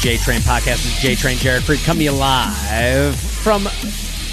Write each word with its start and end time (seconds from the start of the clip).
J 0.00 0.16
Train 0.16 0.40
podcast. 0.40 0.86
It's 0.86 0.98
J 1.02 1.14
Train 1.14 1.36
Jared 1.36 1.62
Freid 1.62 1.84
coming 1.84 2.10
live 2.10 3.14
from 3.14 3.64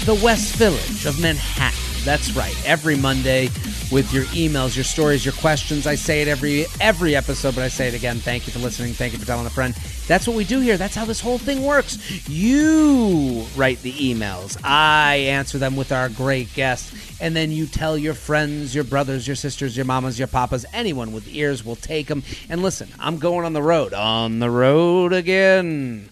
the 0.06 0.18
West 0.24 0.54
Village 0.54 1.04
of 1.04 1.20
Manhattan. 1.20 1.78
That's 2.06 2.32
right. 2.32 2.56
Every 2.64 2.96
Monday 2.96 3.50
with 3.92 4.10
your 4.10 4.24
emails, 4.26 4.76
your 4.76 4.84
stories, 4.84 5.26
your 5.26 5.34
questions. 5.34 5.86
I 5.86 5.94
say 5.94 6.22
it 6.22 6.28
every 6.28 6.64
every 6.80 7.14
episode, 7.14 7.54
but 7.54 7.64
I 7.64 7.68
say 7.68 7.86
it 7.86 7.92
again. 7.92 8.16
Thank 8.16 8.46
you 8.46 8.52
for 8.54 8.60
listening. 8.60 8.94
Thank 8.94 9.12
you 9.12 9.18
for 9.18 9.26
telling 9.26 9.44
a 9.44 9.50
friend. 9.50 9.74
That's 10.06 10.26
what 10.26 10.38
we 10.38 10.44
do 10.44 10.60
here. 10.60 10.78
That's 10.78 10.94
how 10.94 11.04
this 11.04 11.20
whole 11.20 11.36
thing 11.36 11.62
works. 11.62 11.98
You 12.30 13.44
write 13.54 13.82
the 13.82 13.92
emails. 13.92 14.58
I 14.64 15.16
answer 15.16 15.58
them 15.58 15.76
with 15.76 15.92
our 15.92 16.08
great 16.08 16.52
guests. 16.54 16.94
And 17.20 17.34
then 17.34 17.50
you 17.50 17.66
tell 17.66 17.98
your 17.98 18.14
friends, 18.14 18.74
your 18.74 18.84
brothers, 18.84 19.26
your 19.26 19.36
sisters, 19.36 19.76
your 19.76 19.86
mamas, 19.86 20.18
your 20.18 20.28
papas, 20.28 20.64
anyone 20.72 21.12
with 21.12 21.26
ears 21.28 21.64
will 21.64 21.76
take 21.76 22.06
them. 22.06 22.22
And 22.48 22.62
listen, 22.62 22.88
I'm 22.98 23.18
going 23.18 23.44
on 23.44 23.52
the 23.52 23.62
road. 23.62 23.92
On 23.92 24.38
the 24.38 24.50
road 24.50 25.12
again. 25.12 26.10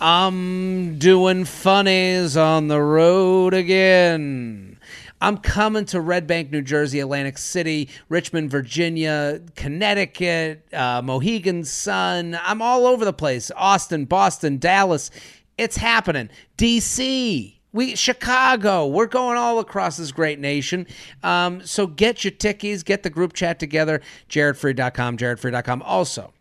I'm 0.00 0.98
doing 0.98 1.44
funnies 1.44 2.36
on 2.36 2.66
the 2.66 2.80
road 2.80 3.54
again. 3.54 4.78
I'm 5.20 5.36
coming 5.36 5.84
to 5.86 6.00
Red 6.00 6.26
Bank, 6.26 6.50
New 6.50 6.62
Jersey, 6.62 6.98
Atlantic 6.98 7.38
City, 7.38 7.88
Richmond, 8.08 8.50
Virginia, 8.50 9.40
Connecticut, 9.54 10.66
uh, 10.74 11.00
Mohegan 11.04 11.62
Sun. 11.62 12.36
I'm 12.42 12.60
all 12.60 12.88
over 12.88 13.04
the 13.04 13.12
place. 13.12 13.52
Austin, 13.54 14.06
Boston, 14.06 14.58
Dallas. 14.58 15.12
It's 15.56 15.76
happening. 15.76 16.30
DC. 16.58 17.61
We 17.72 17.96
Chicago. 17.96 18.86
We're 18.86 19.06
going 19.06 19.38
all 19.38 19.58
across 19.58 19.96
this 19.96 20.12
great 20.12 20.38
nation. 20.38 20.86
Um, 21.22 21.64
so 21.64 21.86
get 21.86 22.24
your 22.24 22.32
tickies, 22.32 22.84
get 22.84 23.02
the 23.02 23.10
group 23.10 23.32
chat 23.32 23.58
together. 23.58 24.02
JaredFreid.com, 24.28 25.16
JaredFreid.com. 25.16 25.82
Also, 25.82 26.32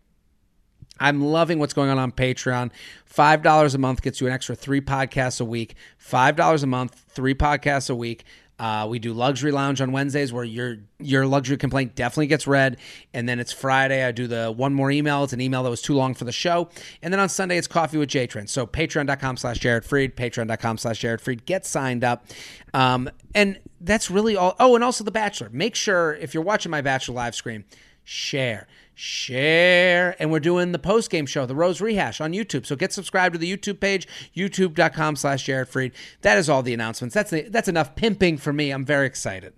I'm 0.99 1.21
loving 1.21 1.57
what's 1.59 1.73
going 1.73 1.89
on 1.89 1.97
on 1.97 2.11
Patreon. 2.11 2.71
$5 3.11 3.75
a 3.75 3.77
month 3.77 4.01
gets 4.01 4.21
you 4.21 4.27
an 4.27 4.33
extra 4.33 4.55
three 4.55 4.81
podcasts 4.81 5.41
a 5.41 5.45
week. 5.45 5.75
$5 5.99 6.63
a 6.63 6.67
month, 6.67 7.03
three 7.09 7.33
podcasts 7.33 7.89
a 7.89 7.95
week. 7.95 8.23
Uh, 8.61 8.85
we 8.85 8.99
do 8.99 9.11
luxury 9.11 9.51
lounge 9.51 9.81
on 9.81 9.91
Wednesdays 9.91 10.31
where 10.31 10.43
your 10.43 10.77
your 10.99 11.25
luxury 11.25 11.57
complaint 11.57 11.95
definitely 11.95 12.27
gets 12.27 12.45
read, 12.45 12.77
and 13.11 13.27
then 13.27 13.39
it's 13.39 13.51
Friday. 13.51 14.05
I 14.05 14.11
do 14.11 14.27
the 14.27 14.51
one 14.51 14.71
more 14.71 14.91
email. 14.91 15.23
It's 15.23 15.33
an 15.33 15.41
email 15.41 15.63
that 15.63 15.71
was 15.71 15.81
too 15.81 15.95
long 15.95 16.13
for 16.13 16.25
the 16.25 16.31
show, 16.31 16.69
and 17.01 17.11
then 17.11 17.19
on 17.19 17.27
Sunday 17.27 17.57
it's 17.57 17.67
coffee 17.67 17.97
with 17.97 18.09
J 18.09 18.27
Train. 18.27 18.45
So 18.45 18.67
Patreon.com/slash 18.67 19.57
Jared 19.57 19.83
Freid, 19.83 20.13
Patreon.com/slash 20.13 20.99
Jared 20.99 21.21
Freid. 21.21 21.45
Get 21.45 21.65
signed 21.65 22.03
up, 22.03 22.23
um, 22.75 23.09
and 23.33 23.59
that's 23.79 24.11
really 24.11 24.35
all. 24.35 24.55
Oh, 24.59 24.75
and 24.75 24.83
also 24.83 25.03
The 25.03 25.09
Bachelor. 25.09 25.49
Make 25.51 25.73
sure 25.73 26.13
if 26.13 26.35
you're 26.35 26.43
watching 26.43 26.69
my 26.69 26.81
Bachelor 26.81 27.15
live 27.15 27.33
stream, 27.33 27.65
share. 28.03 28.67
Share. 28.93 30.15
And 30.19 30.31
we're 30.31 30.39
doing 30.39 30.71
the 30.71 30.79
post 30.79 31.09
game 31.09 31.25
show 31.25 31.45
the 31.45 31.55
rose 31.55 31.81
rehash 31.81 32.21
on 32.21 32.33
youtube. 32.33 32.65
So 32.65 32.75
get 32.75 32.93
subscribed 32.93 33.33
to 33.33 33.39
the 33.39 33.51
youtube 33.51 33.79
page 33.79 34.07
youtube.com 34.35 35.15
slash 35.15 35.43
jared 35.45 35.69
freid 35.69 35.91
that 36.21 36.37
is 36.37 36.49
all 36.49 36.61
the 36.61 36.73
announcements. 36.73 37.15
That's 37.15 37.31
the, 37.31 37.41
that's 37.43 37.67
enough 37.67 37.95
pimping 37.95 38.37
for 38.37 38.53
me. 38.53 38.71
I'm 38.71 38.85
very 38.85 39.07
excited. 39.07 39.53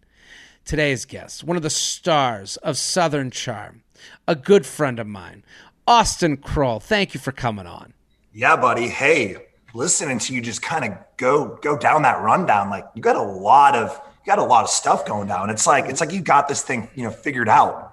Today's 0.65 1.05
guest 1.05 1.43
one 1.43 1.57
of 1.57 1.63
the 1.63 1.69
stars 1.69 2.57
of 2.57 2.77
southern 2.77 3.31
charm 3.31 3.83
a 4.27 4.35
good 4.35 4.65
friend 4.65 4.99
of 4.99 5.07
mine 5.07 5.43
austin 5.87 6.37
kroll. 6.37 6.79
Thank 6.79 7.13
you 7.13 7.19
for 7.19 7.33
coming 7.33 7.67
on. 7.67 7.93
Yeah 8.31 8.55
buddy. 8.55 8.87
Hey 8.87 9.37
listening 9.73 10.19
to 10.19 10.33
you 10.33 10.41
just 10.41 10.61
kind 10.61 10.85
of 10.85 10.97
go 11.17 11.59
go 11.61 11.77
down 11.77 12.03
that 12.03 12.21
rundown 12.21 12.69
like 12.69 12.85
you 12.93 13.01
got 13.01 13.15
a 13.15 13.21
lot 13.21 13.75
of 13.75 13.89
you 14.23 14.27
got 14.27 14.39
a 14.39 14.43
lot 14.43 14.63
of 14.63 14.69
stuff 14.69 15.05
going 15.05 15.27
down. 15.27 15.49
It's 15.49 15.67
like 15.67 15.85
it's 15.85 15.99
like 15.99 16.13
you 16.13 16.21
got 16.21 16.47
this 16.47 16.61
thing 16.61 16.89
you 16.95 17.03
know 17.03 17.11
figured 17.11 17.49
out 17.49 17.92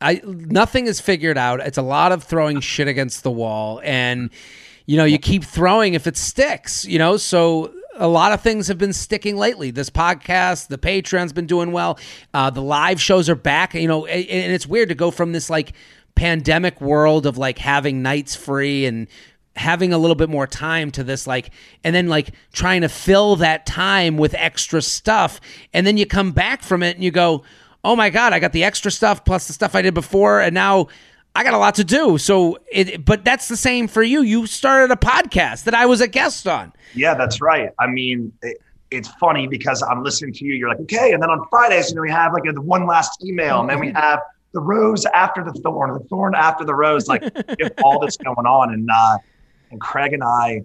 I 0.00 0.20
nothing 0.24 0.86
is 0.86 1.00
figured 1.00 1.38
out. 1.38 1.60
It's 1.60 1.78
a 1.78 1.82
lot 1.82 2.12
of 2.12 2.24
throwing 2.24 2.60
shit 2.60 2.88
against 2.88 3.22
the 3.22 3.30
wall, 3.30 3.80
and 3.84 4.30
you 4.84 4.96
know 4.96 5.04
you 5.04 5.18
keep 5.18 5.44
throwing 5.44 5.94
if 5.94 6.06
it 6.06 6.16
sticks. 6.16 6.84
You 6.84 6.98
know, 6.98 7.16
so 7.16 7.72
a 7.94 8.08
lot 8.08 8.32
of 8.32 8.42
things 8.42 8.68
have 8.68 8.78
been 8.78 8.92
sticking 8.92 9.36
lately. 9.36 9.70
This 9.70 9.88
podcast, 9.88 10.68
the 10.68 10.78
Patreon's 10.78 11.32
been 11.32 11.46
doing 11.46 11.72
well. 11.72 11.98
Uh, 12.34 12.50
the 12.50 12.62
live 12.62 13.00
shows 13.00 13.30
are 13.30 13.34
back. 13.34 13.74
You 13.74 13.88
know, 13.88 14.06
and, 14.06 14.28
and 14.28 14.52
it's 14.52 14.66
weird 14.66 14.90
to 14.90 14.94
go 14.94 15.10
from 15.10 15.32
this 15.32 15.48
like 15.48 15.72
pandemic 16.14 16.80
world 16.80 17.26
of 17.26 17.38
like 17.38 17.58
having 17.58 18.02
nights 18.02 18.34
free 18.34 18.86
and 18.86 19.06
having 19.54 19.92
a 19.92 19.98
little 19.98 20.14
bit 20.14 20.28
more 20.28 20.46
time 20.46 20.90
to 20.90 21.02
this 21.02 21.26
like 21.26 21.50
and 21.82 21.94
then 21.94 22.08
like 22.08 22.32
trying 22.52 22.82
to 22.82 22.88
fill 22.88 23.36
that 23.36 23.64
time 23.64 24.18
with 24.18 24.34
extra 24.34 24.82
stuff 24.82 25.40
and 25.72 25.86
then 25.86 25.96
you 25.96 26.04
come 26.04 26.32
back 26.32 26.62
from 26.62 26.82
it 26.82 26.94
and 26.94 27.02
you 27.02 27.10
go 27.10 27.42
oh 27.86 27.94
my 27.94 28.10
god, 28.10 28.32
I 28.32 28.40
got 28.40 28.52
the 28.52 28.64
extra 28.64 28.90
stuff 28.90 29.24
plus 29.24 29.46
the 29.46 29.52
stuff 29.52 29.74
I 29.74 29.80
did 29.80 29.94
before, 29.94 30.40
and 30.40 30.52
now 30.52 30.88
I 31.36 31.44
got 31.44 31.54
a 31.54 31.58
lot 31.58 31.76
to 31.76 31.84
do. 31.84 32.18
So, 32.18 32.58
it, 32.70 33.04
but 33.04 33.24
that's 33.24 33.46
the 33.46 33.56
same 33.56 33.86
for 33.86 34.02
you. 34.02 34.22
You 34.22 34.46
started 34.46 34.92
a 34.92 34.96
podcast 34.96 35.64
that 35.64 35.74
I 35.74 35.86
was 35.86 36.00
a 36.00 36.08
guest 36.08 36.48
on. 36.48 36.72
Yeah, 36.94 37.14
that's 37.14 37.40
right. 37.40 37.70
I 37.78 37.86
mean, 37.86 38.32
it, 38.42 38.58
it's 38.90 39.08
funny 39.20 39.46
because 39.46 39.82
I'm 39.82 40.02
listening 40.02 40.32
to 40.34 40.44
you. 40.44 40.54
You're 40.54 40.68
like, 40.68 40.80
okay, 40.80 41.12
and 41.12 41.22
then 41.22 41.30
on 41.30 41.46
Fridays, 41.48 41.90
you 41.90 41.96
know, 41.96 42.02
we 42.02 42.10
have 42.10 42.32
like 42.32 42.42
a, 42.44 42.60
one 42.60 42.86
last 42.86 43.24
email, 43.24 43.60
and 43.60 43.70
then 43.70 43.78
we 43.78 43.92
have 43.94 44.20
the 44.52 44.60
rose 44.60 45.06
after 45.06 45.44
the 45.44 45.52
thorn, 45.52 45.92
the 45.92 46.00
thorn 46.08 46.34
after 46.34 46.64
the 46.64 46.74
rose. 46.74 47.06
Like, 47.06 47.22
all 47.84 48.00
this 48.00 48.16
going 48.16 48.46
on, 48.46 48.74
and 48.74 48.88
uh, 48.92 49.18
and 49.70 49.80
Craig 49.80 50.12
and 50.12 50.24
I, 50.24 50.62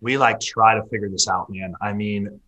we 0.00 0.16
like 0.16 0.40
try 0.40 0.74
to 0.74 0.82
figure 0.84 1.10
this 1.10 1.28
out, 1.28 1.50
man. 1.50 1.74
I 1.82 1.92
mean, 1.92 2.40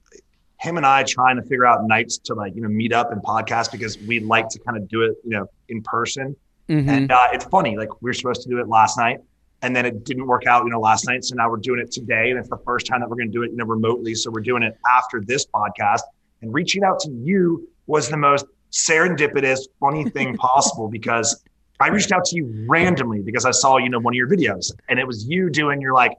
him 0.60 0.76
and 0.76 0.84
I 0.84 1.04
trying 1.04 1.36
to 1.36 1.42
figure 1.42 1.66
out 1.66 1.86
nights 1.86 2.18
to 2.18 2.34
like, 2.34 2.54
you 2.54 2.62
know, 2.62 2.68
meet 2.68 2.92
up 2.92 3.12
and 3.12 3.22
podcast 3.22 3.70
because 3.70 3.98
we 3.98 4.20
like 4.20 4.48
to 4.50 4.58
kind 4.58 4.76
of 4.76 4.88
do 4.88 5.02
it, 5.02 5.16
you 5.24 5.30
know, 5.30 5.46
in 5.68 5.82
person. 5.82 6.34
Mm-hmm. 6.68 6.88
And 6.88 7.12
uh, 7.12 7.28
it's 7.32 7.44
funny, 7.44 7.76
like 7.76 8.02
we 8.02 8.10
were 8.10 8.14
supposed 8.14 8.42
to 8.42 8.48
do 8.48 8.58
it 8.58 8.68
last 8.68 8.98
night 8.98 9.20
and 9.62 9.74
then 9.74 9.86
it 9.86 10.04
didn't 10.04 10.26
work 10.26 10.46
out, 10.46 10.64
you 10.64 10.70
know, 10.70 10.80
last 10.80 11.06
night. 11.06 11.24
So 11.24 11.34
now 11.34 11.50
we're 11.50 11.56
doing 11.56 11.80
it 11.80 11.90
today. 11.90 12.30
And 12.30 12.38
it's 12.38 12.48
the 12.48 12.58
first 12.58 12.86
time 12.86 13.00
that 13.00 13.08
we're 13.08 13.16
going 13.16 13.28
to 13.28 13.32
do 13.32 13.42
it, 13.42 13.50
you 13.50 13.56
know, 13.56 13.64
remotely. 13.64 14.14
So 14.14 14.30
we're 14.30 14.40
doing 14.40 14.62
it 14.62 14.76
after 14.96 15.20
this 15.20 15.46
podcast 15.46 16.02
and 16.42 16.52
reaching 16.52 16.84
out 16.84 17.00
to 17.00 17.10
you 17.10 17.68
was 17.86 18.08
the 18.08 18.16
most 18.16 18.46
serendipitous, 18.70 19.60
funny 19.80 20.08
thing 20.10 20.36
possible 20.38 20.88
because 20.88 21.42
I 21.80 21.88
reached 21.88 22.12
out 22.12 22.24
to 22.26 22.36
you 22.36 22.66
randomly 22.68 23.20
because 23.20 23.44
I 23.44 23.50
saw, 23.50 23.78
you 23.78 23.88
know, 23.88 24.00
one 24.00 24.12
of 24.12 24.16
your 24.16 24.28
videos 24.28 24.72
and 24.88 24.98
it 24.98 25.06
was 25.06 25.26
you 25.28 25.50
doing 25.50 25.80
your 25.80 25.94
like, 25.94 26.12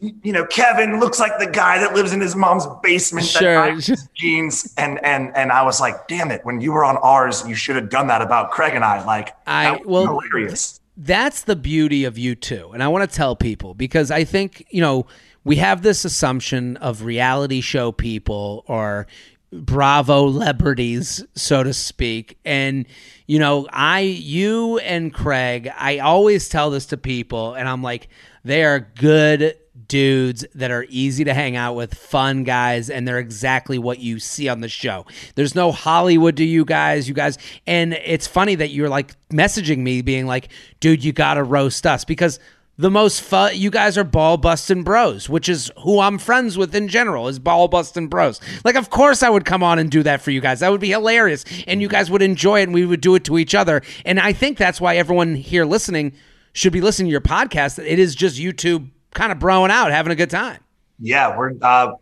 you 0.00 0.32
know, 0.32 0.44
Kevin 0.46 1.00
looks 1.00 1.18
like 1.18 1.38
the 1.38 1.46
guy 1.46 1.78
that 1.78 1.94
lives 1.94 2.12
in 2.12 2.20
his 2.20 2.36
mom's 2.36 2.66
basement 2.82 3.26
sure. 3.26 3.78
jeans. 4.14 4.74
And 4.76 5.02
and 5.04 5.34
and 5.36 5.50
I 5.50 5.62
was 5.62 5.80
like, 5.80 6.08
damn 6.08 6.30
it, 6.30 6.44
when 6.44 6.60
you 6.60 6.72
were 6.72 6.84
on 6.84 6.96
ours, 6.98 7.46
you 7.46 7.54
should 7.54 7.76
have 7.76 7.88
done 7.88 8.06
that 8.08 8.22
about 8.22 8.50
Craig 8.50 8.74
and 8.74 8.84
I. 8.84 9.04
Like 9.04 9.34
I 9.46 9.80
well 9.84 10.06
hilarious. 10.06 10.80
That's 10.96 11.42
the 11.42 11.56
beauty 11.56 12.04
of 12.04 12.16
you 12.16 12.34
too. 12.34 12.70
And 12.72 12.82
I 12.82 12.88
want 12.88 13.08
to 13.08 13.16
tell 13.16 13.36
people 13.36 13.74
because 13.74 14.10
I 14.10 14.24
think, 14.24 14.66
you 14.70 14.80
know, 14.80 15.06
we 15.44 15.56
have 15.56 15.82
this 15.82 16.04
assumption 16.04 16.76
of 16.78 17.02
reality 17.02 17.60
show 17.60 17.92
people 17.92 18.64
or 18.66 19.06
Bravo 19.52 20.32
celebrities, 20.32 21.24
so 21.34 21.62
to 21.62 21.72
speak. 21.72 22.38
And, 22.44 22.86
you 23.26 23.38
know, 23.38 23.68
I, 23.72 24.00
you 24.00 24.78
and 24.78 25.12
Craig, 25.14 25.70
I 25.76 25.98
always 25.98 26.48
tell 26.48 26.70
this 26.70 26.86
to 26.86 26.96
people, 26.96 27.54
and 27.54 27.68
I'm 27.68 27.82
like, 27.82 28.08
they 28.44 28.64
are 28.64 28.80
good 28.80 29.56
dudes 29.88 30.44
that 30.54 30.70
are 30.70 30.86
easy 30.88 31.24
to 31.24 31.34
hang 31.34 31.56
out 31.56 31.74
with, 31.74 31.94
fun 31.94 32.44
guys, 32.44 32.90
and 32.90 33.06
they're 33.06 33.18
exactly 33.18 33.78
what 33.78 33.98
you 33.98 34.18
see 34.18 34.48
on 34.48 34.60
the 34.60 34.68
show. 34.68 35.06
There's 35.34 35.54
no 35.54 35.72
Hollywood 35.72 36.36
to 36.36 36.44
you 36.44 36.64
guys, 36.64 37.08
you 37.08 37.14
guys. 37.14 37.38
And 37.66 37.94
it's 37.94 38.26
funny 38.26 38.54
that 38.56 38.70
you're 38.70 38.88
like 38.88 39.14
messaging 39.30 39.78
me 39.78 40.02
being 40.02 40.26
like, 40.26 40.48
dude, 40.80 41.04
you 41.04 41.12
got 41.12 41.34
to 41.34 41.42
roast 41.42 41.86
us 41.86 42.04
because 42.04 42.38
the 42.78 42.90
most 42.90 43.22
fun 43.22 43.52
you 43.54 43.70
guys 43.70 43.96
are 43.96 44.04
ball 44.04 44.36
busting 44.36 44.82
bros 44.82 45.28
which 45.30 45.48
is 45.48 45.70
who 45.82 45.98
i'm 45.98 46.18
friends 46.18 46.58
with 46.58 46.74
in 46.74 46.88
general 46.88 47.26
is 47.26 47.38
ball 47.38 47.68
busting 47.68 48.06
bros 48.06 48.38
like 48.64 48.74
of 48.74 48.90
course 48.90 49.22
i 49.22 49.30
would 49.30 49.46
come 49.46 49.62
on 49.62 49.78
and 49.78 49.90
do 49.90 50.02
that 50.02 50.20
for 50.20 50.30
you 50.30 50.42
guys 50.42 50.60
that 50.60 50.70
would 50.70 50.80
be 50.80 50.90
hilarious 50.90 51.44
and 51.66 51.80
you 51.80 51.88
guys 51.88 52.10
would 52.10 52.20
enjoy 52.20 52.60
it 52.60 52.64
and 52.64 52.74
we 52.74 52.84
would 52.84 53.00
do 53.00 53.14
it 53.14 53.24
to 53.24 53.38
each 53.38 53.54
other 53.54 53.80
and 54.04 54.20
i 54.20 54.32
think 54.32 54.58
that's 54.58 54.78
why 54.78 54.96
everyone 54.96 55.34
here 55.34 55.64
listening 55.64 56.12
should 56.52 56.72
be 56.72 56.82
listening 56.82 57.06
to 57.06 57.12
your 57.12 57.20
podcast 57.20 57.78
it 57.78 57.98
is 57.98 58.14
just 58.14 58.36
youtube 58.36 58.90
kind 59.16 59.32
of 59.32 59.38
broing 59.38 59.70
out, 59.70 59.90
having 59.90 60.12
a 60.12 60.16
good 60.16 60.30
time. 60.30 60.58
Yeah, 60.98 61.36
we're 61.36 61.52
uh, 61.60 61.94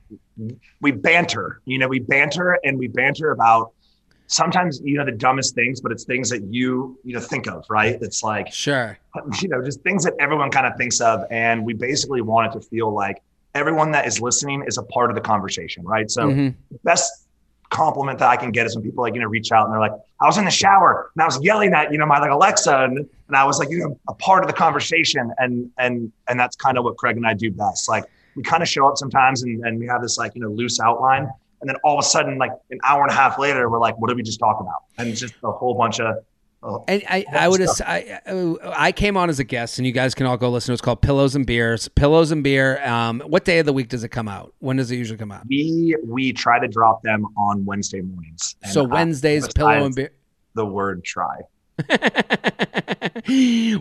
we 0.80 0.92
banter. 0.92 1.60
You 1.64 1.78
know, 1.78 1.88
we 1.88 2.00
banter 2.00 2.58
and 2.64 2.78
we 2.78 2.88
banter 2.88 3.30
about 3.30 3.72
sometimes 4.26 4.80
you 4.84 4.96
know 4.96 5.04
the 5.04 5.12
dumbest 5.12 5.54
things, 5.54 5.80
but 5.80 5.90
it's 5.92 6.04
things 6.04 6.28
that 6.30 6.42
you 6.44 6.98
you 7.04 7.14
know 7.14 7.20
think 7.20 7.46
of, 7.46 7.64
right? 7.70 7.98
It's 8.00 8.22
like 8.22 8.52
sure, 8.52 8.98
you 9.40 9.48
know, 9.48 9.64
just 9.64 9.80
things 9.82 10.04
that 10.04 10.14
everyone 10.20 10.50
kind 10.50 10.66
of 10.66 10.76
thinks 10.76 11.00
of, 11.00 11.24
and 11.30 11.64
we 11.64 11.72
basically 11.72 12.20
want 12.20 12.54
it 12.54 12.60
to 12.60 12.66
feel 12.66 12.92
like 12.92 13.22
everyone 13.54 13.92
that 13.92 14.06
is 14.06 14.20
listening 14.20 14.64
is 14.66 14.78
a 14.78 14.82
part 14.82 15.10
of 15.10 15.16
the 15.16 15.22
conversation, 15.22 15.84
right? 15.84 16.10
So 16.10 16.28
mm-hmm. 16.28 16.76
best 16.82 17.26
compliment 17.70 18.18
that 18.18 18.28
I 18.28 18.36
can 18.36 18.50
get 18.50 18.66
is 18.66 18.74
when 18.76 18.84
people 18.84 19.02
like, 19.02 19.14
you 19.14 19.20
know, 19.20 19.28
reach 19.28 19.52
out 19.52 19.64
and 19.64 19.72
they're 19.72 19.80
like, 19.80 19.92
I 20.20 20.26
was 20.26 20.38
in 20.38 20.44
the 20.44 20.50
shower 20.50 21.10
and 21.14 21.22
I 21.22 21.26
was 21.26 21.42
yelling 21.42 21.72
at, 21.72 21.92
you 21.92 21.98
know, 21.98 22.06
my 22.06 22.18
like 22.18 22.30
Alexa 22.30 22.84
and, 22.84 23.08
and 23.28 23.36
I 23.36 23.44
was 23.44 23.58
like, 23.58 23.70
you 23.70 23.78
know, 23.78 23.98
a 24.08 24.14
part 24.14 24.42
of 24.42 24.48
the 24.48 24.52
conversation. 24.54 25.32
And, 25.38 25.70
and, 25.78 26.12
and 26.28 26.38
that's 26.38 26.56
kind 26.56 26.78
of 26.78 26.84
what 26.84 26.96
Craig 26.96 27.16
and 27.16 27.26
I 27.26 27.34
do 27.34 27.50
best. 27.50 27.88
Like 27.88 28.04
we 28.36 28.42
kind 28.42 28.62
of 28.62 28.68
show 28.68 28.86
up 28.88 28.96
sometimes 28.96 29.42
and, 29.42 29.64
and 29.64 29.78
we 29.78 29.86
have 29.86 30.02
this 30.02 30.18
like, 30.18 30.34
you 30.34 30.42
know, 30.42 30.50
loose 30.50 30.80
outline. 30.80 31.28
And 31.60 31.68
then 31.68 31.76
all 31.84 31.98
of 31.98 32.04
a 32.04 32.06
sudden, 32.06 32.36
like 32.36 32.52
an 32.70 32.78
hour 32.84 33.02
and 33.02 33.10
a 33.10 33.14
half 33.14 33.38
later, 33.38 33.70
we're 33.70 33.80
like, 33.80 33.98
what 33.98 34.08
did 34.08 34.16
we 34.18 34.22
just 34.22 34.38
talk 34.38 34.60
about? 34.60 34.82
And 34.98 35.08
it's 35.08 35.20
just 35.20 35.34
a 35.42 35.50
whole 35.50 35.74
bunch 35.74 36.00
of 36.00 36.16
Oh, 36.66 36.82
And 36.88 37.02
I, 37.10 37.26
I 37.30 37.46
would, 37.46 37.60
ass- 37.60 37.82
I, 37.82 38.20
I 38.64 38.90
came 38.90 39.18
on 39.18 39.28
as 39.28 39.38
a 39.38 39.44
guest, 39.44 39.78
and 39.78 39.86
you 39.86 39.92
guys 39.92 40.14
can 40.14 40.24
all 40.24 40.38
go 40.38 40.48
listen. 40.48 40.72
It's 40.72 40.80
called 40.80 41.02
Pillows 41.02 41.34
and 41.34 41.44
Beers. 41.44 41.88
Pillows 41.88 42.30
and 42.30 42.42
Beer. 42.42 42.82
Um, 42.86 43.20
what 43.20 43.44
day 43.44 43.58
of 43.58 43.66
the 43.66 43.72
week 43.74 43.90
does 43.90 44.02
it 44.02 44.08
come 44.08 44.28
out? 44.28 44.54
When 44.60 44.78
does 44.78 44.90
it 44.90 44.96
usually 44.96 45.18
come 45.18 45.30
out? 45.30 45.42
we 45.46 45.94
we 46.06 46.32
try 46.32 46.58
to 46.58 46.66
drop 46.66 47.02
them 47.02 47.26
on 47.36 47.66
Wednesday 47.66 48.00
mornings. 48.00 48.56
So 48.72 48.84
I 48.84 48.86
Wednesdays, 48.86 49.46
Pillow 49.52 49.84
and 49.84 49.94
Beer. 49.94 50.12
The 50.54 50.64
word 50.64 51.04
try. 51.04 51.42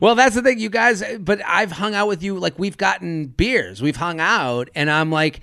well, 0.02 0.16
that's 0.16 0.36
the 0.36 0.42
thing, 0.44 0.60
you 0.60 0.70
guys. 0.70 1.04
But 1.20 1.42
I've 1.46 1.72
hung 1.72 1.94
out 1.94 2.08
with 2.08 2.24
you. 2.24 2.38
Like 2.38 2.58
we've 2.58 2.78
gotten 2.78 3.28
beers, 3.28 3.82
we've 3.82 3.96
hung 3.96 4.20
out, 4.20 4.70
and 4.76 4.90
I'm 4.90 5.12
like, 5.12 5.42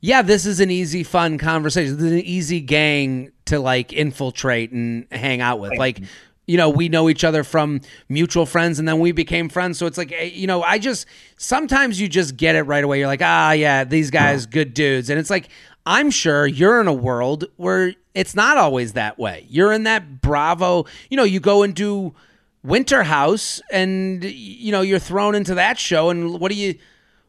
yeah, 0.00 0.22
this 0.22 0.46
is 0.46 0.60
an 0.60 0.70
easy, 0.70 1.04
fun 1.04 1.38
conversation. 1.38 1.96
This 1.96 2.04
is 2.04 2.12
an 2.12 2.18
easy 2.20 2.60
gang 2.60 3.32
to 3.46 3.58
like 3.60 3.92
infiltrate 3.92 4.72
and 4.72 5.06
hang 5.12 5.40
out 5.40 5.60
with. 5.60 5.76
Like, 5.76 6.00
you 6.46 6.56
know, 6.56 6.70
we 6.70 6.88
know 6.88 7.08
each 7.08 7.24
other 7.24 7.44
from 7.44 7.80
mutual 8.08 8.46
friends, 8.46 8.78
and 8.78 8.88
then 8.88 8.98
we 8.98 9.12
became 9.12 9.48
friends. 9.48 9.78
So 9.78 9.86
it's 9.86 9.98
like, 9.98 10.12
eh, 10.12 10.24
you 10.24 10.46
know, 10.46 10.62
I 10.62 10.78
just 10.78 11.06
sometimes 11.36 12.00
you 12.00 12.08
just 12.08 12.36
get 12.36 12.56
it 12.56 12.62
right 12.62 12.82
away. 12.82 12.98
You're 12.98 13.06
like, 13.06 13.22
ah, 13.22 13.52
yeah, 13.52 13.84
these 13.84 14.10
guys, 14.10 14.46
good 14.46 14.74
dudes, 14.74 15.10
and 15.10 15.18
it's 15.18 15.30
like. 15.30 15.48
I'm 15.84 16.10
sure 16.10 16.46
you're 16.46 16.80
in 16.80 16.86
a 16.86 16.92
world 16.92 17.46
where 17.56 17.94
it's 18.14 18.34
not 18.34 18.56
always 18.56 18.92
that 18.92 19.18
way. 19.18 19.46
You're 19.48 19.72
in 19.72 19.84
that 19.84 20.20
Bravo, 20.20 20.86
you 21.10 21.16
know, 21.16 21.24
you 21.24 21.40
go 21.40 21.62
and 21.62 21.74
do 21.74 22.14
Winter 22.62 23.02
House 23.02 23.60
and 23.70 24.22
you 24.22 24.70
know, 24.70 24.82
you're 24.82 24.98
thrown 24.98 25.34
into 25.34 25.54
that 25.56 25.78
show 25.78 26.10
and 26.10 26.38
what 26.38 26.50
are 26.50 26.54
you 26.54 26.76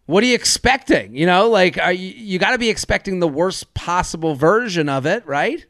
what 0.06 0.24
are 0.24 0.28
you 0.28 0.36
expecting? 0.36 1.16
You 1.16 1.26
know, 1.26 1.50
like 1.50 1.78
you, 1.78 1.94
you 1.94 2.40
got 2.40 2.52
to 2.52 2.58
be 2.58 2.70
expecting 2.70 3.20
the 3.20 3.28
worst 3.28 3.74
possible 3.74 4.36
version 4.36 4.90
of 4.90 5.06
it, 5.06 5.26
right? 5.26 5.66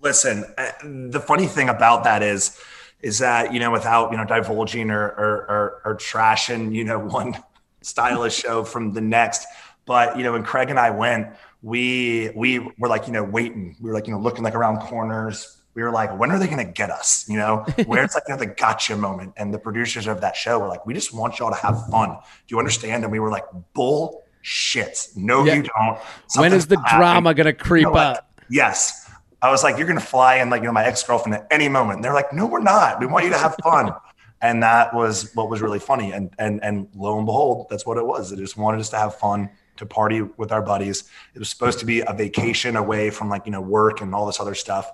Listen, 0.00 0.44
uh, 0.56 0.70
the 0.82 1.20
funny 1.20 1.46
thing 1.46 1.68
about 1.68 2.04
that 2.04 2.22
is, 2.22 2.58
is 3.02 3.18
that 3.18 3.52
you 3.52 3.60
know, 3.60 3.70
without 3.70 4.10
you 4.10 4.16
know 4.16 4.24
divulging 4.24 4.90
or 4.90 5.08
or, 5.08 5.46
or, 5.48 5.82
or 5.84 5.96
trashing, 5.96 6.74
you 6.74 6.84
know, 6.84 6.98
one 7.06 7.36
stylish 7.82 8.34
show 8.34 8.64
from 8.64 8.94
the 8.94 9.00
next, 9.00 9.46
but 9.84 10.16
you 10.16 10.22
know, 10.22 10.32
when 10.32 10.42
Craig 10.42 10.70
and 10.70 10.78
I 10.78 10.90
went, 10.90 11.28
we 11.62 12.30
we 12.34 12.58
were 12.78 12.88
like, 12.88 13.06
you 13.06 13.12
know, 13.12 13.22
waiting. 13.24 13.76
We 13.80 13.88
were 13.90 13.94
like, 13.94 14.06
you 14.06 14.12
know, 14.12 14.20
looking 14.20 14.44
like 14.44 14.54
around 14.54 14.80
corners. 14.80 15.56
We 15.74 15.82
were 15.82 15.92
like, 15.92 16.18
when 16.18 16.32
are 16.32 16.38
they 16.38 16.46
going 16.46 16.64
to 16.66 16.72
get 16.72 16.90
us? 16.90 17.24
You 17.28 17.36
know, 17.38 17.58
where 17.86 18.02
it's 18.02 18.14
like 18.14 18.24
you 18.26 18.34
know, 18.34 18.38
the 18.40 18.46
gotcha 18.46 18.96
moment. 18.96 19.34
And 19.36 19.54
the 19.54 19.58
producers 19.58 20.06
of 20.06 20.20
that 20.20 20.34
show 20.36 20.58
were 20.58 20.66
like, 20.68 20.84
we 20.84 20.94
just 20.94 21.14
want 21.14 21.38
y'all 21.38 21.50
to 21.50 21.56
have 21.56 21.86
fun. 21.90 22.10
Do 22.10 22.16
you 22.48 22.58
understand? 22.58 23.04
And 23.04 23.12
we 23.12 23.20
were 23.20 23.30
like, 23.30 23.44
bullshit. 23.74 25.08
No, 25.16 25.44
Yeah. 25.44 25.54
you 25.54 25.62
don't. 25.62 25.94
when 25.96 25.98
Something's 26.28 26.54
is 26.54 26.66
the 26.66 26.82
drama 26.90 27.34
going 27.34 27.46
to 27.46 27.52
creep 27.52 27.86
You 27.86 27.92
know 27.92 27.98
up? 27.98 28.32
Yes. 28.50 29.08
I 29.42 29.50
was 29.50 29.62
like, 29.62 29.78
you're 29.78 29.86
gonna 29.86 30.00
fly 30.00 30.36
in 30.36 30.50
like 30.50 30.60
you 30.60 30.66
know 30.66 30.72
my 30.72 30.84
ex 30.84 31.02
girlfriend 31.02 31.34
at 31.34 31.46
any 31.50 31.66
moment. 31.68 31.96
And 31.96 32.04
they're 32.04 32.12
like, 32.12 32.30
no, 32.30 32.44
we're 32.46 32.60
not. 32.60 33.00
We 33.00 33.06
want 33.06 33.24
you 33.24 33.30
to 33.30 33.38
have 33.38 33.56
fun. 33.62 33.90
and 34.42 34.62
that 34.62 34.92
was 34.92 35.34
what 35.34 35.48
was 35.48 35.62
really 35.62 35.78
funny. 35.78 36.12
And 36.12 36.34
and 36.38 36.62
and 36.62 36.88
lo 36.94 37.16
and 37.16 37.24
behold, 37.24 37.68
that's 37.70 37.86
what 37.86 37.96
it 37.96 38.04
was. 38.04 38.28
They 38.30 38.36
just 38.36 38.58
wanted 38.58 38.80
us 38.80 38.90
to 38.90 38.98
have 38.98 39.14
fun, 39.14 39.48
to 39.80 39.86
party 39.86 40.22
with 40.22 40.52
our 40.52 40.62
buddies. 40.62 41.04
It 41.34 41.38
was 41.38 41.50
supposed 41.50 41.80
to 41.80 41.86
be 41.86 42.00
a 42.00 42.12
vacation 42.12 42.76
away 42.76 43.10
from 43.10 43.28
like 43.28 43.44
you 43.46 43.52
know 43.52 43.60
work 43.60 44.00
and 44.00 44.14
all 44.14 44.26
this 44.26 44.38
other 44.40 44.54
stuff. 44.54 44.90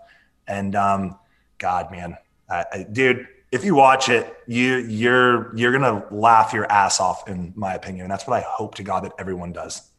And 0.49 0.75
um, 0.75 1.19
God, 1.59 1.91
man, 1.91 2.17
I, 2.49 2.65
I, 2.73 2.83
dude, 2.91 3.29
if 3.53 3.65
you 3.65 3.75
watch 3.75 4.09
it, 4.09 4.35
you 4.47 4.77
you're 4.77 5.55
you're 5.57 5.73
gonna 5.73 6.05
laugh 6.11 6.53
your 6.53 6.71
ass 6.71 7.01
off, 7.01 7.29
in 7.29 7.53
my 7.57 7.75
opinion. 7.75 8.05
And 8.05 8.11
that's 8.11 8.27
what 8.27 8.43
I 8.43 8.45
hope 8.49 8.75
to 8.77 8.83
God 8.83 9.05
that 9.05 9.13
everyone 9.19 9.53
does. 9.53 9.91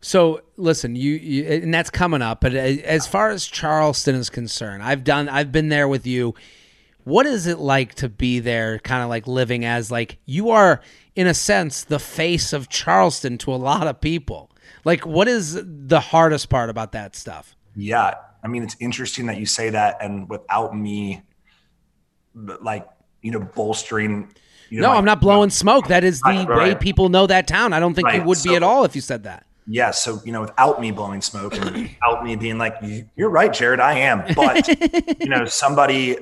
So 0.00 0.42
listen, 0.58 0.96
you, 0.96 1.12
you 1.12 1.44
and 1.46 1.72
that's 1.72 1.90
coming 1.90 2.20
up. 2.20 2.42
But 2.42 2.54
as 2.54 3.06
far 3.06 3.30
as 3.30 3.46
Charleston 3.46 4.14
is 4.14 4.28
concerned, 4.28 4.82
I've 4.82 5.02
done, 5.02 5.30
I've 5.30 5.50
been 5.50 5.70
there 5.70 5.88
with 5.88 6.06
you. 6.06 6.34
What 7.04 7.26
is 7.26 7.46
it 7.46 7.58
like 7.58 7.94
to 7.96 8.08
be 8.08 8.40
there, 8.40 8.78
kind 8.78 9.02
of 9.02 9.08
like 9.08 9.26
living 9.26 9.64
as 9.64 9.90
like 9.90 10.18
you 10.26 10.50
are, 10.50 10.82
in 11.16 11.26
a 11.26 11.34
sense, 11.34 11.84
the 11.84 11.98
face 11.98 12.52
of 12.52 12.68
Charleston 12.68 13.38
to 13.38 13.52
a 13.54 13.56
lot 13.56 13.86
of 13.86 14.00
people? 14.00 14.50
Like, 14.84 15.06
what 15.06 15.28
is 15.28 15.58
the 15.64 16.00
hardest 16.00 16.48
part 16.48 16.70
about 16.70 16.92
that 16.92 17.14
stuff? 17.16 17.54
Yeah, 17.76 18.14
I 18.42 18.48
mean, 18.48 18.62
it's 18.62 18.76
interesting 18.80 19.26
that 19.26 19.38
you 19.38 19.46
say 19.46 19.70
that, 19.70 19.98
and 20.00 20.28
without 20.28 20.76
me, 20.76 21.22
like 22.34 22.86
you 23.22 23.30
know, 23.30 23.40
bolstering. 23.40 24.32
You 24.70 24.80
know, 24.80 24.88
No, 24.88 24.92
my- 24.92 24.98
I'm 24.98 25.04
not 25.04 25.20
blowing 25.20 25.50
smoke. 25.50 25.88
That 25.88 26.04
is 26.04 26.20
the 26.20 26.28
Right, 26.30 26.48
way 26.48 26.54
right. 26.70 26.80
people 26.80 27.08
know 27.08 27.26
that 27.26 27.46
town. 27.46 27.72
I 27.72 27.80
don't 27.80 27.94
think 27.94 28.06
Right, 28.08 28.24
would 28.24 28.42
be 28.42 28.54
at 28.56 28.62
all 28.62 28.84
if 28.84 28.94
you 28.94 29.00
said 29.02 29.22
that. 29.24 29.46
Yeah, 29.66 29.92
so 29.92 30.20
you 30.26 30.32
know, 30.32 30.42
without 30.42 30.80
me 30.80 30.90
blowing 30.90 31.22
smoke 31.22 31.54
and 31.56 31.64
without 31.70 32.22
me 32.24 32.36
being 32.36 32.58
like, 32.58 32.74
"You're 33.16 33.30
right, 33.30 33.50
Jared, 33.52 33.80
I 33.80 33.98
am," 34.00 34.24
but 34.34 34.68
you 35.20 35.28
know, 35.28 35.46
somebody, 35.46 36.16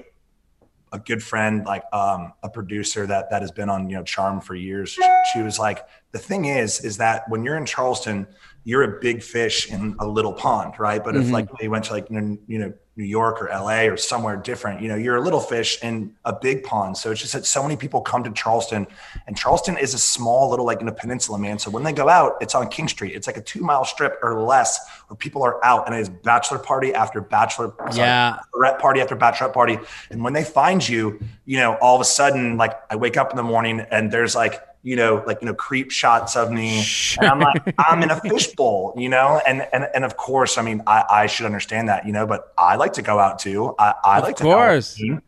a 0.92 0.98
good 0.98 1.22
friend, 1.22 1.64
like 1.64 1.82
um, 1.92 2.32
a 2.42 2.48
producer 2.48 3.06
that 3.06 3.30
that 3.30 3.40
has 3.40 3.50
been 3.50 3.68
on 3.68 3.88
you 3.88 3.96
know 3.96 4.02
Charm 4.02 4.40
for 4.40 4.54
years, 4.54 4.98
she, 5.32 5.40
was 5.40 5.58
like, 5.58 5.86
"The 6.12 6.18
thing 6.18 6.44
is, 6.44 6.84
is 6.84 6.98
that 6.98 7.28
when 7.28 7.44
you're 7.44 7.56
in 7.56 7.66
Charleston, 7.66 8.26
you're 8.64 8.82
a 8.82 9.00
big 9.00 9.22
fish 9.22 9.70
in 9.70 9.96
a 9.98 10.06
little 10.06 10.32
pond, 10.32 10.74
right? 10.78 11.02
But 11.02 11.16
if 11.16 11.30
like 11.30 11.48
you 11.60 11.70
went 11.70 11.84
to 11.86 11.92
like 11.92 12.08
you 12.10 12.58
know 12.58 12.72
New 12.94 13.04
York 13.04 13.40
or 13.40 13.48
LA 13.48 13.84
or 13.84 13.96
somewhere 13.96 14.36
different, 14.36 14.82
you 14.82 14.88
know, 14.88 14.96
you're 14.96 15.16
a 15.16 15.20
little 15.20 15.40
fish 15.40 15.82
in 15.82 16.14
a 16.26 16.32
big 16.32 16.62
pond. 16.62 16.96
So 16.96 17.10
it's 17.10 17.22
just 17.22 17.32
that 17.32 17.46
so 17.46 17.62
many 17.62 17.74
people 17.74 18.02
come 18.02 18.22
to 18.24 18.30
Charleston, 18.30 18.86
and 19.26 19.36
Charleston 19.36 19.78
is 19.78 19.94
a 19.94 19.98
small 19.98 20.50
little 20.50 20.66
like 20.66 20.82
in 20.82 20.88
a 20.88 20.92
peninsula, 20.92 21.38
man. 21.38 21.58
So 21.58 21.70
when 21.70 21.82
they 21.82 21.92
go 21.92 22.08
out, 22.08 22.34
it's 22.42 22.54
on 22.54 22.68
King 22.68 22.88
Street. 22.88 23.14
It's 23.14 23.26
like 23.26 23.38
a 23.38 23.42
two 23.42 23.62
mile 23.62 23.84
strip 23.84 24.18
or 24.22 24.40
less 24.42 24.78
where 25.12 25.16
people 25.18 25.42
are 25.42 25.62
out, 25.62 25.86
and 25.86 25.94
it 25.94 26.00
is 26.00 26.08
bachelor 26.08 26.58
party 26.58 26.94
after 26.94 27.20
bachelor, 27.20 27.74
sorry, 27.90 27.96
Yeah. 27.98 28.38
bachelorette 28.54 28.78
party 28.78 29.00
after 29.02 29.14
bachelorette 29.14 29.52
party. 29.52 29.78
And 30.10 30.24
when 30.24 30.32
they 30.32 30.42
find 30.42 30.86
you, 30.88 31.20
you 31.44 31.58
know, 31.58 31.74
all 31.82 31.94
of 31.94 32.00
a 32.00 32.04
sudden, 32.06 32.56
like 32.56 32.80
I 32.90 32.96
wake 32.96 33.18
up 33.18 33.30
in 33.30 33.36
the 33.36 33.42
morning 33.42 33.80
and 33.90 34.10
there's 34.10 34.34
like 34.34 34.60
you 34.84 34.96
know, 34.96 35.22
like 35.28 35.40
you 35.40 35.46
know, 35.46 35.54
creep 35.54 35.92
shots 35.92 36.34
of 36.34 36.50
me, 36.50 36.82
and 37.20 37.28
I'm 37.28 37.38
like, 37.38 37.72
I'm 37.78 38.02
in 38.02 38.10
a 38.10 38.18
fishbowl, 38.20 38.94
you 38.96 39.08
know, 39.08 39.40
and 39.46 39.68
and 39.72 39.86
and 39.94 40.04
of 40.04 40.16
course, 40.16 40.58
I 40.58 40.62
mean, 40.62 40.82
I, 40.88 41.04
I 41.08 41.26
should 41.26 41.46
understand 41.46 41.88
that, 41.88 42.04
you 42.04 42.12
know, 42.12 42.26
but 42.26 42.52
I 42.58 42.74
like 42.76 42.94
to 42.94 43.02
go 43.02 43.20
out 43.20 43.38
too. 43.38 43.74
I, 43.78 43.94
I 44.02 44.18
like 44.20 44.36
to. 44.38 44.44
out 44.50 44.54
course. 44.56 44.94
the 44.94 45.02
team. 45.04 45.22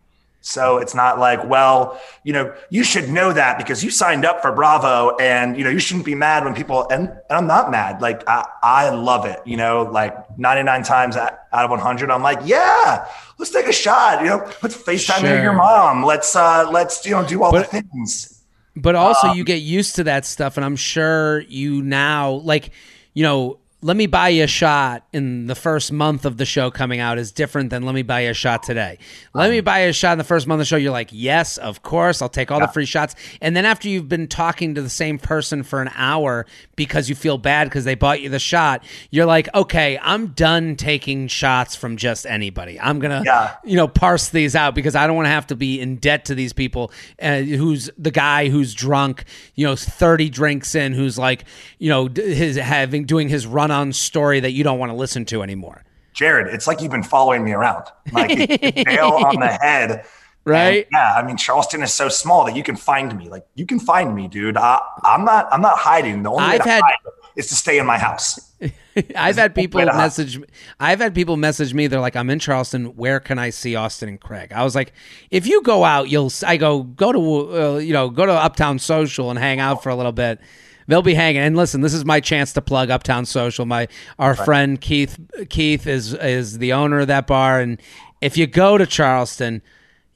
So 0.46 0.76
it's 0.76 0.94
not 0.94 1.18
like, 1.18 1.42
well, 1.48 1.98
you 2.22 2.34
know, 2.34 2.54
you 2.68 2.84
should 2.84 3.08
know 3.08 3.32
that 3.32 3.56
because 3.56 3.82
you 3.82 3.88
signed 3.88 4.26
up 4.26 4.42
for 4.42 4.52
Bravo, 4.52 5.16
and 5.16 5.56
you 5.56 5.64
know, 5.64 5.70
you 5.70 5.78
shouldn't 5.78 6.04
be 6.04 6.14
mad 6.14 6.44
when 6.44 6.54
people. 6.54 6.86
And, 6.90 7.08
and 7.08 7.18
I'm 7.30 7.46
not 7.46 7.70
mad. 7.70 8.02
Like 8.02 8.28
I, 8.28 8.46
I 8.62 8.90
love 8.90 9.24
it. 9.24 9.40
You 9.46 9.56
know, 9.56 9.84
like 9.90 10.14
99 10.38 10.82
times 10.82 11.16
out 11.16 11.38
of 11.50 11.70
100, 11.70 12.10
I'm 12.10 12.22
like, 12.22 12.40
yeah, 12.44 13.06
let's 13.38 13.50
take 13.52 13.66
a 13.68 13.72
shot. 13.72 14.20
You 14.20 14.26
know, 14.28 14.52
let's 14.62 14.76
Facetime 14.76 15.20
Sure. 15.20 15.42
your 15.42 15.54
mom. 15.54 16.04
Let's 16.04 16.36
uh, 16.36 16.68
let's 16.70 17.06
you 17.06 17.12
know 17.12 17.26
do 17.26 17.42
all 17.42 17.50
But- 17.50 17.70
the 17.70 17.80
things. 17.80 18.30
But 18.76 18.96
also, 18.96 19.28
Um, 19.28 19.38
you 19.38 19.44
get 19.44 19.62
used 19.62 19.94
to 19.96 20.04
that 20.04 20.26
stuff, 20.26 20.56
and 20.58 20.64
I'm 20.64 20.76
sure 20.76 21.40
you 21.48 21.80
now 21.80 22.32
like, 22.32 22.70
you 23.14 23.22
know, 23.22 23.58
let 23.84 23.98
me 23.98 24.06
buy 24.06 24.30
you 24.30 24.44
a 24.44 24.46
shot 24.46 25.06
in 25.12 25.46
the 25.46 25.54
first 25.54 25.92
month 25.92 26.24
of 26.24 26.38
the 26.38 26.46
show 26.46 26.70
coming 26.70 27.00
out 27.00 27.18
is 27.18 27.30
different 27.30 27.68
than 27.68 27.82
let 27.82 27.94
me 27.94 28.00
buy 28.00 28.20
you 28.20 28.30
a 28.30 28.34
shot 28.34 28.62
today. 28.62 28.96
Let 29.34 29.44
Um, 29.44 29.50
me 29.50 29.60
buy 29.60 29.82
you 29.84 29.90
a 29.90 29.92
shot 29.92 30.12
in 30.12 30.18
the 30.18 30.24
first 30.24 30.46
month 30.46 30.56
of 30.56 30.60
the 30.60 30.64
show. 30.64 30.76
You're 30.76 30.90
like, 30.90 31.10
yes, 31.12 31.58
of 31.58 31.82
course, 31.82 32.22
I'll 32.22 32.30
take 32.30 32.50
all 32.50 32.60
the 32.60 32.68
free 32.68 32.86
shots. 32.86 33.14
And 33.42 33.54
then 33.54 33.66
after 33.66 33.90
you've 33.90 34.08
been 34.08 34.26
talking 34.26 34.74
to 34.74 34.80
the 34.80 34.88
same 34.88 35.18
person 35.18 35.62
for 35.62 35.82
an 35.82 35.90
hour 35.96 36.46
because 36.76 37.10
you 37.10 37.14
feel 37.14 37.36
bad 37.36 37.64
because 37.68 37.84
they 37.84 37.94
bought 37.94 38.22
you 38.22 38.30
the 38.30 38.38
shot, 38.38 38.82
you're 39.10 39.26
like, 39.26 39.54
okay, 39.54 39.98
I'm 40.00 40.28
done 40.28 40.76
taking 40.76 41.28
shots 41.28 41.76
from 41.76 41.98
just 41.98 42.24
anybody. 42.24 42.80
I'm 42.80 43.00
gonna, 43.00 43.22
Yeah. 43.26 43.52
you 43.66 43.76
know, 43.76 43.86
parse 43.86 44.30
these 44.30 44.56
out 44.56 44.74
because 44.74 44.94
I 44.96 45.06
don't 45.06 45.14
want 45.16 45.26
to 45.26 45.30
have 45.30 45.48
to 45.48 45.56
be 45.56 45.78
in 45.78 45.96
debt 45.96 46.24
to 46.24 46.34
these 46.34 46.54
people. 46.54 46.90
Uh, 47.20 47.40
who's 47.40 47.90
the 47.98 48.10
guy 48.10 48.48
who's 48.48 48.72
drunk, 48.72 49.24
you 49.56 49.66
know, 49.66 49.76
thirty 49.76 50.30
drinks 50.30 50.74
in, 50.74 50.94
who's 50.94 51.18
like, 51.18 51.44
you 51.78 51.90
know, 51.90 52.08
his 52.08 52.56
having 52.56 53.04
doing 53.04 53.28
his 53.28 53.46
story 53.92 54.40
that 54.40 54.52
you 54.52 54.64
don't 54.64 54.78
want 54.78 54.90
to 54.90 54.96
listen 54.96 55.24
to 55.26 55.42
anymore. 55.42 55.82
Jared, 56.12 56.52
it's 56.54 56.66
like 56.66 56.80
you've 56.80 56.92
been 56.92 57.02
following 57.02 57.44
me 57.44 57.52
around, 57.52 57.84
like 58.12 58.28
nail 58.38 59.08
on 59.08 59.40
the 59.40 59.58
head. 59.60 60.06
Right? 60.44 60.84
And, 60.84 60.86
yeah, 60.92 61.14
I 61.16 61.26
mean 61.26 61.36
Charleston 61.36 61.82
is 61.82 61.92
so 61.92 62.08
small 62.08 62.44
that 62.44 62.54
you 62.54 62.62
can 62.62 62.76
find 62.76 63.16
me. 63.16 63.28
Like 63.28 63.46
you 63.54 63.66
can 63.66 63.80
find 63.80 64.14
me, 64.14 64.28
dude. 64.28 64.56
I, 64.56 64.80
I'm 65.02 65.24
not. 65.24 65.48
I'm 65.50 65.62
not 65.62 65.78
hiding. 65.78 66.22
The 66.22 66.30
only 66.30 66.42
way 66.42 66.54
I've 66.54 66.62
to 66.62 66.68
had- 66.68 66.82
hide 66.82 66.94
is 67.36 67.48
to 67.48 67.54
stay 67.56 67.78
in 67.78 67.86
my 67.86 67.98
house. 67.98 68.38
I've 69.16 69.36
had 69.36 69.54
people 69.54 69.80
way 69.80 69.86
message. 69.86 70.40
I've 70.78 71.00
had 71.00 71.14
people 71.14 71.36
message 71.36 71.74
me. 71.74 71.86
They're 71.88 72.00
like, 72.00 72.14
"I'm 72.14 72.30
in 72.30 72.38
Charleston. 72.38 72.96
Where 72.96 73.20
can 73.20 73.38
I 73.38 73.50
see 73.50 73.74
Austin 73.74 74.08
and 74.08 74.20
Craig?" 74.20 74.52
I 74.52 74.62
was 74.62 74.74
like, 74.74 74.92
"If 75.30 75.46
you 75.46 75.62
go 75.62 75.84
out, 75.84 76.10
you'll." 76.10 76.30
I 76.46 76.56
go 76.58 76.82
go 76.82 77.10
to 77.10 77.18
uh, 77.62 77.78
you 77.78 77.92
know 77.92 78.08
go 78.10 78.24
to 78.26 78.32
Uptown 78.32 78.78
Social 78.78 79.30
and 79.30 79.38
hang 79.38 79.60
out 79.60 79.82
for 79.82 79.88
a 79.88 79.96
little 79.96 80.12
bit. 80.12 80.40
They'll 80.86 81.02
be 81.02 81.14
hanging. 81.14 81.42
And 81.42 81.56
listen, 81.56 81.80
this 81.80 81.94
is 81.94 82.04
my 82.04 82.20
chance 82.20 82.52
to 82.54 82.62
plug 82.62 82.90
Uptown 82.90 83.26
Social. 83.26 83.66
My 83.66 83.88
our 84.18 84.34
friend 84.34 84.80
Keith 84.80 85.18
Keith 85.48 85.86
is 85.86 86.14
is 86.14 86.58
the 86.58 86.72
owner 86.72 87.00
of 87.00 87.08
that 87.08 87.26
bar, 87.26 87.60
and 87.60 87.80
if 88.20 88.36
you 88.36 88.46
go 88.46 88.78
to 88.78 88.86
Charleston. 88.86 89.62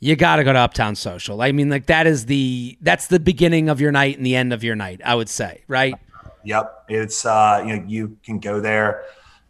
You 0.01 0.15
got 0.15 0.37
to 0.37 0.45
go 0.45 0.53
to 0.53 0.59
Uptown 0.61 0.95
Social. 0.95 1.43
I 1.43 1.51
mean, 1.51 1.71
like 1.71 1.87
that 1.87 2.07
is 2.07 2.27
the 2.27 2.79
that's 2.81 3.09
the 3.09 3.19
beginning 3.19 3.69
of 3.69 3.81
your 3.81 3.91
night 3.91 4.17
and 4.17 4.25
the 4.25 4.37
end 4.37 4.53
of 4.53 4.63
your 4.63 4.77
night. 4.77 5.01
I 5.05 5.17
would 5.17 5.29
say, 5.29 5.65
right? 5.67 5.93
Yep, 6.45 6.85
it's 6.89 7.27
uh, 7.27 7.65
you 7.67 7.77
know 7.77 7.85
you 7.85 8.17
can 8.23 8.39
go 8.39 8.61
there, 8.61 9.03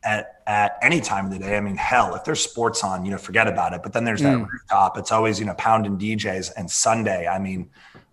at 0.03 0.41
at 0.47 0.79
any 0.81 1.01
time 1.01 1.27
of 1.27 1.31
the 1.31 1.39
day. 1.39 1.57
I 1.57 1.61
mean, 1.61 1.77
hell, 1.77 2.15
if 2.15 2.25
there's 2.25 2.41
sports 2.41 2.83
on, 2.83 3.05
you 3.05 3.11
know, 3.11 3.19
forget 3.19 3.47
about 3.47 3.75
it. 3.75 3.83
But 3.83 3.93
then 3.93 4.05
there's 4.05 4.23
that 4.23 4.37
mm. 4.37 4.49
rooftop. 4.51 4.97
It's 4.97 5.13
always, 5.13 5.39
you 5.39 5.45
know, 5.45 5.55
pounding 5.55 5.99
DJs. 5.99 6.53
And 6.57 6.71
Sunday, 6.71 7.27
I 7.27 7.39
mean, 7.39 7.69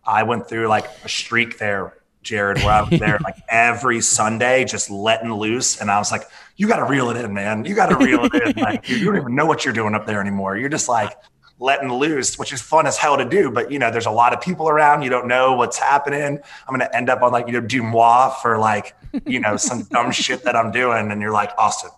I 0.06 0.24
went 0.24 0.48
through 0.48 0.68
like 0.68 0.88
a 1.04 1.10
streak 1.10 1.58
there, 1.58 1.94
Jared, 2.26 2.58
where 2.58 2.72
I 2.72 2.82
was 2.82 3.00
there 3.00 3.20
like 3.24 3.38
every 3.50 4.02
Sunday, 4.02 4.66
just 4.66 4.90
letting 4.90 5.32
loose. 5.32 5.80
And 5.80 5.90
I 5.90 5.98
was 5.98 6.12
like, 6.12 6.24
you 6.58 6.68
got 6.68 6.78
to 6.78 6.86
reel 6.86 7.10
it 7.10 7.18
in, 7.18 7.34
man. 7.34 7.64
You 7.64 7.76
got 7.76 7.88
to 7.88 7.96
reel 7.96 8.26
it 8.26 8.34
in. 8.34 8.62
Like, 8.62 8.90
you 8.90 9.06
don't 9.06 9.16
even 9.16 9.36
know 9.36 9.46
what 9.46 9.64
you're 9.64 9.74
doing 9.74 9.96
up 9.96 10.06
there 10.06 10.20
anymore. 10.20 10.58
You're 10.58 10.70
just 10.70 10.90
like 10.90 11.16
letting 11.60 11.92
loose, 11.92 12.38
which 12.38 12.52
is 12.52 12.62
fun 12.62 12.86
as 12.88 12.98
hell 12.98 13.18
to 13.18 13.26
do. 13.26 13.52
But 13.52 13.72
you 13.72 13.80
know, 13.80 13.92
there's 13.92 14.06
a 14.06 14.12
lot 14.12 14.34
of 14.34 14.42
people 14.42 14.68
around. 14.68 15.04
You 15.04 15.10
don't 15.10 15.28
know 15.28 15.54
what's 15.54 15.78
happening. 15.78 16.40
I'm 16.68 16.74
gonna 16.74 16.90
end 16.94 17.10
up 17.10 17.22
on 17.22 17.32
like 17.32 17.48
you 17.48 17.54
know 17.54 17.62
DeuxMoi 17.62 18.36
for 18.42 18.58
like 18.58 18.96
you 19.26 19.40
know 19.40 19.58
some 19.58 19.84
dumb 19.92 20.12
shit 20.12 20.44
that 20.44 20.56
I'm 20.56 20.72
doing, 20.72 21.12
and 21.12 21.22
you're 21.22 21.32
like 21.32 21.52
Austin, 21.58 21.92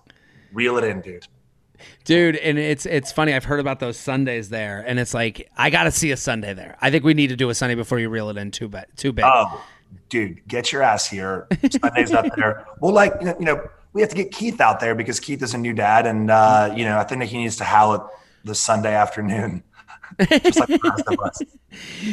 reel 0.53 0.77
it 0.77 0.83
in, 0.83 1.01
dude. 1.01 1.27
Dude, 2.05 2.37
and 2.37 2.57
it's 2.57 2.85
it's 2.85 3.11
funny. 3.11 3.33
I've 3.33 3.43
heard 3.45 3.59
about 3.59 3.79
those 3.79 3.97
Sundays 3.97 4.49
there, 4.49 4.83
and 4.85 4.99
it's 4.99 5.13
like 5.13 5.49
I 5.57 5.69
got 5.69 5.83
to 5.83 5.91
see 5.91 6.11
a 6.11 6.17
Sunday 6.17 6.53
there. 6.53 6.77
I 6.81 6.89
think 6.89 7.03
we 7.03 7.13
need 7.13 7.27
to 7.27 7.35
do 7.35 7.49
a 7.49 7.55
Sunday 7.55 7.75
before 7.75 7.99
you 7.99 8.09
reel 8.09 8.29
it 8.29 8.37
in 8.37 8.51
too 8.51 8.67
big. 8.67 8.85
Too 8.95 9.11
big. 9.11 9.25
Oh, 9.27 9.61
dude, 10.09 10.47
get 10.47 10.71
your 10.71 10.81
ass 10.81 11.07
here. 11.07 11.47
Sundays 11.81 12.11
up 12.11 12.25
there. 12.35 12.65
Well, 12.79 12.93
like 12.93 13.13
you 13.21 13.45
know, 13.45 13.67
we 13.93 14.01
have 14.01 14.11
to 14.11 14.15
get 14.15 14.31
Keith 14.31 14.61
out 14.61 14.79
there 14.79 14.93
because 14.93 15.19
Keith 15.19 15.41
is 15.41 15.55
a 15.55 15.57
new 15.57 15.73
dad, 15.73 16.05
and 16.05 16.29
uh, 16.29 16.71
you 16.75 16.85
know, 16.85 16.99
I 16.99 17.03
think 17.03 17.21
that 17.21 17.25
he 17.25 17.37
needs 17.37 17.55
to 17.57 17.63
howl 17.63 17.95
it 17.95 18.01
this 18.43 18.59
Sunday 18.59 18.93
afternoon. 18.93 19.63
like 20.19 20.53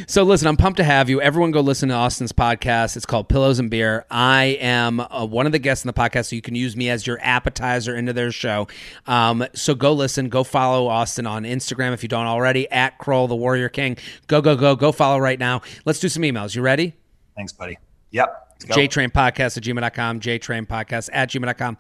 so 0.07 0.23
listen, 0.25 0.49
I'm 0.49 0.57
pumped 0.57 0.79
to 0.79 0.85
have 0.85 1.09
you. 1.09 1.21
Everyone 1.21 1.51
go 1.51 1.61
listen 1.61 1.91
to 1.91 1.95
Austin's 1.95 2.33
podcast. 2.33 2.97
It's 2.97 3.07
called 3.07 3.29
Pillows 3.29 3.59
and 3.59 3.71
Beer. 3.71 4.05
I 4.11 4.59
am 4.61 5.01
uh, 5.01 5.27
one 5.27 5.47
of 5.47 5.53
the 5.53 5.59
guests 5.59 5.85
in 5.85 5.87
the 5.87 5.93
podcast, 5.93 6.31
so 6.31 6.37
you 6.37 6.43
can 6.43 6.55
use 6.55 6.77
me 6.77 6.91
as 6.91 7.07
your 7.07 7.19
appetizer 7.23 7.95
into 7.95 8.13
their 8.13 8.33
show. 8.33 8.69
Um, 9.07 9.47
so 9.55 9.75
go 9.75 9.93
listen, 9.93 10.29
go 10.29 10.45
follow 10.45 10.89
Austin 10.89 11.27
on 11.27 11.45
Instagram 11.45 11.93
if 11.93 12.03
you 12.03 12.09
don't 12.09 12.27
already, 12.27 12.71
at 12.71 12.99
Kroll 12.99 13.29
the 13.29 13.37
Warrior 13.37 13.69
King. 13.69 13.97
Go, 14.27 14.41
go, 14.41 14.57
go, 14.57 14.77
go 14.77 14.93
follow 14.93 15.19
right 15.19 15.39
now. 15.39 15.63
Let's 15.85 16.01
do 16.01 16.09
some 16.09 16.23
emails. 16.23 16.55
You 16.55 16.63
ready? 16.63 16.95
Thanks, 17.37 17.53
buddy. 17.53 17.79
Yep. 18.11 18.61
JTrain 18.61 19.13
Podcast 19.13 19.57
at 19.57 19.65
gmail.com, 19.65 20.21
JTrain 20.21 20.67
Podcast 20.67 21.11
at 21.13 21.31
gmail.com. 21.31 21.77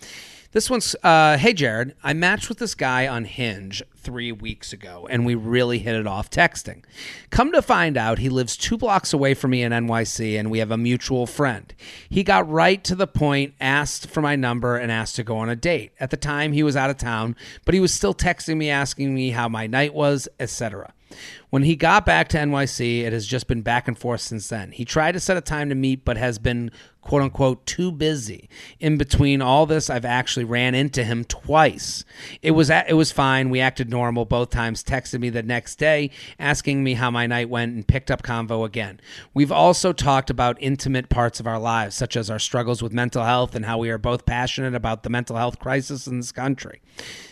This 0.54 0.70
one's, 0.70 0.94
uh, 1.02 1.36
hey, 1.36 1.52
Jared, 1.52 1.96
I 2.04 2.12
matched 2.12 2.48
with 2.48 2.58
this 2.58 2.76
guy 2.76 3.08
on 3.08 3.24
Hinge 3.24 3.82
three 3.96 4.30
weeks 4.30 4.72
ago, 4.72 5.04
and 5.10 5.26
we 5.26 5.34
really 5.34 5.80
hit 5.80 5.96
it 5.96 6.06
off 6.06 6.30
texting. 6.30 6.84
Come 7.30 7.50
to 7.50 7.60
find 7.60 7.96
out, 7.96 8.20
he 8.20 8.28
lives 8.28 8.56
two 8.56 8.76
blocks 8.76 9.12
away 9.12 9.34
from 9.34 9.50
me 9.50 9.64
in 9.64 9.72
NYC, 9.72 10.38
and 10.38 10.52
we 10.52 10.60
have 10.60 10.70
a 10.70 10.76
mutual 10.76 11.26
friend. 11.26 11.74
He 12.08 12.22
got 12.22 12.48
right 12.48 12.84
to 12.84 12.94
the 12.94 13.08
point, 13.08 13.54
asked 13.60 14.08
for 14.08 14.20
my 14.20 14.36
number, 14.36 14.76
and 14.76 14.92
asked 14.92 15.16
to 15.16 15.24
go 15.24 15.38
on 15.38 15.48
a 15.48 15.56
date. 15.56 15.90
At 15.98 16.10
the 16.10 16.16
time, 16.16 16.52
he 16.52 16.62
was 16.62 16.76
out 16.76 16.90
of 16.90 16.98
town, 16.98 17.34
but 17.64 17.74
he 17.74 17.80
was 17.80 17.92
still 17.92 18.14
texting 18.14 18.56
me, 18.56 18.70
asking 18.70 19.12
me 19.12 19.30
how 19.30 19.48
my 19.48 19.66
night 19.66 19.92
was, 19.92 20.28
etc. 20.38 20.92
When 21.50 21.62
he 21.62 21.76
got 21.76 22.04
back 22.04 22.28
to 22.28 22.38
NYC, 22.38 23.02
it 23.02 23.12
has 23.12 23.26
just 23.26 23.46
been 23.46 23.62
back 23.62 23.86
and 23.88 23.98
forth 23.98 24.20
since 24.20 24.48
then. 24.48 24.72
He 24.72 24.84
tried 24.84 25.12
to 25.12 25.20
set 25.20 25.36
a 25.36 25.40
time 25.40 25.68
to 25.68 25.74
meet, 25.74 26.04
but 26.04 26.16
has 26.16 26.38
been 26.38 26.70
quote 27.04 27.22
unquote 27.22 27.64
too 27.66 27.92
busy. 27.92 28.48
In 28.80 28.96
between 28.96 29.42
all 29.42 29.66
this, 29.66 29.90
I've 29.90 30.04
actually 30.04 30.44
ran 30.44 30.74
into 30.74 31.04
him 31.04 31.24
twice. 31.24 32.04
It 32.42 32.52
was 32.52 32.70
it 32.70 32.96
was 32.96 33.12
fine. 33.12 33.50
We 33.50 33.60
acted 33.60 33.90
normal 33.90 34.24
both 34.24 34.50
times. 34.50 34.82
Texted 34.82 35.20
me 35.20 35.30
the 35.30 35.42
next 35.42 35.76
day 35.76 36.10
asking 36.38 36.82
me 36.82 36.94
how 36.94 37.10
my 37.10 37.26
night 37.26 37.48
went 37.48 37.74
and 37.74 37.86
picked 37.86 38.10
up 38.10 38.22
convo 38.22 38.64
again. 38.64 39.00
We've 39.34 39.52
also 39.52 39.92
talked 39.92 40.30
about 40.30 40.56
intimate 40.60 41.08
parts 41.08 41.40
of 41.40 41.46
our 41.46 41.58
lives, 41.58 41.94
such 41.94 42.16
as 42.16 42.30
our 42.30 42.38
struggles 42.38 42.82
with 42.82 42.92
mental 42.92 43.24
health 43.24 43.54
and 43.54 43.66
how 43.66 43.78
we 43.78 43.90
are 43.90 43.98
both 43.98 44.26
passionate 44.26 44.74
about 44.74 45.02
the 45.02 45.10
mental 45.10 45.36
health 45.36 45.58
crisis 45.58 46.06
in 46.06 46.18
this 46.18 46.32
country. 46.32 46.80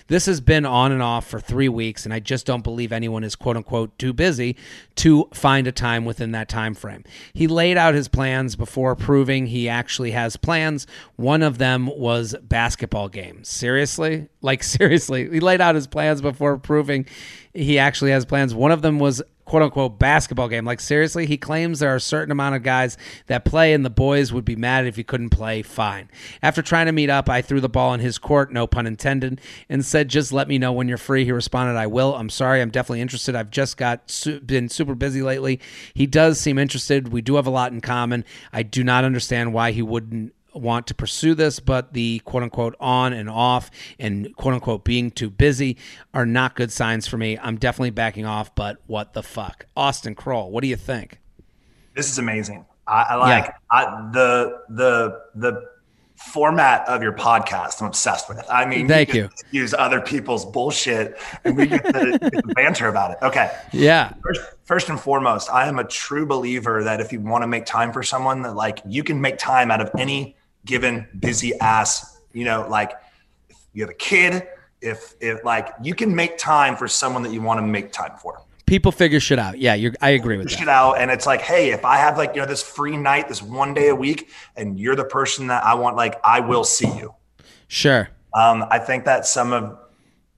This 0.09 0.27
has 0.27 0.41
been 0.41 0.67
on 0.67 0.93
and 0.93 1.03
off 1.03 1.27
for 1.27 1.41
three 1.41 1.69
weeks, 1.69 2.05
and 2.05 2.13
I 2.13 2.21
just 2.21 2.45
don't 2.45 2.65
believe 2.65 2.93
anyone 2.93 3.25
is 3.25 3.35
quote 3.35 3.57
unquote 3.57 3.99
too 3.99 4.12
busy 4.13 4.57
to 4.97 5.29
find 5.33 5.67
a 5.67 5.73
time 5.73 6.05
within 6.05 6.33
that 6.33 6.49
time 6.49 6.75
frame. 6.75 7.05
He 7.33 7.47
laid 7.47 7.77
out 7.77 7.95
his 7.95 8.09
plans 8.09 8.57
before 8.57 8.95
proving 8.95 9.47
he 9.47 9.69
actually 9.69 10.11
has 10.13 10.37
plans. 10.37 10.87
One 11.17 11.43
of 11.43 11.59
them 11.59 11.87
was 11.87 12.35
basketball 12.43 13.09
games. 13.09 13.49
Seriously? 13.49 14.29
Like 14.41 14.63
seriously. 14.63 15.29
He 15.31 15.41
laid 15.41 15.61
out 15.61 15.75
his 15.75 15.87
plans 15.87 16.21
before 16.21 16.59
proving 16.59 17.07
he 17.55 17.79
actually 17.79 18.11
has 18.13 18.25
plans. 18.25 18.55
One 18.55 18.73
of 18.73 18.83
them 18.83 18.99
was 18.99 19.23
quote 19.53 19.63
unquote 19.63 19.99
basketball 19.99 20.49
game. 20.49 20.65
Like 20.65 20.81
seriously, 20.81 21.27
he 21.27 21.37
claims 21.37 21.79
there 21.79 21.93
are 21.93 21.97
a 21.97 22.01
certain 22.01 22.33
amount 22.33 22.55
of 22.55 22.63
guys 22.63 22.97
that 23.27 23.45
play 23.45 23.75
and 23.75 23.85
the 23.85 23.91
boys 23.91 24.33
would 24.33 24.47
be 24.47 24.57
mad 24.57 24.87
if 24.87 24.97
he 24.97 25.05
couldn't 25.05 25.29
play. 25.29 25.61
Fine. 25.61 26.09
After 26.43 26.63
trying 26.63 26.87
to 26.87 26.93
meet 26.93 27.11
up, 27.11 27.29
I 27.29 27.43
threw 27.43 27.61
the 27.61 27.69
ball 27.69 27.93
in 27.93 28.01
his 28.01 28.17
court, 28.17 28.51
no 28.51 28.67
pun 28.67 28.87
intended, 28.87 29.43
and 29.69 29.85
said, 29.85 30.09
"Just 30.09 30.33
let 30.33 30.49
me 30.49 30.57
know 30.57 30.73
when 30.73 30.89
you're 30.89 30.97
free." 30.97 31.27
He 31.27 31.33
responded, 31.33 31.77
"I 31.79 31.87
will. 31.87 32.15
I'm 32.15 32.31
sorry. 32.31 32.63
I'm 32.63 32.71
definitely 32.71 33.03
interested. 33.03 33.37
I've 33.37 33.51
just 33.51 33.77
got 33.77 34.11
su- 34.11 34.41
been 34.41 34.71
super 34.71 34.95
busy 34.95 35.21
lately." 35.21 35.61
He 35.93 36.07
does 36.07 36.41
seem 36.41 36.57
interested. 36.57 37.09
We 37.09 37.21
do 37.21 37.35
have 37.35 37.47
a 37.47 37.51
lot 37.51 37.73
in 37.73 37.83
common. 37.83 38.25
I 38.55 38.63
do 38.63 38.83
not 38.83 39.05
understand 39.05 39.53
why 39.53 39.73
he 39.73 39.83
wouldn't 39.83 40.33
want 40.55 40.87
to 40.89 40.95
pursue 40.95 41.35
this, 41.35 41.61
but 41.61 41.93
the 41.93 42.21
quote 42.21 42.43
unquote 42.43 42.77
on 42.81 43.13
and 43.13 43.29
off 43.29 43.71
and 43.99 44.35
quote 44.37 44.55
unquote 44.55 44.85
being 44.85 45.11
too 45.11 45.31
busy 45.31 45.77
are 46.15 46.27
not 46.27 46.55
good 46.55 46.73
signs 46.73 47.07
for 47.07 47.17
me. 47.17 47.39
I'm 47.39 47.57
definitely 47.57 47.91
backing 47.91 48.27
off, 48.27 48.55
but 48.55 48.79
what 48.87 49.13
the 49.15 49.23
fuck? 49.23 49.67
Austin 49.77 50.15
Kroll, 50.15 50.51
what 50.51 50.63
do 50.63 50.69
you 50.69 50.77
think? 50.77 51.19
This 51.95 52.11
is 52.11 52.19
amazing. 52.19 52.65
I, 52.87 53.03
I 53.03 53.15
like 53.15 53.45
yeah. 53.45 53.53
I, 53.71 54.11
the 54.13 54.63
the 54.69 55.23
the 55.35 55.73
format 56.31 56.87
of 56.89 57.03
your 57.03 57.13
podcast. 57.13 57.81
I'm 57.81 57.89
obsessed 57.89 58.29
with. 58.29 58.39
It. 58.39 58.45
I 58.51 58.65
mean, 58.65 58.89
thank 58.89 59.13
you. 59.15 59.29
you. 59.51 59.61
Use 59.63 59.75
other 59.75 60.01
people's 60.01 60.45
bullshit, 60.45 61.19
and 61.45 61.57
we 61.57 61.67
get 61.69 61.85
to 61.85 62.43
banter 62.55 62.89
about 62.89 63.13
it. 63.13 63.19
Okay. 63.23 63.51
Yeah. 63.73 64.13
First, 64.23 64.41
first 64.65 64.89
and 64.89 65.01
foremost, 65.01 65.51
I 65.51 65.69
am 65.69 65.79
a 65.79 65.85
true 65.85 66.27
believer 66.27 66.85
that 66.85 67.01
if 67.01 67.13
you 67.13 67.21
want 67.21 67.43
to 67.43 67.49
make 67.49 67.67
time 67.67 67.93
for 67.93 68.03
someone, 68.03 68.43
that 68.43 68.55
like 68.55 68.81
you 68.87 69.03
can 69.05 69.21
make 69.21 69.39
time 69.39 69.71
out 69.71 69.81
of 69.81 69.91
any 69.99 70.37
given 70.65 71.07
busy 71.19 71.59
ass, 71.61 72.21
you 72.33 72.45
know, 72.45 72.67
like 72.69 72.93
if 73.49 73.57
you 73.73 73.83
have 73.83 73.91
a 73.91 73.95
kid, 73.95 74.47
if 74.81 75.15
if 75.21 75.45
like 75.45 75.69
you 75.83 75.95
can 75.95 76.15
make 76.15 76.39
time 76.39 76.77
for 76.77 76.89
someone 76.89 77.23
that 77.23 77.33
you 77.33 77.41
want 77.41 77.59
to 77.59 77.67
make 77.67 77.93
time 77.93 78.17
for. 78.21 78.43
People 78.67 78.91
figure 78.91 79.21
shit 79.21 79.39
out. 79.39 79.59
Yeah, 79.59 79.75
you're, 79.75 79.93
I 80.01 80.11
agree 80.11 80.39
with 80.39 80.49
that. 80.49 80.59
Shit 80.59 80.69
out, 80.69 80.95
and 80.95 81.11
it's 81.11 81.27
like, 81.27 81.43
hey, 81.43 81.73
if 81.73 81.85
I 81.85 81.99
have 81.99 82.17
like 82.17 82.35
you 82.35 82.41
know 82.41 82.47
this 82.47 82.63
free 82.63 82.97
night, 82.97 83.29
this 83.29 83.43
one 83.43 83.75
day 83.75 83.89
a 83.89 83.95
week, 83.95 84.31
and 84.57 84.79
you're 84.79 84.97
the 84.97 85.05
person 85.05 85.49
that 85.49 85.65
I 85.65 85.75
want, 85.75 85.97
like 85.97 86.19
I 86.25 86.41
will 86.41 86.65
see 86.65 86.89
you. 86.89 87.15
Sure. 87.69 88.09
Um, 88.35 88.65
I 88.71 88.79
think 88.79 89.05
that 89.05 89.27
some 89.27 89.53
of 89.53 89.79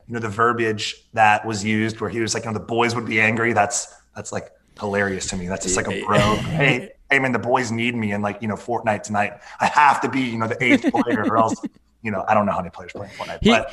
you 0.07 0.15
know 0.15 0.21
the 0.21 0.29
verbiage 0.29 0.97
that 1.13 1.47
was 1.47 1.65
used, 1.65 2.01
where 2.01 2.11
he 2.11 2.21
was 2.21 2.35
like, 2.35 2.45
you 2.45 2.51
know, 2.51 2.59
the 2.59 2.65
boys 2.65 2.95
would 2.95 3.07
be 3.07 3.21
angry. 3.21 3.53
That's 3.53 3.95
that's 4.17 4.33
like 4.33 4.51
hilarious 4.79 5.27
to 5.29 5.37
me. 5.37 5.47
That's 5.47 5.65
just 5.65 5.77
like 5.77 5.87
a 5.87 6.05
bro. 6.05 6.37
hey, 6.37 6.91
hey 7.11 7.19
man, 7.19 7.33
the 7.33 7.39
boys 7.39 7.71
need 7.71 7.95
me 7.95 8.13
in 8.13 8.23
like, 8.23 8.41
you 8.43 8.49
know, 8.49 8.55
Fortnite 8.55 9.03
tonight. 9.03 9.35
I 9.61 9.67
have 9.67 10.01
to 10.01 10.09
be, 10.09 10.21
you 10.21 10.39
know, 10.39 10.49
the 10.49 10.63
eighth 10.63 10.83
player 10.91 11.25
or 11.25 11.37
else, 11.37 11.61
you 12.03 12.11
know, 12.11 12.25
I 12.27 12.35
don't 12.35 12.47
know 12.47 12.53
how 12.53 12.59
many 12.59 12.71
players 12.71 12.93
play 12.93 13.09
Fortnite. 13.17 13.39
He, 13.43 13.51
but 13.51 13.73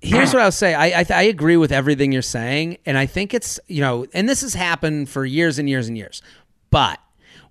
here's 0.00 0.32
what 0.32 0.42
I'll 0.42 0.52
say. 0.52 0.74
I, 0.74 1.00
I, 1.00 1.06
I 1.10 1.22
agree 1.24 1.56
with 1.56 1.72
everything 1.72 2.12
you're 2.12 2.22
saying, 2.22 2.78
and 2.86 2.96
I 2.96 3.06
think 3.06 3.34
it's 3.34 3.60
you 3.66 3.80
know, 3.80 4.06
and 4.14 4.28
this 4.28 4.40
has 4.42 4.54
happened 4.54 5.08
for 5.08 5.24
years 5.24 5.58
and 5.58 5.68
years 5.68 5.88
and 5.88 5.96
years, 5.96 6.22
but 6.70 6.98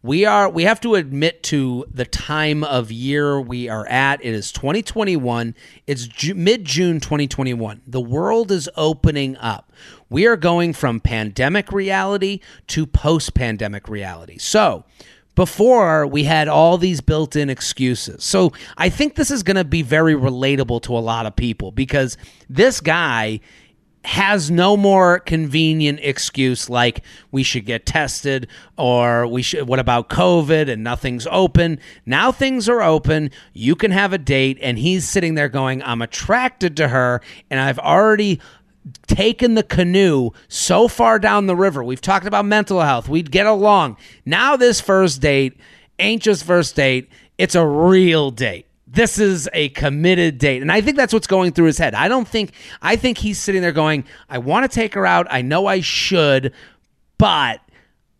we 0.02 0.26
are 0.26 0.50
we 0.50 0.64
have 0.64 0.80
to 0.82 0.96
admit 0.96 1.44
to 1.44 1.86
the 1.94 2.06
time 2.06 2.64
of 2.64 2.92
year 2.92 3.40
we 3.42 3.68
are 3.68 3.86
at 3.88 4.24
it 4.24 4.34
is 4.34 4.52
2021 4.54 5.54
it's 5.88 6.08
Ju- 6.08 6.36
mid 6.36 6.64
June 6.64 7.02
2021 7.02 7.82
the 7.86 8.00
world 8.00 8.50
is 8.50 8.70
opening 8.78 9.36
up 9.38 9.74
we 10.10 10.26
are 10.26 10.38
going 10.38 10.74
from 10.74 11.00
pandemic 11.00 11.72
reality 11.72 12.40
to 12.68 12.86
post 12.86 13.34
pandemic 13.34 13.88
reality 13.88 14.38
so 14.38 14.84
before 15.40 16.06
we 16.06 16.26
had 16.26 16.50
all 16.50 16.78
these 16.78 17.00
built 17.00 17.38
in 17.38 17.50
excuses. 17.50 18.26
So 18.26 18.52
I 18.78 18.90
think 18.90 19.16
this 19.16 19.32
is 19.32 19.42
going 19.42 19.56
to 19.56 19.64
be 19.64 19.84
very 19.84 20.14
relatable 20.14 20.82
to 20.82 20.98
a 20.98 21.00
lot 21.00 21.26
of 21.26 21.34
people 21.34 21.72
because 21.72 22.18
this 22.50 22.82
guy 22.82 23.40
has 24.04 24.52
no 24.52 24.76
more 24.76 25.20
convenient 25.20 26.00
excuse 26.02 26.70
like 26.70 27.04
we 27.32 27.44
should 27.44 27.66
get 27.66 27.86
tested 27.86 28.48
or 28.78 29.28
we 29.28 29.42
should 29.42 29.68
what 29.68 29.78
about 29.78 30.10
covid 30.10 30.70
and 30.70 30.82
nothing's 30.82 31.28
open 31.30 31.78
now 32.06 32.32
things 32.32 32.70
are 32.70 32.82
open 32.82 33.30
you 33.52 33.76
can 33.76 33.92
have 33.92 34.14
a 34.14 34.18
date 34.18 34.58
and 34.62 34.80
he's 34.80 35.08
sitting 35.08 35.36
there 35.36 35.50
going 35.50 35.84
i'm 35.84 36.02
attracted 36.02 36.78
to 36.78 36.88
her 36.88 37.20
and 37.50 37.60
i've 37.60 37.80
already 37.80 38.40
taken 39.08 39.56
the 39.56 39.64
canoe 39.64 40.32
so 40.48 40.88
far 40.88 41.20
down 41.20 41.48
the 41.48 41.56
river 41.56 41.84
we've 41.84 42.02
talked 42.02 42.26
about 42.26 42.46
mental 42.46 42.82
health 42.82 43.10
we'd 43.10 43.32
get 43.32 43.46
along 43.46 43.98
now 44.26 44.56
this 44.56 44.80
first 44.80 45.22
date 45.22 45.58
ain't 46.00 46.22
just 46.22 46.44
first 46.44 46.76
date 46.76 47.10
it's 47.38 47.56
a 47.56 47.66
real 47.66 48.32
date 48.32 48.66
this 48.92 49.20
is 49.20 49.48
a 49.54 49.70
committed 49.70 50.40
date. 50.40 50.62
And 50.62 50.72
I 50.72 50.82
think 50.82 50.98
that's 50.98 51.14
what's 51.14 51.28
going 51.28 51.52
through 51.52 51.66
his 51.66 51.78
head. 51.78 51.94
I 51.94 52.08
don't 52.08 52.28
think, 52.28 52.54
I 52.82 52.96
think 52.96 53.20
he's 53.20 53.38
sitting 53.38 53.62
there 53.62 53.72
going, 53.72 54.04
I 54.30 54.40
want 54.40 54.70
to 54.70 54.76
take 54.76 54.96
her 54.96 55.06
out. 55.06 55.28
I 55.30 55.42
know 55.42 55.68
I 55.68 55.82
should, 55.82 56.54
but 57.18 57.62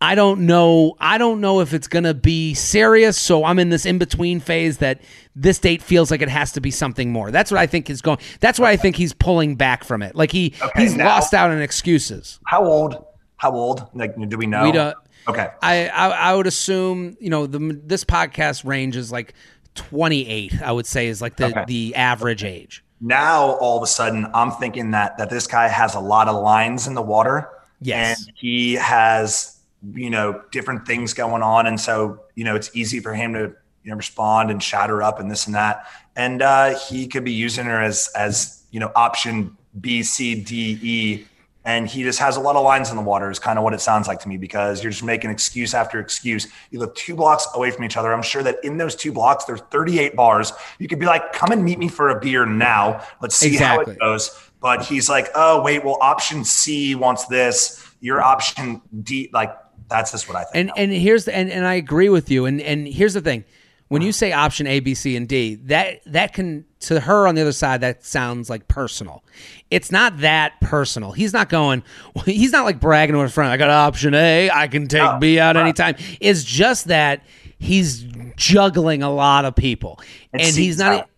I 0.02 0.16
don't 0.16 0.42
know. 0.46 0.96
I 1.00 1.18
don't 1.18 1.42
know 1.42 1.60
if 1.60 1.74
it's 1.74 1.88
gonna 1.90 2.14
be 2.14 2.54
serious. 2.54 3.18
So 3.18 3.44
I'm 3.44 3.60
in 3.60 3.70
this 3.70 3.86
in 3.86 3.98
between 3.98 4.40
phase 4.40 4.78
that 4.78 5.02
this 5.36 5.60
date 5.60 5.82
feels 5.82 6.10
like 6.10 6.22
it 6.22 6.30
has 6.30 6.54
to 6.54 6.62
be 6.62 6.72
something 6.72 7.12
more. 7.12 7.32
That's 7.32 7.52
what 7.52 7.60
I 7.60 7.68
think 7.68 7.90
is 7.90 8.02
going. 8.02 8.20
That's 8.40 8.60
why 8.60 8.72
I 8.72 8.78
think 8.78 8.96
he's 8.96 9.14
pulling 9.14 9.56
back 9.56 9.84
from 9.84 10.02
it. 10.02 10.16
Like 10.16 10.32
he 10.32 10.54
Okay, 10.62 10.82
he's 10.84 10.96
now- 10.96 11.06
lost 11.08 11.34
out 11.34 11.52
on 11.52 11.62
excuses. 11.62 12.40
How 12.46 12.64
old? 12.64 13.04
How 13.38 13.52
old? 13.52 13.88
Like, 13.94 14.16
do 14.30 14.38
we 14.38 14.48
know? 14.48 14.64
We 14.64 14.72
don't. 14.72 14.96
Okay. 15.28 15.48
I, 15.62 15.88
I 15.90 16.08
I 16.10 16.36
would 16.36 16.48
assume 16.48 17.18
you 17.20 17.30
know 17.30 17.46
the 17.46 17.60
this 17.86 18.04
podcast 18.06 18.66
range 18.66 18.96
is 18.96 19.12
like 19.12 19.34
28. 19.76 20.62
I 20.62 20.72
would 20.72 20.86
say 20.86 21.08
is 21.08 21.22
like 21.22 21.36
the 21.38 21.46
Okay. 21.48 21.64
the 21.68 21.96
average 21.96 22.44
age. 22.44 22.84
now 23.02 23.52
all 23.62 23.78
of 23.78 23.84
a 23.84 23.88
sudden 23.88 24.28
I'm 24.34 24.52
thinking 24.52 24.92
that 24.92 25.18
that 25.18 25.30
this 25.30 25.46
guy 25.48 25.68
has 25.68 25.96
a 25.96 26.00
lot 26.00 26.28
of 26.28 26.42
lines 26.42 26.88
in 26.88 26.94
the 26.96 27.02
water. 27.02 27.50
Yes. 27.82 28.26
And 28.26 28.34
he 28.36 28.74
has, 28.74 29.56
you 29.94 30.10
know, 30.10 30.42
different 30.52 30.86
things 30.86 31.14
going 31.14 31.42
on. 31.42 31.68
And 31.68 31.80
so, 31.80 32.22
you 32.36 32.44
know, 32.44 32.56
it's 32.56 32.70
easy 32.76 33.00
for 33.00 33.14
him 33.14 33.34
to, 33.34 33.54
you 33.84 33.92
know, 33.92 33.96
respond 33.96 34.52
and 34.52 34.62
shout 34.62 34.90
her 34.90 35.02
up 35.02 35.20
and 35.20 35.32
this 35.32 35.46
and 35.46 35.56
that. 35.56 35.88
And 36.16 36.42
uh, 36.42 36.78
he 36.78 37.08
could 37.08 37.24
be 37.24 37.32
using 37.32 37.66
her 37.66 37.82
as 37.82 38.10
as, 38.16 38.64
you 38.72 38.80
know, 38.80 38.92
option 38.96 39.58
B, 39.80 40.04
C, 40.04 40.36
D, 40.36 40.80
E. 40.82 41.26
And 41.66 41.88
he 41.88 42.04
just 42.04 42.20
has 42.20 42.38
a 42.38 42.40
lot 42.40 42.56
of 42.56 42.64
lines 42.64 42.90
in 42.90 42.96
the 42.96 43.02
water, 43.02 43.30
is 43.30 43.38
kind 43.38 43.60
of 43.60 43.64
what 43.64 43.74
it 43.74 43.82
sounds 43.82 44.08
like 44.08 44.20
to 44.22 44.30
me, 44.30 44.38
because 44.38 44.82
you're 44.82 44.92
just 44.92 45.04
making 45.04 45.30
excuse 45.30 45.74
after 45.74 46.00
excuse. 46.00 46.48
You 46.72 46.80
live 46.80 46.94
two 46.94 47.16
blocks 47.16 47.48
away 47.54 47.70
from 47.70 47.84
each 47.84 47.98
other. 47.98 48.12
I'm 48.14 48.24
sure 48.24 48.42
that 48.44 48.58
in 48.64 48.78
those 48.78 48.96
two 48.96 49.12
blocks, 49.12 49.46
there's 49.46 49.60
38 49.70 50.16
bars. 50.16 50.54
You 50.80 50.88
could 50.88 51.00
be 51.00 51.06
like, 51.06 51.34
come 51.34 51.52
and 51.52 51.64
meet 51.64 51.78
me 51.78 51.88
for 51.88 52.10
a 52.10 52.20
beer 52.20 52.46
now. 52.46 53.06
Let's 53.22 53.36
see 53.36 53.56
how 53.56 53.82
it 53.82 54.00
goes. 54.00 54.32
But 54.62 54.84
he's 54.86 55.10
like, 55.10 55.28
oh, 55.36 55.62
wait, 55.62 55.84
well, 55.86 55.98
option 56.02 56.44
C 56.44 56.96
wants 56.96 57.26
this. 57.28 57.86
Your 58.00 58.22
option 58.22 58.82
D, 59.04 59.30
like, 59.32 59.56
that's 59.90 60.12
just 60.12 60.28
what 60.28 60.38
I 60.38 60.44
think. 60.44 60.56
And 60.56 60.68
now. 60.68 60.74
and 60.78 60.92
here's 60.92 61.26
the 61.26 61.36
and, 61.36 61.52
and 61.52 61.66
I 61.66 61.76
agree 61.76 62.10
with 62.10 62.30
you. 62.30 62.46
And 62.46 62.62
and 62.62 62.88
here's 62.88 63.14
the 63.14 63.22
thing. 63.22 63.44
When 63.90 64.04
you 64.04 64.10
uh-huh. 64.10 64.14
say 64.14 64.32
option 64.34 64.68
A, 64.68 64.82
B, 64.82 64.94
C, 64.94 65.16
and 65.16 65.28
D, 65.28 65.56
that 65.56 66.02
that 66.06 66.34
can 66.34 66.66
to 66.82 67.00
her 67.00 67.28
on 67.28 67.36
the 67.36 67.42
other 67.42 67.52
side 67.52 67.82
that 67.82 68.06
sounds 68.06 68.50
like 68.50 68.68
personal. 68.68 69.24
It's 69.72 69.92
not 69.92 70.20
that 70.20 70.62
personal. 70.62 71.12
He's 71.12 71.34
not 71.34 71.50
going. 71.50 71.84
He's 72.26 72.52
not 72.52 72.66
like 72.66 72.80
bragging 72.80 73.16
to 73.16 73.22
a 73.22 73.30
friend. 73.30 73.52
I 73.52 73.58
got 73.58 73.70
option 73.70 74.14
A. 74.14 74.50
I 74.52 74.68
can 74.68 74.88
take 74.88 75.20
B 75.20 75.40
out 75.40 75.58
anytime. 75.58 75.96
It's 76.20 76.44
just 76.44 76.86
that 76.88 77.24
he's 77.60 78.04
juggling 78.36 79.04
a 79.04 79.12
lot 79.12 79.46
of 79.46 79.56
people, 79.56 80.00
It 80.34 80.42
and 80.42 80.56
he's 80.56 80.78
not. 80.78 80.92
that- 80.92 81.10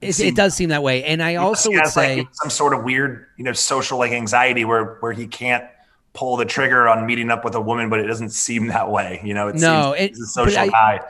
It, 0.00 0.18
it, 0.18 0.34
does 0.34 0.54
seem 0.54 0.70
that 0.70 0.82
way. 0.82 1.04
And 1.04 1.22
I 1.22 1.34
also 1.34 1.70
he 1.70 1.76
would 1.76 1.86
say, 1.86 2.18
like 2.18 2.28
some 2.32 2.48
sort 2.48 2.72
of 2.72 2.84
weird, 2.84 3.26
you 3.36 3.44
know, 3.44 3.52
social 3.52 3.98
like 3.98 4.12
anxiety 4.12 4.64
where 4.64 4.96
where 5.00 5.12
he 5.12 5.26
can't 5.26 5.64
pull 6.12 6.36
the 6.36 6.44
trigger 6.44 6.88
on 6.88 7.06
meeting 7.06 7.30
up 7.30 7.44
with 7.44 7.54
a 7.54 7.60
woman, 7.60 7.88
but 7.88 8.00
it 8.00 8.06
doesn't 8.06 8.30
seem 8.30 8.66
that 8.68 8.90
way. 8.90 9.20
You 9.24 9.34
know, 9.34 9.48
it 9.48 9.56
No, 9.56 9.94
seems 9.94 10.04
it- 10.04 10.08
he's 10.10 10.20
a 10.20 10.26
social 10.26 10.58
I- 10.60 10.68
guy. 10.68 11.00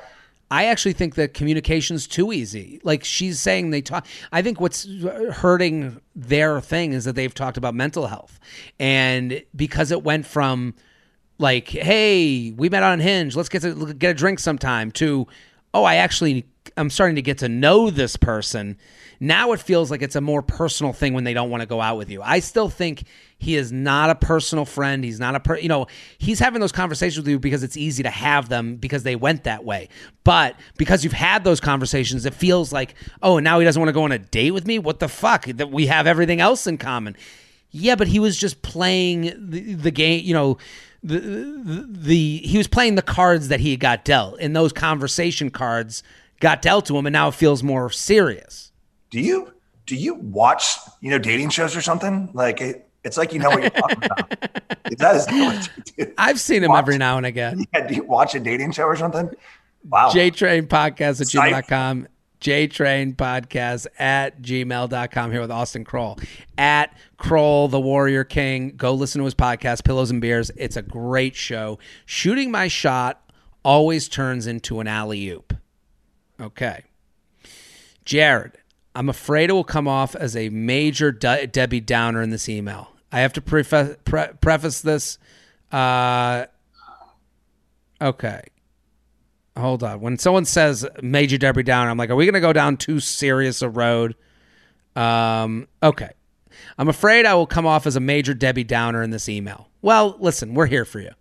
I 0.52 0.64
actually 0.64 0.94
think 0.94 1.14
that 1.14 1.32
communication's 1.32 2.08
too 2.08 2.32
easy. 2.32 2.80
Like 2.82 3.04
she's 3.04 3.38
saying 3.38 3.70
they 3.70 3.80
talk 3.82 4.04
I 4.32 4.42
think 4.42 4.60
what's 4.60 4.84
hurting 5.32 6.00
their 6.16 6.60
thing 6.60 6.92
is 6.92 7.04
that 7.04 7.14
they've 7.14 7.32
talked 7.32 7.56
about 7.56 7.72
mental 7.74 8.08
health. 8.08 8.40
And 8.80 9.42
because 9.54 9.92
it 9.92 10.02
went 10.02 10.26
from 10.26 10.74
like, 11.38 11.68
hey, 11.68 12.50
we 12.50 12.68
met 12.68 12.82
on 12.82 12.98
Hinge, 12.98 13.36
let's 13.36 13.48
get 13.48 13.62
to 13.62 13.94
get 13.94 14.10
a 14.10 14.14
drink 14.14 14.40
sometime 14.40 14.90
to 14.92 15.28
oh, 15.72 15.84
I 15.84 15.94
actually 15.96 16.46
I'm 16.76 16.90
starting 16.90 17.14
to 17.16 17.22
get 17.22 17.38
to 17.38 17.48
know 17.48 17.88
this 17.90 18.16
person. 18.16 18.76
Now 19.20 19.52
it 19.52 19.60
feels 19.60 19.88
like 19.90 20.02
it's 20.02 20.16
a 20.16 20.20
more 20.20 20.42
personal 20.42 20.92
thing 20.92 21.14
when 21.14 21.22
they 21.24 21.32
don't 21.34 21.50
want 21.50 21.60
to 21.60 21.66
go 21.66 21.80
out 21.80 21.96
with 21.96 22.10
you. 22.10 22.22
I 22.22 22.40
still 22.40 22.68
think 22.68 23.04
he 23.40 23.56
is 23.56 23.72
not 23.72 24.10
a 24.10 24.14
personal 24.14 24.66
friend. 24.66 25.02
He's 25.02 25.18
not 25.18 25.34
a 25.34 25.40
per, 25.40 25.56
you 25.56 25.68
know, 25.68 25.86
he's 26.18 26.38
having 26.38 26.60
those 26.60 26.72
conversations 26.72 27.24
with 27.24 27.28
you 27.28 27.38
because 27.38 27.62
it's 27.62 27.76
easy 27.76 28.02
to 28.02 28.10
have 28.10 28.50
them 28.50 28.76
because 28.76 29.02
they 29.02 29.16
went 29.16 29.44
that 29.44 29.64
way. 29.64 29.88
But 30.24 30.56
because 30.76 31.04
you've 31.04 31.14
had 31.14 31.42
those 31.42 31.58
conversations, 31.58 32.26
it 32.26 32.34
feels 32.34 32.70
like, 32.70 32.94
oh, 33.22 33.38
now 33.38 33.58
he 33.58 33.64
doesn't 33.64 33.80
want 33.80 33.88
to 33.88 33.94
go 33.94 34.02
on 34.02 34.12
a 34.12 34.18
date 34.18 34.50
with 34.50 34.66
me? 34.66 34.78
What 34.78 35.00
the 35.00 35.08
fuck? 35.08 35.46
That 35.46 35.70
we 35.70 35.86
have 35.86 36.06
everything 36.06 36.42
else 36.42 36.66
in 36.66 36.76
common. 36.76 37.16
Yeah, 37.70 37.94
but 37.94 38.08
he 38.08 38.20
was 38.20 38.36
just 38.36 38.60
playing 38.60 39.32
the, 39.38 39.72
the 39.72 39.90
game, 39.90 40.22
you 40.22 40.34
know, 40.34 40.58
the, 41.02 41.18
the 41.18 41.86
the 41.88 42.36
he 42.44 42.58
was 42.58 42.66
playing 42.66 42.96
the 42.96 43.02
cards 43.02 43.48
that 43.48 43.60
he 43.60 43.74
got 43.78 44.04
dealt, 44.04 44.38
and 44.38 44.54
those 44.54 44.70
conversation 44.70 45.48
cards 45.48 46.02
got 46.40 46.60
dealt 46.60 46.84
to 46.86 46.96
him, 46.98 47.06
and 47.06 47.14
now 47.14 47.28
it 47.28 47.34
feels 47.34 47.62
more 47.62 47.88
serious. 47.88 48.70
Do 49.08 49.18
you 49.18 49.54
do 49.86 49.96
you 49.96 50.14
watch 50.14 50.76
you 51.00 51.10
know 51.10 51.18
dating 51.18 51.50
shows 51.50 51.74
or 51.74 51.80
something? 51.80 52.28
Like 52.34 52.60
it, 52.60 52.89
it's 53.04 53.16
like 53.16 53.32
you 53.32 53.38
know 53.38 53.50
what 53.50 53.62
you're 53.62 53.70
talking 53.70 54.04
about. 54.04 54.30
that 54.98 55.16
is 55.16 55.26
what 55.26 55.70
you 55.76 56.04
do. 56.06 56.12
I've 56.18 56.40
seen 56.40 56.62
him 56.62 56.70
Watch. 56.70 56.82
every 56.82 56.98
now 56.98 57.16
and 57.16 57.26
again. 57.26 57.64
Yeah, 57.74 57.86
do 57.86 57.94
you 57.94 58.04
watch 58.04 58.34
a 58.34 58.40
dating 58.40 58.72
show 58.72 58.84
or 58.84 58.96
something? 58.96 59.30
Wow. 59.88 60.10
JTrain 60.10 60.66
Podcast 60.66 61.20
at 61.20 61.26
gmail.com. 61.28 62.08
JTrain 62.40 63.16
Podcast 63.16 63.86
at 63.98 64.40
gmail.com 64.40 65.30
here 65.30 65.40
with 65.40 65.50
Austin 65.50 65.84
Kroll. 65.84 66.18
At 66.56 66.96
Kroll, 67.18 67.68
the 67.68 67.80
Warrior 67.80 68.24
King. 68.24 68.74
Go 68.76 68.94
listen 68.94 69.20
to 69.20 69.24
his 69.26 69.34
podcast, 69.34 69.84
Pillows 69.84 70.10
and 70.10 70.20
Beers. 70.20 70.50
It's 70.56 70.76
a 70.76 70.82
great 70.82 71.36
show. 71.36 71.78
Shooting 72.06 72.50
my 72.50 72.68
shot 72.68 73.30
always 73.62 74.08
turns 74.08 74.46
into 74.46 74.80
an 74.80 74.86
alley 74.86 75.28
oop. 75.28 75.54
Okay. 76.40 76.84
Jared, 78.06 78.52
I'm 79.00 79.08
afraid 79.08 79.48
it 79.48 79.54
will 79.54 79.64
come 79.64 79.88
off 79.88 80.14
as 80.14 80.36
a 80.36 80.50
major 80.50 81.10
De- 81.10 81.46
Debbie 81.46 81.80
Downer 81.80 82.20
in 82.20 82.28
this 82.28 82.50
email. 82.50 82.90
I 83.10 83.20
have 83.20 83.32
to 83.32 83.40
preface, 83.40 83.96
pre- 84.04 84.28
preface 84.42 84.82
this. 84.82 85.16
Uh, 85.72 86.44
okay. 87.98 88.42
Hold 89.56 89.82
on. 89.82 90.02
When 90.02 90.18
someone 90.18 90.44
says 90.44 90.86
major 91.00 91.38
Debbie 91.38 91.62
Downer, 91.62 91.88
I'm 91.88 91.96
like, 91.96 92.10
are 92.10 92.14
we 92.14 92.26
going 92.26 92.34
to 92.34 92.40
go 92.40 92.52
down 92.52 92.76
too 92.76 93.00
serious 93.00 93.62
a 93.62 93.70
road? 93.70 94.16
Um, 94.94 95.66
okay. 95.82 96.10
I'm 96.76 96.90
afraid 96.90 97.24
I 97.24 97.32
will 97.32 97.46
come 97.46 97.66
off 97.66 97.86
as 97.86 97.96
a 97.96 98.00
major 98.00 98.34
Debbie 98.34 98.64
Downer 98.64 99.02
in 99.02 99.08
this 99.08 99.30
email. 99.30 99.70
Well, 99.80 100.14
listen, 100.20 100.52
we're 100.52 100.66
here 100.66 100.84
for 100.84 101.00
you. 101.00 101.12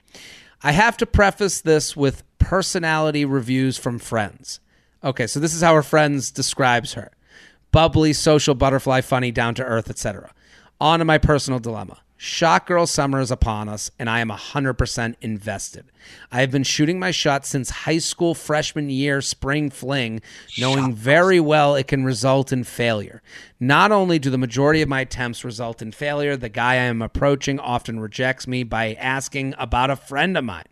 I 0.61 0.73
have 0.73 0.97
to 0.97 1.05
preface 1.05 1.61
this 1.61 1.95
with 1.95 2.23
personality 2.39 3.23
reviews 3.23 3.77
from 3.77 3.99
friends. 3.99 4.59
Okay, 5.01 5.27
so 5.27 5.39
this 5.39 5.53
is 5.53 5.61
how 5.61 5.75
her 5.75 5.81
friends 5.81 6.29
describes 6.29 6.95
her. 6.95 7.11
Bubbly, 7.71 8.13
social 8.13 8.55
butterfly, 8.55 9.01
funny, 9.01 9.31
down 9.31 9.55
to 9.55 9.63
earth, 9.63 9.89
etc. 9.89 10.31
On 10.81 10.99
to 10.99 11.05
my 11.05 11.17
personal 11.17 11.59
dilemma. 11.59 11.99
Shot 12.21 12.67
Girl 12.67 12.85
Summer 12.85 13.21
is 13.21 13.31
upon 13.31 13.69
us, 13.69 13.91
and 13.97 14.09
I 14.09 14.19
am 14.19 14.29
100% 14.29 15.15
invested. 15.21 15.85
I 16.33 16.41
have 16.41 16.51
been 16.51 16.63
shooting 16.63 16.99
my 16.99 17.11
shot 17.11 17.45
since 17.45 17.69
high 17.69 17.99
school 17.99 18.35
freshman 18.35 18.89
year 18.89 19.21
spring 19.21 19.69
fling, 19.69 20.21
knowing 20.57 20.93
very 20.93 21.39
well 21.39 21.75
it 21.75 21.87
can 21.87 22.03
result 22.03 22.51
in 22.51 22.65
failure. 22.65 23.21
Not 23.57 23.93
only 23.93 24.19
do 24.19 24.29
the 24.29 24.37
majority 24.37 24.81
of 24.81 24.89
my 24.89 24.99
attempts 24.99 25.45
result 25.45 25.81
in 25.81 25.93
failure, 25.93 26.35
the 26.35 26.49
guy 26.49 26.73
I 26.73 26.89
am 26.89 27.01
approaching 27.01 27.57
often 27.57 28.01
rejects 28.01 28.47
me 28.47 28.63
by 28.63 28.95
asking 28.95 29.53
about 29.57 29.89
a 29.89 29.95
friend 29.95 30.37
of 30.37 30.43
mine. 30.43 30.65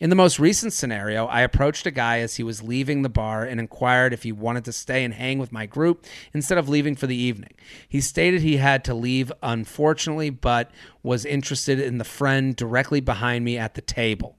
In 0.00 0.10
the 0.10 0.16
most 0.16 0.38
recent 0.38 0.72
scenario, 0.72 1.26
I 1.26 1.40
approached 1.40 1.86
a 1.86 1.90
guy 1.90 2.18
as 2.20 2.36
he 2.36 2.42
was 2.42 2.62
leaving 2.62 3.02
the 3.02 3.08
bar 3.08 3.44
and 3.44 3.58
inquired 3.58 4.12
if 4.12 4.22
he 4.22 4.32
wanted 4.32 4.64
to 4.66 4.72
stay 4.72 5.04
and 5.04 5.14
hang 5.14 5.38
with 5.38 5.52
my 5.52 5.66
group 5.66 6.04
instead 6.34 6.58
of 6.58 6.68
leaving 6.68 6.96
for 6.96 7.06
the 7.06 7.16
evening. 7.16 7.52
He 7.88 8.00
stated 8.00 8.42
he 8.42 8.58
had 8.58 8.84
to 8.84 8.94
leave, 8.94 9.32
unfortunately, 9.42 10.30
but 10.30 10.70
was 11.02 11.24
interested 11.24 11.80
in 11.80 11.98
the 11.98 12.04
friend 12.04 12.54
directly 12.54 13.00
behind 13.00 13.44
me 13.44 13.56
at 13.56 13.74
the 13.74 13.80
table. 13.80 14.36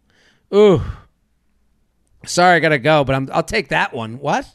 Ooh. 0.53 0.81
Sorry, 2.27 2.55
I 2.55 2.59
gotta 2.59 2.79
go, 2.79 3.03
but 3.03 3.15
I'm, 3.15 3.29
I'll 3.31 3.43
take 3.43 3.69
that 3.69 3.93
one. 3.93 4.19
What? 4.19 4.47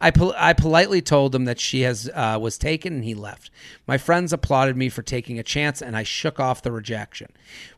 I, 0.00 0.10
pol- 0.12 0.34
I 0.36 0.52
politely 0.52 1.02
told 1.02 1.34
him 1.34 1.44
that 1.46 1.58
she 1.58 1.80
has 1.80 2.08
uh, 2.14 2.38
was 2.40 2.56
taken, 2.56 2.94
and 2.94 3.04
he 3.04 3.14
left. 3.14 3.50
My 3.86 3.98
friends 3.98 4.32
applauded 4.32 4.76
me 4.76 4.88
for 4.88 5.02
taking 5.02 5.38
a 5.38 5.42
chance, 5.42 5.82
and 5.82 5.96
I 5.96 6.04
shook 6.04 6.38
off 6.38 6.62
the 6.62 6.70
rejection. 6.70 7.32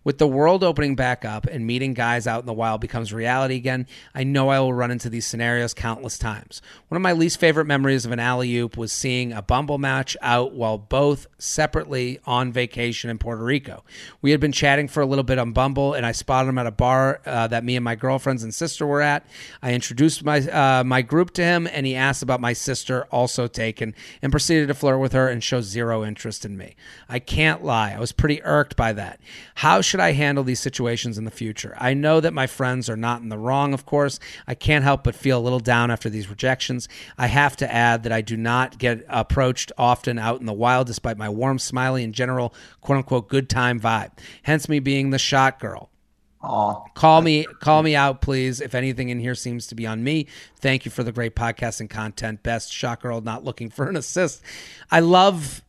With 0.04 0.18
the 0.18 0.28
world 0.28 0.62
opening 0.62 0.96
back 0.96 1.24
up 1.24 1.46
and 1.46 1.66
meeting 1.66 1.94
guys 1.94 2.26
out 2.26 2.40
in 2.40 2.46
the 2.46 2.52
wild 2.52 2.80
becomes 2.80 3.12
reality 3.12 3.56
again, 3.56 3.86
I 4.14 4.24
know 4.24 4.48
I 4.48 4.60
will 4.60 4.72
run 4.72 4.90
into 4.90 5.08
these 5.08 5.26
scenarios 5.26 5.72
countless 5.72 6.18
times. 6.18 6.60
One 6.88 6.96
of 6.96 7.02
my 7.02 7.12
least 7.12 7.40
favorite 7.40 7.66
memories 7.66 8.04
of 8.04 8.12
an 8.12 8.20
alley 8.20 8.54
oop 8.56 8.76
was 8.76 8.92
seeing 8.92 9.32
a 9.32 9.42
Bumble 9.42 9.78
match 9.78 10.16
out 10.20 10.52
while 10.52 10.78
both 10.78 11.26
separately 11.38 12.18
on 12.24 12.52
vacation 12.52 13.10
in 13.10 13.18
Puerto 13.18 13.42
Rico. 13.42 13.84
We 14.20 14.30
had 14.30 14.40
been 14.40 14.52
chatting 14.52 14.88
for 14.88 15.02
a 15.02 15.06
little 15.06 15.24
bit 15.24 15.38
on 15.38 15.52
Bumble, 15.52 15.94
and 15.94 16.04
I 16.04 16.12
spotted 16.12 16.48
him 16.48 16.58
at 16.58 16.66
a 16.66 16.70
bar 16.70 17.20
uh, 17.24 17.46
that 17.48 17.64
me 17.64 17.76
and 17.76 17.84
my 17.84 17.94
girlfriends 17.94 18.42
and 18.42 18.54
sister 18.54 18.86
were 18.86 19.02
at. 19.02 19.24
I 19.62 19.72
introduced 19.72 20.24
my 20.24 20.38
uh, 20.40 20.84
my 20.84 21.02
group 21.02 21.32
to 21.34 21.44
him, 21.44 21.68
and 21.72 21.86
he 21.86 21.94
asked 21.94 22.22
about 22.22 22.40
my 22.40 22.52
sister, 22.52 23.04
also 23.10 23.46
taken, 23.46 23.94
and 24.22 24.32
proceeded 24.32 24.68
to 24.68 24.74
flirt 24.74 25.00
with 25.00 25.12
her 25.12 25.28
and 25.28 25.42
show 25.42 25.60
zero 25.60 26.04
interest 26.04 26.44
in 26.44 26.56
me. 26.56 26.76
I 27.08 27.18
can't 27.18 27.64
lie; 27.64 27.92
I 27.92 27.98
was 27.98 28.12
pretty 28.12 28.42
irked 28.42 28.76
by 28.76 28.92
that. 28.92 29.20
How 29.56 29.80
should 29.80 30.00
I 30.00 30.12
handle 30.12 30.44
these 30.44 30.60
situations 30.60 31.18
in 31.18 31.24
the 31.24 31.30
future? 31.30 31.76
I 31.78 31.94
know 31.94 32.20
that 32.20 32.32
my 32.32 32.46
friends 32.46 32.88
are 32.88 32.96
not 32.96 33.22
in 33.22 33.28
the 33.28 33.38
wrong, 33.38 33.74
of 33.74 33.86
course. 33.86 34.18
I 34.46 34.54
can't 34.54 34.84
help 34.84 35.04
but 35.04 35.14
feel 35.14 35.38
a 35.38 35.42
little 35.42 35.60
down 35.60 35.90
after 35.90 36.08
these 36.08 36.28
rejections. 36.28 36.88
I 37.18 37.26
have 37.26 37.56
to 37.58 37.72
add 37.72 38.02
that 38.02 38.12
I 38.12 38.20
do 38.20 38.36
not 38.36 38.78
get 38.78 39.04
approached 39.08 39.72
often 39.76 40.18
out 40.18 40.40
in 40.40 40.46
the 40.46 40.52
wild, 40.52 40.86
despite 40.86 41.18
my 41.18 41.28
warm, 41.28 41.58
smiley, 41.58 42.04
and 42.04 42.14
general 42.14 42.54
quote 42.80 42.98
unquote 42.98 43.28
good 43.28 43.48
time 43.48 43.80
vibe. 43.80 44.12
Hence 44.42 44.68
me 44.68 44.78
being 44.80 45.10
the 45.10 45.18
shot 45.18 45.58
girl. 45.58 45.89
Aw. 46.42 46.74
Call 46.94 47.20
me, 47.22 47.44
call 47.60 47.82
me 47.82 47.94
out, 47.94 48.20
please. 48.22 48.60
If 48.60 48.74
anything 48.74 49.10
in 49.10 49.20
here 49.20 49.34
seems 49.34 49.66
to 49.68 49.74
be 49.74 49.86
on 49.86 50.02
me, 50.02 50.26
thank 50.56 50.84
you 50.84 50.90
for 50.90 51.02
the 51.02 51.12
great 51.12 51.36
podcast 51.36 51.80
and 51.80 51.90
content. 51.90 52.42
Best 52.42 52.72
shot 52.72 53.02
girl, 53.02 53.20
not 53.20 53.44
looking 53.44 53.68
for 53.68 53.88
an 53.88 53.96
assist. 53.96 54.42
I 54.90 55.00
love 55.00 55.62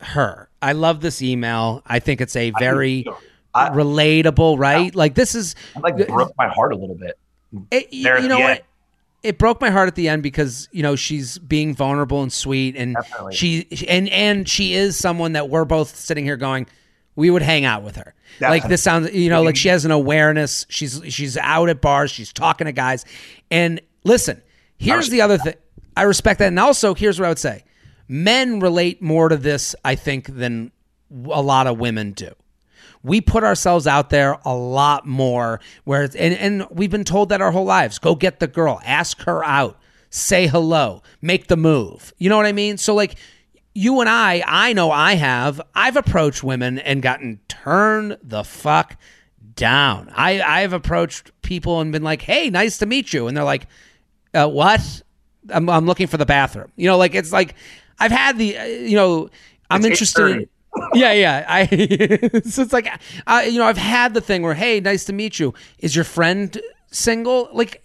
her. 0.00 0.50
I 0.60 0.72
love 0.72 1.00
this 1.00 1.22
email. 1.22 1.82
I 1.86 1.98
think 1.98 2.20
it's 2.20 2.36
a 2.36 2.52
very 2.58 3.06
I- 3.54 3.70
relatable, 3.70 4.58
right? 4.58 4.94
Like 4.94 5.14
this 5.14 5.34
is, 5.34 5.54
It 5.74 5.82
like 5.82 6.06
broke 6.08 6.34
my 6.36 6.48
heart 6.48 6.72
a 6.72 6.76
little 6.76 6.94
bit. 6.96 7.18
it, 7.70 7.92
you 7.92 8.28
know 8.28 8.40
what? 8.40 8.64
It 9.22 9.36
broke 9.38 9.60
my 9.60 9.70
heart 9.70 9.88
at 9.88 9.96
the 9.96 10.08
end 10.08 10.22
because 10.22 10.68
you 10.70 10.82
know 10.82 10.94
she's 10.94 11.38
being 11.38 11.74
vulnerable 11.74 12.22
and 12.22 12.32
sweet, 12.32 12.76
and 12.76 12.94
Definitely. 12.94 13.34
she 13.34 13.66
and 13.88 14.08
and 14.10 14.48
she 14.48 14.74
is 14.74 14.96
someone 14.96 15.32
that 15.32 15.48
we're 15.48 15.64
both 15.64 15.96
sitting 15.96 16.24
here 16.24 16.36
going, 16.36 16.68
we 17.18 17.30
would 17.30 17.42
hang 17.42 17.64
out 17.64 17.82
with 17.82 17.96
her. 17.96 18.14
Like 18.40 18.68
this 18.68 18.80
sounds, 18.80 19.12
you 19.12 19.28
know, 19.28 19.42
like 19.42 19.56
she 19.56 19.66
has 19.68 19.84
an 19.84 19.90
awareness. 19.90 20.66
She's 20.68 21.02
she's 21.08 21.36
out 21.36 21.68
at 21.68 21.80
bars. 21.80 22.12
She's 22.12 22.32
talking 22.32 22.66
to 22.66 22.72
guys. 22.72 23.04
And 23.50 23.80
listen, 24.04 24.40
here's 24.76 25.08
the 25.08 25.20
other 25.22 25.36
thing. 25.36 25.54
I 25.96 26.02
respect 26.02 26.38
that, 26.38 26.46
and 26.46 26.60
also 26.60 26.94
here's 26.94 27.18
what 27.18 27.26
I 27.26 27.30
would 27.30 27.40
say: 27.40 27.64
men 28.06 28.60
relate 28.60 29.02
more 29.02 29.28
to 29.28 29.36
this, 29.36 29.74
I 29.84 29.96
think, 29.96 30.26
than 30.28 30.70
a 31.10 31.42
lot 31.42 31.66
of 31.66 31.78
women 31.78 32.12
do 32.12 32.30
we 33.02 33.20
put 33.20 33.44
ourselves 33.44 33.86
out 33.86 34.10
there 34.10 34.38
a 34.44 34.54
lot 34.54 35.06
more 35.06 35.60
where 35.84 36.02
it's, 36.02 36.16
and, 36.16 36.34
and 36.34 36.66
we've 36.70 36.90
been 36.90 37.04
told 37.04 37.30
that 37.30 37.40
our 37.40 37.52
whole 37.52 37.64
lives 37.64 37.98
go 37.98 38.14
get 38.14 38.40
the 38.40 38.46
girl 38.46 38.80
ask 38.84 39.22
her 39.22 39.42
out 39.44 39.78
say 40.10 40.46
hello 40.46 41.02
make 41.22 41.46
the 41.46 41.56
move 41.56 42.12
you 42.18 42.28
know 42.28 42.36
what 42.36 42.44
i 42.44 42.52
mean 42.52 42.76
so 42.76 42.94
like 42.94 43.14
you 43.78 44.00
and 44.00 44.08
i 44.08 44.42
i 44.46 44.72
know 44.72 44.90
i 44.90 45.14
have 45.14 45.60
i've 45.74 45.96
approached 45.96 46.42
women 46.42 46.78
and 46.80 47.00
gotten 47.00 47.38
turned 47.46 48.18
the 48.22 48.42
fuck 48.42 48.96
down 49.54 50.10
i 50.14 50.40
i've 50.40 50.72
approached 50.72 51.30
people 51.42 51.80
and 51.80 51.92
been 51.92 52.02
like 52.02 52.22
hey 52.22 52.50
nice 52.50 52.78
to 52.78 52.86
meet 52.86 53.12
you 53.12 53.28
and 53.28 53.36
they're 53.36 53.44
like 53.44 53.66
uh, 54.34 54.48
what 54.48 55.02
I'm, 55.50 55.70
I'm 55.70 55.86
looking 55.86 56.08
for 56.08 56.16
the 56.16 56.26
bathroom 56.26 56.72
you 56.76 56.88
know 56.88 56.96
like 56.96 57.14
it's 57.14 57.32
like 57.32 57.54
i've 57.98 58.10
had 58.10 58.36
the 58.36 58.58
uh, 58.58 58.64
you 58.64 58.96
know 58.96 59.30
i'm 59.70 59.80
It's 59.80 59.86
interested 59.86 60.30
in 60.30 60.48
yeah, 60.94 61.12
yeah. 61.12 61.44
I 61.48 61.66
so 62.44 62.62
it's 62.62 62.72
like 62.72 62.88
I, 63.26 63.44
you 63.44 63.58
know, 63.58 63.64
I've 63.64 63.78
had 63.78 64.14
the 64.14 64.20
thing 64.20 64.42
where, 64.42 64.54
hey, 64.54 64.80
nice 64.80 65.04
to 65.06 65.12
meet 65.12 65.38
you. 65.38 65.54
Is 65.78 65.96
your 65.96 66.04
friend 66.04 66.56
single? 66.90 67.48
Like, 67.52 67.82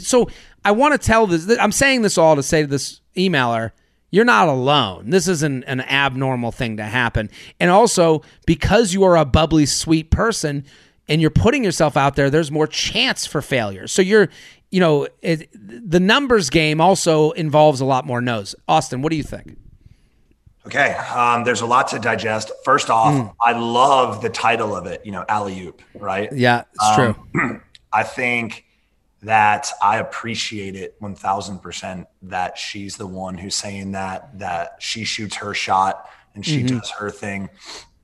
so 0.00 0.28
I 0.64 0.72
want 0.72 0.92
to 0.92 0.98
tell 0.98 1.26
this. 1.26 1.48
I'm 1.58 1.72
saying 1.72 2.02
this 2.02 2.18
all 2.18 2.36
to 2.36 2.42
say 2.42 2.62
to 2.62 2.66
this 2.66 3.00
emailer, 3.16 3.70
you're 4.10 4.24
not 4.24 4.48
alone. 4.48 5.10
This 5.10 5.28
isn't 5.28 5.64
an 5.64 5.80
abnormal 5.80 6.52
thing 6.52 6.76
to 6.78 6.84
happen. 6.84 7.30
And 7.60 7.70
also, 7.70 8.22
because 8.46 8.94
you 8.94 9.04
are 9.04 9.16
a 9.16 9.24
bubbly, 9.24 9.66
sweet 9.66 10.10
person 10.10 10.64
and 11.08 11.20
you're 11.20 11.30
putting 11.30 11.62
yourself 11.64 11.96
out 11.96 12.16
there, 12.16 12.30
there's 12.30 12.50
more 12.50 12.66
chance 12.66 13.26
for 13.26 13.42
failure. 13.42 13.86
So 13.86 14.02
you're, 14.02 14.28
you 14.70 14.80
know, 14.80 15.06
it, 15.22 15.48
the 15.52 16.00
numbers 16.00 16.50
game 16.50 16.80
also 16.80 17.30
involves 17.32 17.80
a 17.80 17.84
lot 17.84 18.06
more 18.06 18.20
no's. 18.20 18.54
Austin, 18.68 19.02
what 19.02 19.10
do 19.10 19.16
you 19.16 19.22
think? 19.22 19.56
Okay, 20.66 20.94
um, 20.94 21.44
there's 21.44 21.60
a 21.60 21.66
lot 21.66 21.86
to 21.88 21.98
digest. 22.00 22.50
First 22.64 22.90
off, 22.90 23.14
Hmm. 23.14 23.28
I 23.40 23.52
love 23.52 24.20
the 24.20 24.28
title 24.28 24.74
of 24.74 24.86
it. 24.86 25.00
You 25.06 25.12
know, 25.12 25.24
alley 25.28 25.60
oop, 25.60 25.80
right? 25.94 26.28
Yeah, 26.32 26.64
it's 26.74 26.94
true. 26.96 27.14
Um, 27.40 27.62
I 27.92 28.02
think 28.02 28.64
that 29.26 29.68
I 29.82 29.98
appreciate 29.98 30.76
it 30.76 31.00
1000% 31.00 32.06
that 32.22 32.56
she's 32.56 32.96
the 32.96 33.06
one 33.08 33.36
who's 33.36 33.56
saying 33.56 33.92
that, 33.92 34.38
that 34.38 34.76
she 34.78 35.02
shoots 35.04 35.36
her 35.36 35.52
shot 35.52 36.08
and 36.34 36.44
she 36.46 36.62
Mm-hmm. 36.62 36.78
does 36.78 36.90
her 36.90 37.10
thing. 37.10 37.48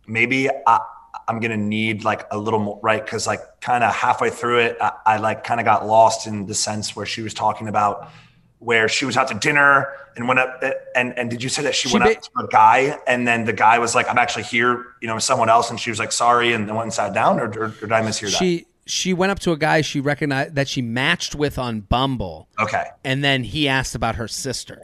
Maybe 0.06 0.48
I, 0.66 0.80
I'm 1.28 1.38
going 1.38 1.52
to 1.52 1.56
need 1.56 2.02
like 2.02 2.26
a 2.32 2.38
little 2.38 2.58
more, 2.58 2.80
right? 2.82 3.06
Cause 3.06 3.26
like 3.28 3.40
kind 3.60 3.84
of 3.84 3.94
halfway 3.94 4.30
through 4.30 4.60
it, 4.60 4.76
I, 4.80 4.92
I 5.06 5.16
like 5.18 5.44
kind 5.44 5.60
of 5.60 5.64
got 5.64 5.86
lost 5.86 6.26
in 6.26 6.46
the 6.46 6.54
sense 6.54 6.96
where 6.96 7.06
she 7.06 7.22
was 7.22 7.34
talking 7.34 7.68
about 7.68 8.10
where 8.58 8.88
she 8.88 9.04
was 9.04 9.16
out 9.16 9.28
to 9.28 9.34
dinner 9.34 9.92
and 10.16 10.26
went 10.26 10.40
up 10.40 10.62
and, 10.96 11.16
and 11.18 11.30
did 11.30 11.42
you 11.42 11.48
say 11.48 11.62
that 11.62 11.74
she, 11.74 11.88
She 11.88 11.94
went 11.94 12.04
ba- 12.04 12.16
up 12.16 12.22
to 12.22 12.30
a 12.44 12.48
guy 12.48 12.98
and 13.06 13.26
then 13.28 13.44
the 13.44 13.52
guy 13.52 13.78
was 13.78 13.94
like, 13.94 14.08
I'm 14.08 14.18
actually 14.18 14.44
here, 14.44 14.86
you 15.00 15.06
know, 15.08 15.18
someone 15.18 15.48
else. 15.48 15.70
And 15.70 15.78
she 15.78 15.90
was 15.90 15.98
like, 16.00 16.10
sorry. 16.12 16.52
And 16.52 16.68
then 16.68 16.74
went 16.74 16.86
and 16.86 16.92
sat 16.92 17.14
down 17.14 17.38
or, 17.38 17.46
or, 17.46 17.64
or 17.66 17.68
did 17.70 17.92
I 17.92 18.02
mishear 18.02 18.22
that? 18.30 18.38
she 18.38 18.66
she 18.86 19.12
went 19.12 19.30
up 19.32 19.38
to 19.40 19.52
a 19.52 19.56
guy 19.56 19.80
she 19.80 20.00
recognized 20.00 20.54
that 20.54 20.68
she 20.68 20.82
matched 20.82 21.34
with 21.34 21.58
on 21.58 21.80
Bumble, 21.80 22.48
okay. 22.58 22.84
and 23.04 23.22
then 23.22 23.44
he 23.44 23.68
asked 23.68 23.94
about 23.94 24.16
her 24.16 24.28
sister. 24.28 24.82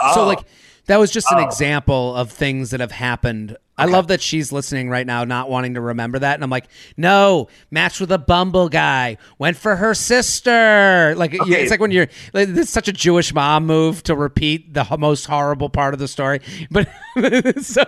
Oh. 0.00 0.14
So 0.14 0.26
like 0.26 0.40
that 0.86 0.98
was 0.98 1.10
just 1.10 1.30
an 1.32 1.38
Oh. 1.38 1.44
example 1.46 2.14
of 2.14 2.30
things 2.30 2.70
that 2.70 2.80
have 2.80 2.92
happened. 2.92 3.56
I 3.76 3.86
love 3.86 4.08
that 4.08 4.20
she's 4.20 4.52
listening 4.52 4.88
right 4.88 5.06
now, 5.06 5.24
not 5.24 5.50
wanting 5.50 5.74
to 5.74 5.80
remember 5.80 6.20
that, 6.20 6.34
and 6.34 6.44
I'm 6.44 6.50
like, 6.50 6.66
no, 6.96 7.48
matched 7.70 8.00
with 8.00 8.12
a 8.12 8.18
Bumble 8.18 8.68
guy, 8.68 9.16
went 9.38 9.56
for 9.56 9.74
her 9.76 9.94
sister. 9.94 11.14
Like 11.16 11.32
yeah, 11.32 11.58
it's 11.58 11.70
like 11.70 11.80
when 11.80 11.90
you're, 11.90 12.08
like, 12.32 12.48
it's 12.50 12.70
such 12.70 12.86
a 12.88 12.92
Jewish 12.92 13.34
mom 13.34 13.66
move 13.66 14.02
to 14.04 14.14
repeat 14.14 14.72
the 14.74 14.84
ho- 14.84 14.96
most 14.96 15.26
horrible 15.26 15.68
part 15.68 15.92
of 15.94 16.00
the 16.00 16.08
story. 16.08 16.40
But 16.70 16.88
so 17.62 17.84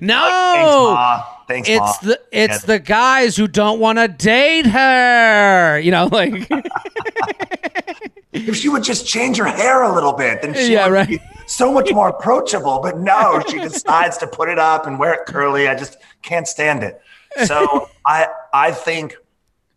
no, 0.00 1.24
Thanks, 1.46 1.68
Ma. 1.68 1.74
It's 1.74 1.98
the 1.98 2.20
it's 2.32 2.62
the 2.62 2.78
guys 2.78 3.36
who 3.36 3.46
don't 3.46 3.78
want 3.78 3.98
to 3.98 4.08
date 4.08 4.66
her. 4.66 5.78
You 5.78 5.90
know, 5.90 6.08
like 6.10 6.48
if 8.34 8.56
she 8.56 8.68
would 8.68 8.82
just 8.82 9.06
change 9.06 9.36
her 9.38 9.46
hair 9.46 9.82
a 9.82 9.92
little 9.94 10.12
bit, 10.12 10.42
then 10.42 10.54
she 10.54 10.72
Yeah, 10.72 10.86
would 10.86 10.92
right. 10.92 11.08
be 11.08 11.20
so 11.46 11.72
much 11.72 11.92
more 11.92 12.08
approachable. 12.08 12.80
But 12.82 12.98
no, 12.98 13.42
she 13.48 13.58
decides 13.70 14.18
to 14.18 14.26
put 14.26 14.48
it 14.48 14.58
up 14.58 14.86
and 14.86 14.98
wear 14.98 15.14
it 15.14 15.26
curly. 15.26 15.68
I 15.68 15.74
just 15.74 15.96
can't 16.22 16.46
stand 16.48 16.82
it. 16.82 17.00
So 17.46 17.88
I 18.06 18.28
I 18.52 18.70
think 18.72 19.16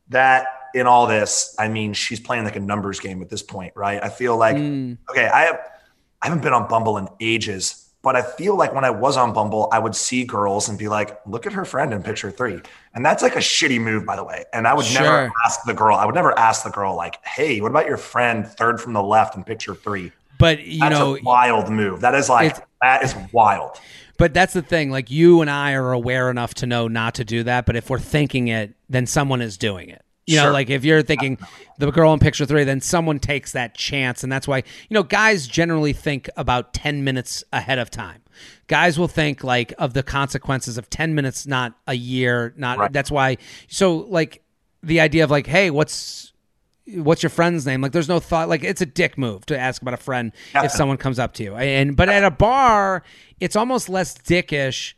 that 0.10 0.48
in 0.74 0.86
all 0.88 1.08
this, 1.08 1.56
I 1.58 1.68
mean, 1.70 1.94
she's 1.94 2.20
playing 2.20 2.44
like 2.44 2.56
a 2.56 2.60
numbers 2.60 3.00
game 3.00 3.22
at 3.22 3.30
this 3.30 3.42
point, 3.42 3.74
right? 3.76 4.04
I 4.04 4.10
feel 4.10 4.38
like 4.38 4.58
Mm. 4.58 4.98
okay, 5.10 5.28
I 5.28 5.42
have 5.44 5.60
I 6.22 6.28
haven't 6.28 6.42
been 6.44 6.54
on 6.54 6.68
Bumble 6.68 6.98
in 6.98 7.08
ages, 7.20 7.87
but 8.08 8.16
I 8.16 8.22
feel 8.22 8.56
like 8.56 8.74
when 8.74 8.86
I 8.86 8.90
was 8.90 9.18
on 9.18 9.34
Bumble, 9.34 9.68
I 9.74 9.80
would 9.80 9.94
see 9.94 10.24
girls 10.24 10.70
and 10.70 10.80
be 10.80 10.88
like, 10.88 11.20
look 11.26 11.46
at 11.46 11.52
her 11.52 11.66
friend 11.66 11.94
in 11.94 12.02
picture 12.02 12.32
three. 12.32 12.62
And 12.96 13.06
that's 13.06 13.22
like 13.22 13.36
a 13.36 13.40
shitty 13.40 13.82
move, 13.82 14.06
by 14.06 14.16
the 14.16 14.24
way. 14.24 14.46
And 14.54 14.66
I 14.66 14.74
would 14.74 14.86
Sure. 14.86 15.02
never 15.04 15.34
ask 15.46 15.60
the 15.66 15.74
girl, 15.74 15.98
I 15.98 16.06
would 16.06 16.16
never 16.16 16.32
ask 16.40 16.64
the 16.64 16.70
girl, 16.70 16.96
like, 16.96 17.18
hey, 17.26 17.60
what 17.60 17.70
about 17.70 17.86
your 17.86 17.98
friend 17.98 18.48
third 18.48 18.80
from 18.80 18.94
the 18.94 19.04
left 19.04 19.36
in 19.36 19.44
picture 19.44 19.76
three? 19.76 20.14
but 20.40 20.64
you 20.64 20.80
That's 20.80 20.98
know, 20.98 21.18
a 21.18 21.22
wild 21.22 21.70
move. 21.70 22.00
That 22.00 22.16
is 22.16 22.30
like, 22.30 22.56
that 22.82 23.04
is 23.04 23.14
wild. 23.34 23.78
But 24.18 24.34
that's 24.34 24.54
the 24.54 24.62
thing. 24.62 24.90
Like 24.90 25.12
you 25.12 25.42
and 25.42 25.50
I 25.50 25.74
are 25.74 25.92
aware 25.92 26.30
enough 26.30 26.54
to 26.56 26.66
know 26.66 26.88
not 26.88 27.16
to 27.16 27.26
do 27.26 27.44
that. 27.44 27.66
But 27.66 27.76
if 27.76 27.90
we're 27.90 28.00
thinking 28.00 28.48
it, 28.48 28.74
then 28.88 29.06
someone 29.06 29.42
is 29.42 29.58
doing 29.58 29.90
it. 29.90 30.02
You 30.28 30.36
know, 30.36 30.44
Sure. 30.44 30.52
like 30.52 30.70
if 30.70 30.84
you're 30.84 31.02
thinking 31.02 31.38
the 31.80 31.90
girl 31.90 32.14
in 32.14 32.20
picture 32.20 32.46
three, 32.46 32.66
then 32.66 32.82
someone 32.82 33.18
takes 33.20 33.54
that 33.54 33.74
chance. 33.76 34.24
And 34.24 34.32
that's 34.32 34.48
why, 34.48 34.58
you 34.58 34.94
know, 34.94 35.04
guys 35.04 35.48
generally 35.48 35.94
think 35.94 36.30
about 36.36 36.74
10 36.74 37.04
minutes 37.06 37.44
ahead 37.54 37.80
of 37.80 37.90
time. 37.90 38.22
Guys 38.68 39.00
will 39.00 39.08
think 39.08 39.44
like 39.44 39.74
of 39.78 39.94
the 39.94 40.04
consequences 40.04 40.78
of 40.78 40.90
10 40.90 41.16
minutes, 41.16 41.48
not 41.48 41.74
a 41.88 41.94
year, 41.94 42.54
not 42.58 42.78
Right. 42.78 42.92
that's 42.92 43.10
why. 43.10 43.38
So, 43.70 43.96
like, 44.10 44.44
the 44.84 45.00
idea 45.00 45.24
of 45.24 45.32
like, 45.32 45.48
hey, 45.48 45.72
what's 45.72 46.34
what's 46.94 47.22
your 47.24 47.30
friend's 47.30 47.66
name? 47.66 47.82
Like, 47.82 47.92
there's 47.92 48.08
no 48.08 48.20
thought. 48.20 48.48
Like, 48.48 48.64
it's 48.64 48.80
a 48.82 48.86
dick 48.86 49.18
move 49.18 49.46
to 49.48 49.58
ask 49.60 49.82
about 49.82 49.94
a 49.94 49.98
friend 49.98 50.32
if 50.56 50.72
someone 50.72 50.96
comes 50.98 51.20
up 51.20 51.34
to 51.34 51.44
you. 51.44 51.56
And 51.56 51.96
but 51.98 52.08
at 52.10 52.24
a 52.24 52.32
bar, 52.32 53.04
it's 53.40 53.56
almost 53.58 53.90
less 53.90 54.14
dickish. 54.18 54.94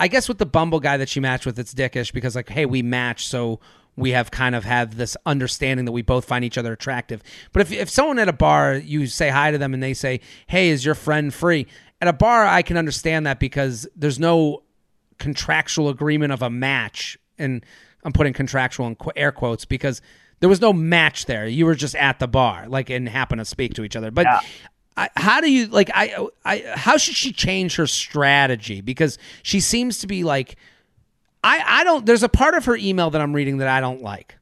I 0.00 0.06
guess 0.08 0.28
with 0.28 0.38
the 0.38 0.46
Bumble 0.46 0.80
guy 0.80 0.96
that 0.96 1.08
she 1.08 1.18
matched 1.20 1.46
with, 1.46 1.58
it's 1.58 1.74
dickish 1.74 2.12
because 2.12 2.34
like, 2.36 2.48
hey, 2.48 2.66
we 2.66 2.82
match, 2.82 3.26
so 3.26 3.58
we 3.98 4.12
have 4.12 4.30
kind 4.30 4.54
of 4.54 4.64
had 4.64 4.92
this 4.92 5.16
understanding 5.26 5.84
that 5.86 5.92
we 5.92 6.02
both 6.02 6.24
find 6.24 6.44
each 6.44 6.56
other 6.56 6.72
attractive. 6.72 7.22
But 7.52 7.62
if 7.62 7.72
if 7.72 7.90
someone 7.90 8.18
at 8.18 8.28
a 8.28 8.32
bar, 8.32 8.74
you 8.74 9.06
say 9.06 9.28
hi 9.28 9.50
to 9.50 9.58
them 9.58 9.74
and 9.74 9.82
they 9.82 9.94
say, 9.94 10.20
hey, 10.46 10.68
is 10.70 10.84
your 10.84 10.94
friend 10.94 11.32
free? 11.34 11.66
At 12.00 12.08
a 12.08 12.12
bar, 12.12 12.46
I 12.46 12.62
can 12.62 12.76
understand 12.76 13.26
that 13.26 13.40
because 13.40 13.88
there's 13.96 14.18
no 14.20 14.62
contractual 15.18 15.88
agreement 15.88 16.32
of 16.32 16.42
a 16.42 16.50
match 16.50 17.18
and 17.38 17.64
i'm 18.04 18.12
putting 18.12 18.32
contractual 18.32 18.86
in 18.86 18.94
qu- 18.94 19.10
air 19.16 19.32
quotes 19.32 19.64
because 19.64 20.00
there 20.38 20.48
was 20.48 20.60
no 20.60 20.72
match 20.72 21.26
there 21.26 21.48
you 21.48 21.66
were 21.66 21.74
just 21.74 21.96
at 21.96 22.20
the 22.20 22.28
bar 22.28 22.68
like 22.68 22.88
and 22.88 23.08
happen 23.08 23.38
to 23.38 23.44
speak 23.44 23.74
to 23.74 23.82
each 23.82 23.96
other 23.96 24.12
but 24.12 24.24
Yeah. 24.26 24.38
I, 24.96 25.08
how 25.16 25.40
do 25.40 25.50
you 25.50 25.66
like 25.66 25.90
I, 25.92 26.28
I 26.44 26.62
how 26.76 26.96
should 26.98 27.16
she 27.16 27.32
change 27.32 27.74
her 27.76 27.86
strategy 27.88 28.80
because 28.80 29.18
she 29.42 29.58
seems 29.58 29.98
to 29.98 30.06
be 30.06 30.22
like 30.22 30.54
i 31.44 31.62
i 31.66 31.84
don't 31.84 32.04
there's 32.06 32.22
a 32.22 32.28
part 32.28 32.54
of 32.54 32.64
her 32.64 32.76
email 32.76 33.10
that 33.10 33.20
i'm 33.20 33.32
reading 33.34 33.58
that 33.58 33.68
i 33.68 33.80
don't 33.80 34.02
like. 34.02 34.34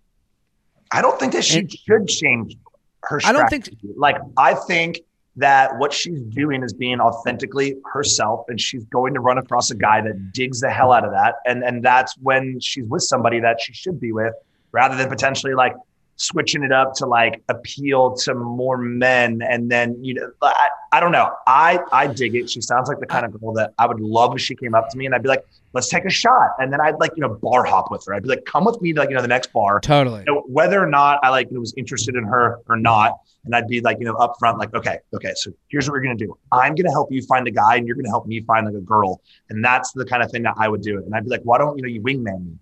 I 0.92 1.02
don't 1.02 1.18
think 1.18 1.32
that 1.32 1.44
she 1.44 1.58
And- 1.60 1.70
should 1.72 2.06
change 2.08 2.56
her 3.02 3.20
I 3.24 3.32
don't 3.32 3.48
think- 3.50 3.70
like 3.96 4.16
I 4.36 4.54
think 4.54 5.00
that 5.36 5.76
what 5.78 5.92
she's 5.92 6.20
doing 6.22 6.62
is 6.62 6.72
being 6.72 7.00
authentically 7.00 7.76
herself 7.92 8.46
and 8.48 8.58
she's 8.60 8.84
going 8.84 9.12
to 9.14 9.20
run 9.20 9.36
across 9.36 9.70
a 9.70 9.74
guy 9.74 10.00
that 10.00 10.32
digs 10.32 10.60
the 10.60 10.70
hell 10.70 10.92
out 10.92 11.04
of 11.04 11.10
that. 11.10 11.34
And 11.44 11.62
and 11.64 11.82
that's 11.82 12.16
when 12.18 12.58
she's 12.60 12.86
with 12.86 13.02
somebody 13.02 13.40
that 13.40 13.60
she 13.60 13.72
should 13.74 14.00
be 14.00 14.12
with 14.12 14.32
rather 14.72 14.96
than 14.96 15.08
potentially 15.08 15.54
like 15.54 15.74
switching 16.16 16.62
it 16.62 16.72
up 16.72 16.94
to 16.94 17.06
like 17.06 17.42
appeal 17.48 18.14
to 18.14 18.34
more 18.34 18.78
men 18.78 19.42
and 19.42 19.70
then 19.70 20.02
you 20.02 20.14
know 20.14 20.30
I, 20.42 20.68
I 20.92 21.00
don't 21.00 21.12
know. 21.12 21.30
I 21.46 21.78
i 21.92 22.06
dig 22.06 22.34
it. 22.34 22.48
She 22.48 22.60
sounds 22.60 22.88
like 22.88 23.00
the 23.00 23.06
kind 23.06 23.26
of 23.26 23.38
girl 23.38 23.52
that 23.54 23.74
i 23.78 23.86
would 23.86 24.00
love 24.00 24.34
if 24.34 24.40
she 24.40 24.54
came 24.54 24.74
up 24.74 24.88
to 24.90 24.98
me 24.98 25.06
and 25.06 25.14
i'd 25.14 25.22
be 25.22 25.28
like 25.28 25.44
let's 25.74 25.88
take 25.88 26.06
a 26.06 26.10
shot. 26.10 26.50
And 26.58 26.72
then 26.72 26.80
i'd 26.80 26.98
like 26.98 27.12
you 27.16 27.20
know 27.20 27.34
bar 27.34 27.64
hop 27.64 27.90
with 27.90 28.04
her. 28.06 28.14
I'd 28.14 28.22
be 28.22 28.30
like 28.30 28.44
come 28.46 28.64
with 28.64 28.80
me 28.80 28.92
to 28.92 29.00
like 29.00 29.10
you 29.10 29.16
know 29.16 29.22
the 29.22 29.28
next 29.28 29.52
bar. 29.52 29.80
Totally. 29.80 30.20
you 30.26 30.32
know, 30.32 30.42
whether 30.46 30.82
or 30.82 30.88
not 30.88 31.20
i 31.22 31.28
like 31.28 31.50
was 31.50 31.74
interested 31.76 32.16
in 32.16 32.24
her 32.24 32.60
or 32.68 32.76
not 32.76 33.12
and 33.44 33.54
i'd 33.54 33.68
be 33.68 33.80
like 33.80 33.98
you 34.00 34.06
know 34.06 34.14
upfront 34.14 34.58
like 34.58 34.74
okay 34.74 34.98
okay 35.14 35.32
so 35.34 35.50
here's 35.68 35.86
what 35.88 35.92
we're 35.92 36.02
gonna 36.02 36.16
do. 36.16 36.36
I'm 36.50 36.74
gonna 36.74 36.90
help 36.90 37.12
you 37.12 37.22
find 37.22 37.46
a 37.46 37.50
guy 37.50 37.76
and 37.76 37.86
you're 37.86 37.96
gonna 37.96 38.08
help 38.08 38.26
me 38.26 38.40
find 38.40 38.66
like 38.66 38.74
a 38.74 38.80
girl. 38.80 39.20
And 39.50 39.64
that's 39.64 39.92
the 39.92 40.04
kind 40.04 40.22
of 40.22 40.30
thing 40.30 40.44
that 40.44 40.54
i 40.58 40.66
would 40.68 40.80
do. 40.80 40.98
And 40.98 41.14
i'd 41.14 41.24
be 41.24 41.30
like 41.30 41.42
why 41.42 41.58
don't 41.58 41.76
you 41.76 41.82
know 41.82 41.88
you 41.88 42.00
wingman 42.00 42.46
me 42.46 42.58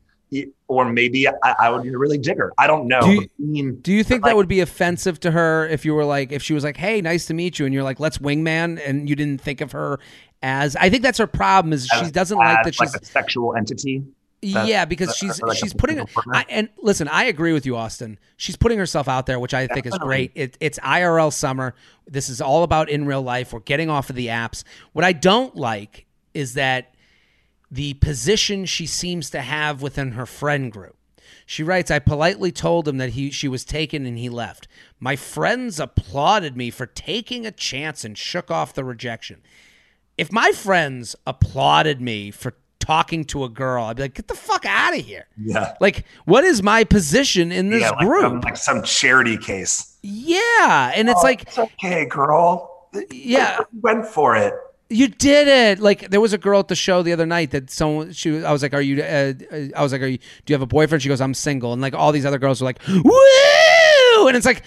or 0.69 0.85
maybe 0.91 1.29
I, 1.29 1.33
I 1.43 1.71
would 1.71 1.85
really 1.87 2.19
dig 2.19 2.39
her. 2.39 2.53
I 2.59 2.67
don't 2.67 2.87
know. 2.89 3.01
Do 3.03 3.11
you- 3.13 3.21
I 3.23 3.27
mean, 3.39 3.81
Do 3.81 3.93
you 3.93 4.03
think 4.05 4.23
like- 4.23 4.31
that 4.31 4.37
would 4.37 4.49
be 4.49 4.61
offensive 4.61 5.21
to 5.21 5.31
her 5.31 5.67
if 5.69 5.85
you 5.85 5.95
were 5.95 6.05
like, 6.05 6.33
if 6.33 6.43
she 6.43 6.55
was 6.55 6.65
like, 6.65 6.77
"Hey, 6.77 7.01
nice 7.01 7.27
to 7.27 7.35
meet 7.35 7.59
you," 7.59 7.65
and 7.67 7.75
you're 7.75 7.83
like, 7.83 8.01
"Let's 8.01 8.19
wingman," 8.19 8.81
and 8.87 9.09
you 9.09 9.15
didn't 9.17 9.41
think 9.41 9.61
of 9.61 9.73
her 9.73 9.99
as? 10.43 10.77
I 10.77 10.91
think 10.91 11.03
that's 11.03 11.19
her 11.19 11.27
problem 11.27 11.73
is 11.73 11.87
she 11.87 12.11
doesn't 12.11 12.37
like 12.39 12.65
that 12.65 12.75
she's 12.75 12.95
a 12.95 13.05
sexual 13.05 13.55
entity. 13.57 14.03
that- 14.43 14.67
yeah 14.69 14.85
because 14.85 15.09
that- 15.09 15.17
she's 15.17 15.41
like 15.41 15.57
she's 15.57 15.73
putting? 15.73 16.07
I, 16.31 16.45
and 16.51 16.69
listen 16.83 17.09
I 17.09 17.25
agree 17.25 17.55
with 17.55 17.65
you 17.65 17.77
Austin 17.77 18.19
she's 18.37 18.57
putting 18.57 18.77
herself 18.79 19.09
out 19.09 19.25
there 19.25 19.41
which 19.41 19.55
I 19.55 19.67
think 19.67 19.87
is 19.87 19.97
great 19.97 20.33
it, 20.35 20.59
it's 20.61 20.79
IRL 20.81 21.33
summer 21.33 21.75
this 22.07 22.29
is 22.29 22.43
all 22.43 22.63
about 22.63 22.91
in 22.91 23.07
real 23.07 23.23
life 23.23 23.55
we're 23.55 23.61
getting 23.61 23.89
off 23.89 24.11
of 24.11 24.17
the 24.17 24.27
apps 24.27 24.63
what 24.93 25.03
I 25.03 25.13
don't 25.15 25.57
like 25.57 26.05
is 26.35 26.53
that 26.55 26.94
the 27.75 27.95
position 27.95 28.65
she 28.67 28.87
seems 28.87 29.31
to 29.31 29.41
have 29.41 29.83
within 29.83 30.13
her 30.13 30.27
friend 30.27 30.71
group 30.73 30.97
she 31.47 31.63
writes, 31.63 31.91
I 31.91 31.99
politely 31.99 32.51
told 32.53 32.89
him 32.89 32.97
that 32.99 33.11
he 33.11 33.31
she 33.31 33.49
was 33.49 33.65
taken 33.67 34.07
and 34.07 34.17
he 34.19 34.31
left. 34.31 34.67
My 34.99 35.15
friends 35.15 35.79
applauded 35.79 36.57
me 36.57 36.71
for 36.71 36.87
taking 36.87 37.45
a 37.45 37.51
chance 37.51 38.03
and 38.03 38.17
shook 38.17 38.51
off 38.51 38.73
the 38.73 38.83
rejection. 38.85 39.43
If 40.17 40.33
my 40.33 40.53
friends 40.53 41.15
applauded 41.27 42.01
me 42.01 42.31
for 42.31 42.55
talking 42.79 43.25
to 43.27 43.45
a 43.45 43.51
girl, 43.51 43.85
I'd 43.85 43.97
be 43.97 44.03
like, 44.05 44.15
get 44.15 44.29
the 44.29 44.35
fuck 44.35 44.65
out 44.65 44.97
of 44.97 45.05
here. 45.05 45.27
Yeah. 45.39 45.75
Like, 45.81 46.07
what 46.25 46.45
is 46.45 46.63
my 46.63 46.83
position 46.85 47.53
in 47.53 47.69
this 47.69 47.83
yeah, 47.83 47.91
like, 47.91 48.07
group? 48.07 48.45
like 48.45 48.57
some 48.57 48.83
charity 48.83 49.37
case. 49.37 49.99
yeah. 50.03 50.93
And 50.95 51.11
it's 51.11 51.21
Oh, 51.21 51.25
like, 51.25 51.43
it's 51.43 51.59
okay, 51.59 52.07
girl. 52.07 52.89
Yeah. 53.11 53.59
You 53.73 53.81
went 53.83 54.07
for 54.07 54.35
it. 54.37 54.55
You 54.95 55.09
did 55.09 55.49
it. 55.49 55.81
Like 55.81 56.11
there 56.11 56.21
was 56.21 56.33
a 56.33 56.39
girl 56.39 56.61
at 56.61 56.69
the 56.69 56.77
show 56.77 57.03
the 57.03 57.13
other 57.13 57.27
night 57.27 57.51
that 57.51 57.71
someone 57.71 58.13
she 58.13 58.45
I 58.45 58.53
was 58.53 58.63
like, 58.63 58.75
"Are 58.75 58.81
you?" 58.81 59.03
Uh, 59.03 59.33
uh, 59.51 59.69
I 59.77 59.83
was 59.83 59.93
like, 59.93 60.03
"Are 60.03 60.07
you? 60.07 60.19
Do 60.19 60.53
you 60.53 60.55
have 60.55 60.63
a 60.63 60.67
boyfriend?" 60.67 61.03
She 61.03 61.09
goes, 61.09 61.21
"I'm 61.21 61.35
single." 61.35 61.73
And 61.73 61.83
like 61.83 61.95
all 61.95 62.13
these 62.13 62.27
other 62.27 62.39
girls 62.39 62.61
were 62.61 62.67
like, 62.67 62.81
"Woo!" 62.89 64.29
And 64.29 64.37
it's 64.37 64.47
like, 64.47 64.63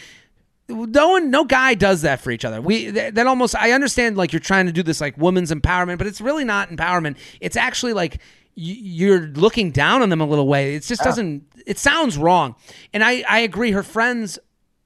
no 0.70 1.10
one, 1.10 1.32
no 1.32 1.46
guy 1.46 1.74
does 1.74 2.02
that 2.02 2.20
for 2.20 2.32
each 2.32 2.46
other. 2.46 2.62
We 2.62 2.90
that, 2.92 3.16
that 3.16 3.28
almost 3.28 3.56
I 3.56 3.72
understand 3.72 4.18
like 4.18 4.34
you're 4.34 4.40
trying 4.40 4.66
to 4.66 4.72
do 4.72 4.84
this 4.84 5.00
like 5.00 5.18
women's 5.18 5.52
empowerment, 5.52 5.98
but 5.98 6.08
it's 6.08 6.22
really 6.22 6.44
not 6.44 6.70
empowerment. 6.70 7.18
It's 7.40 7.56
actually 7.56 7.94
like 7.94 8.20
you're 8.56 9.28
looking 9.28 9.72
down 9.72 10.02
on 10.02 10.10
them 10.10 10.20
a 10.20 10.26
little 10.26 10.48
way. 10.48 10.76
It 10.76 10.84
just 10.84 11.04
doesn't. 11.04 11.44
It 11.66 11.78
sounds 11.78 12.18
wrong. 12.18 12.56
And 12.94 13.04
I 13.04 13.24
I 13.30 13.40
agree. 13.40 13.72
Her 13.72 13.84
friends 13.84 14.40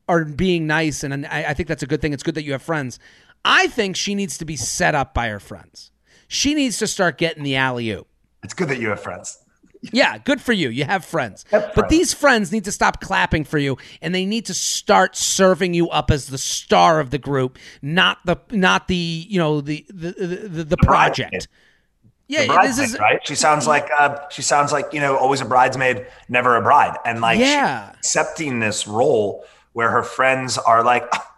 are 0.07 0.25
being 0.25 0.67
nice, 0.67 1.03
and 1.03 1.25
I, 1.25 1.45
I 1.49 1.53
think 1.53 1.67
that's 1.69 1.83
a 1.83 1.87
good 1.87 2.01
thing. 2.01 2.13
It's 2.13 2.23
good 2.23 2.35
that 2.35 2.43
you 2.43 2.51
have 2.51 2.61
friends. 2.61 2.99
I 3.43 3.67
think 3.67 3.95
she 3.95 4.15
needs 4.15 4.37
to 4.39 4.45
be 4.45 4.55
set 4.55 4.95
up 4.95 5.13
by 5.13 5.27
her 5.29 5.39
friends. 5.39 5.91
She 6.27 6.53
needs 6.53 6.77
to 6.79 6.87
start 6.87 7.17
getting 7.17 7.43
the 7.43 7.55
alley 7.55 7.89
oop. 7.91 8.07
It's 8.43 8.53
good 8.53 8.69
that 8.69 8.79
you 8.79 8.89
have 8.89 9.01
friends. 9.01 9.37
Yeah, 9.91 10.19
good 10.19 10.39
for 10.39 10.53
you. 10.53 10.69
You 10.69 10.85
have 10.85 11.03
friends. 11.03 11.43
Have 11.49 11.71
But 11.73 11.89
these 11.89 12.13
friends 12.13 12.51
need 12.51 12.65
to 12.65 12.71
stop 12.71 13.01
clapping 13.01 13.43
for 13.43 13.57
you 13.57 13.77
and 14.01 14.13
they 14.13 14.25
need 14.25 14.45
to 14.45 14.53
start 14.53 15.15
serving 15.15 15.73
you 15.73 15.89
up 15.89 16.11
as 16.11 16.27
the 16.27 16.37
star 16.37 16.99
of 16.99 17.09
the 17.09 17.17
group, 17.17 17.57
not 17.81 18.19
the 18.25 18.37
not 18.51 18.87
the, 18.87 18.95
you 18.95 19.39
know, 19.39 19.59
the 19.59 19.83
the 19.89 20.11
the, 20.11 20.35
the, 20.47 20.63
the 20.65 20.77
project. 20.77 21.47
Yeah, 22.27 22.61
this 22.61 22.77
is 22.79 22.97
right. 22.99 23.19
She 23.27 23.35
sounds 23.35 23.67
like 23.67 23.89
uh, 23.97 24.19
she 24.29 24.41
sounds 24.43 24.71
like 24.71 24.93
you 24.93 25.01
know 25.01 25.17
always 25.17 25.41
a 25.41 25.45
bridesmaid, 25.45 26.05
never 26.29 26.55
a 26.55 26.61
bride, 26.61 26.97
and 27.03 27.19
like 27.19 27.39
Yeah. 27.39 27.89
accepting 27.97 28.59
this 28.59 28.87
role 28.87 29.43
where 29.73 29.89
her 29.89 30.03
friends 30.03 30.57
are 30.57 30.83
like, 30.83 31.07
"Ah, 31.13 31.30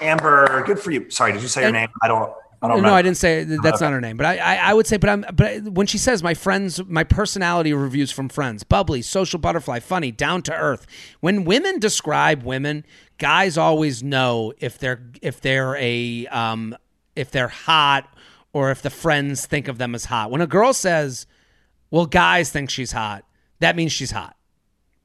Amber, 0.00 0.62
good 0.66 0.78
for 0.78 0.90
you. 0.90 1.10
Sorry, 1.10 1.32
did 1.32 1.42
you 1.42 1.48
say 1.48 1.62
your 1.62 1.72
name? 1.72 1.88
I 2.02 2.08
don't. 2.08 2.32
I 2.62 2.68
don't 2.68 2.76
no, 2.76 2.82
remember. 2.82 2.96
I 2.96 3.02
didn't 3.02 3.16
say 3.16 3.44
that's 3.44 3.80
not 3.80 3.92
her 3.92 4.02
name, 4.02 4.18
but 4.18 4.26
I, 4.26 4.36
I, 4.36 4.54
I 4.56 4.74
would 4.74 4.86
say, 4.86 4.98
but 4.98 5.08
I'm, 5.08 5.24
but 5.32 5.62
when 5.62 5.86
she 5.86 5.96
says 5.96 6.22
my 6.22 6.34
friends, 6.34 6.84
my 6.86 7.04
personality 7.04 7.72
reviews 7.72 8.10
from 8.10 8.28
friends, 8.28 8.64
bubbly, 8.64 9.00
social 9.00 9.38
butterfly, 9.38 9.80
funny, 9.80 10.12
down 10.12 10.42
to 10.42 10.54
earth. 10.54 10.86
When 11.20 11.44
women 11.44 11.78
describe 11.78 12.42
women, 12.42 12.84
guys 13.16 13.56
always 13.56 14.02
know 14.02 14.52
if 14.58 14.78
they're 14.78 15.00
if 15.22 15.40
they're 15.40 15.74
a 15.76 16.26
um 16.26 16.76
if 17.16 17.30
they're 17.30 17.48
hot 17.48 18.12
or 18.52 18.70
if 18.70 18.82
the 18.82 18.90
friends 18.90 19.46
think 19.46 19.66
of 19.66 19.78
them 19.78 19.94
as 19.94 20.04
hot. 20.04 20.30
When 20.30 20.42
a 20.42 20.46
girl 20.46 20.74
says, 20.74 21.26
"Well, 21.90 22.04
guys 22.04 22.50
think 22.50 22.68
she's 22.68 22.92
hot," 22.92 23.24
that 23.60 23.74
means 23.74 23.90
she's 23.90 24.10
hot. 24.10 24.36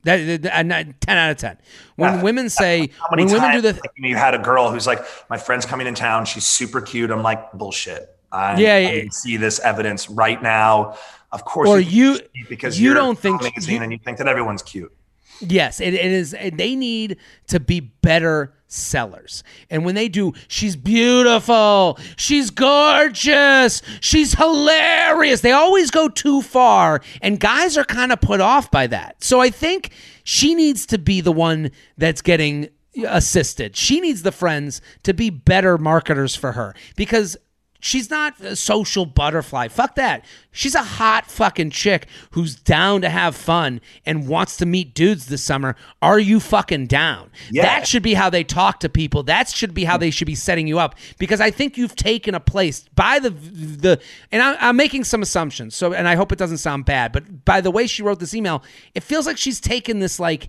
That, 0.05 0.17
that- 0.25 0.41
that- 0.43 1.01
ten 1.01 1.17
out 1.17 1.31
of 1.31 1.37
ten. 1.37 1.57
When 1.97 2.13
Yeah. 2.15 2.21
women 2.23 2.49
say, 2.49 2.89
How 2.99 3.07
many 3.11 3.25
when 3.25 3.33
women 3.33 3.51
do 3.55 3.61
the 3.61 3.73
like, 3.73 3.81
you 3.97 4.15
had 4.15 4.33
a 4.33 4.39
girl 4.39 4.71
who's 4.71 4.87
like, 4.87 4.99
my 5.29 5.37
friend's 5.37 5.65
coming 5.65 5.87
in 5.87 5.95
town. 5.95 6.25
She's 6.25 6.45
super 6.47 6.79
cute. 6.79 7.11
I'm 7.11 7.21
like, 7.23 7.51
bullshit. 7.53 8.09
I, 8.31 8.57
Yeah, 8.59 8.73
I 8.75 8.77
yeah. 8.79 8.99
can 9.01 9.11
see 9.11 9.37
this 9.37 9.59
evidence 9.59 10.09
right 10.09 10.41
now. 10.41 10.97
Of 11.31 11.43
course, 11.43 11.67
Or 11.69 11.79
you- 11.79 12.19
because 12.49 12.79
you 12.79 12.93
don't 12.93 13.19
think- 13.19 13.41
amazing 13.41 13.75
you- 13.75 13.81
and 13.81 13.91
you 13.91 13.99
think 14.03 14.17
that 14.19 14.27
everyone's 14.27 14.61
cute. 14.61 14.93
Yes, 15.41 15.81
it, 15.81 15.93
it 15.93 16.05
is. 16.11 16.33
They 16.53 16.75
need 16.75 17.17
to 17.47 17.59
be 17.59 17.81
better 17.81 18.53
sellers. 18.67 19.43
And 19.69 19.85
when 19.85 19.95
they 19.95 20.09
do, 20.09 20.33
she's 20.47 20.75
beautiful, 20.75 21.99
she's 22.17 22.49
gorgeous, 22.49 23.81
she's 23.99 24.33
hilarious. 24.33 25.41
They 25.41 25.51
always 25.51 25.91
go 25.91 26.09
too 26.09 26.41
far, 26.41 27.01
and 27.21 27.39
guys 27.39 27.77
are 27.77 27.85
kind 27.85 28.11
of 28.11 28.21
put 28.21 28.41
off 28.41 28.71
by 28.71 28.87
that. 28.87 29.23
So 29.23 29.39
I 29.39 29.49
think 29.49 29.91
she 30.23 30.55
needs 30.55 30.85
to 30.87 30.97
be 30.97 31.21
the 31.21 31.31
one 31.31 31.71
that's 31.97 32.21
getting 32.21 32.69
assisted. 33.07 33.75
She 33.75 33.99
needs 33.99 34.23
the 34.23 34.31
friends 34.31 34.81
to 35.03 35.13
be 35.13 35.29
better 35.29 35.77
marketers 35.77 36.35
for 36.35 36.53
her 36.53 36.73
because 36.95 37.37
She's 37.79 38.09
not 38.09 38.39
a 38.39 38.55
social 38.55 39.05
butterfly. 39.05 39.67
Fuck 39.67 39.95
that. 39.95 40.25
She's 40.51 40.73
a 40.73 40.81
hot 40.81 41.29
fucking 41.29 41.69
chick 41.69 42.07
who's 42.31 42.55
down 42.55 43.01
to 43.01 43.09
have 43.09 43.35
fun 43.35 43.79
and 44.05 44.27
wants 44.27 44.57
to 44.57 44.65
meet 44.65 44.95
dudes 44.95 45.27
this 45.27 45.43
summer. 45.43 45.75
Are 46.01 46.17
you 46.17 46.39
fucking 46.39 46.87
down? 46.87 47.29
Yeah. 47.51 47.61
That 47.61 47.87
should 47.87 48.01
be 48.01 48.15
how 48.15 48.29
they 48.29 48.43
talk 48.43 48.79
to 48.79 48.89
people. 48.89 49.21
That 49.23 49.49
should 49.49 49.73
be 49.73 49.83
how 49.83 49.97
they 49.97 50.09
should 50.09 50.25
be 50.25 50.35
setting 50.35 50.67
you 50.67 50.79
up 50.79 50.95
because 51.19 51.39
I 51.39 51.51
think 51.51 51.77
you've 51.77 51.95
taken 51.95 52.33
a 52.33 52.39
place 52.39 52.85
by 52.95 53.19
the 53.19 53.29
the 53.29 54.01
and 54.31 54.41
I, 54.41 54.55
I'm 54.59 54.77
making 54.77 55.03
some 55.03 55.21
assumptions. 55.21 55.75
So 55.75 55.93
and 55.93 56.07
I 56.07 56.15
hope 56.15 56.31
it 56.31 56.39
doesn't 56.39 56.57
sound 56.57 56.85
bad, 56.85 57.11
but 57.11 57.45
by 57.45 57.61
the 57.61 57.71
way 57.71 57.85
she 57.85 58.01
wrote 58.01 58.19
this 58.19 58.33
email, 58.33 58.63
it 58.95 59.03
feels 59.03 59.27
like 59.27 59.37
she's 59.37 59.59
taken 59.59 59.99
this 59.99 60.19
like 60.19 60.47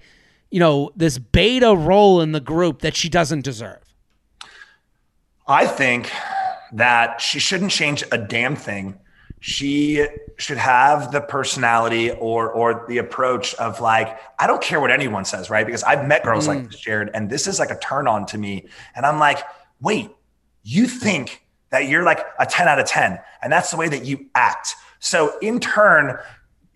you 0.50 0.60
know 0.60 0.90
this 0.96 1.18
beta 1.18 1.74
role 1.74 2.20
in 2.20 2.32
the 2.32 2.40
group 2.40 2.80
that 2.80 2.96
she 2.96 3.08
doesn't 3.08 3.42
deserve. 3.42 3.82
I 5.46 5.66
think 5.66 6.10
that 6.76 7.20
she 7.20 7.38
shouldn't 7.38 7.70
change 7.70 8.04
a 8.12 8.18
damn 8.18 8.54
thing. 8.54 8.98
She 9.40 10.06
should 10.36 10.58
have 10.58 11.10
the 11.12 11.20
personality 11.20 12.10
or 12.10 12.50
or 12.50 12.84
the 12.88 12.98
approach 12.98 13.54
of 13.54 13.80
like, 13.80 14.18
I 14.38 14.46
don't 14.46 14.62
care 14.62 14.80
what 14.80 14.90
anyone 14.90 15.24
says, 15.24 15.50
right? 15.50 15.66
Because 15.66 15.82
I've 15.82 16.06
met 16.06 16.22
girls 16.22 16.48
like 16.48 16.58
mm. 16.58 16.70
this, 16.70 16.80
Jared, 16.80 17.10
and 17.14 17.30
this 17.30 17.46
is 17.46 17.58
like 17.58 17.70
a 17.70 17.78
turn 17.78 18.06
on 18.06 18.26
to 18.26 18.38
me. 18.38 18.66
And 18.94 19.06
I'm 19.06 19.18
like, 19.18 19.38
wait, 19.80 20.10
you 20.62 20.86
think 20.86 21.42
that 21.70 21.88
you're 21.88 22.02
like 22.02 22.24
a 22.38 22.46
10 22.46 22.68
out 22.68 22.78
of 22.78 22.86
10, 22.86 23.18
and 23.42 23.52
that's 23.52 23.70
the 23.70 23.76
way 23.76 23.88
that 23.88 24.04
you 24.04 24.26
act. 24.34 24.74
So 24.98 25.38
in 25.40 25.60
turn, 25.60 26.18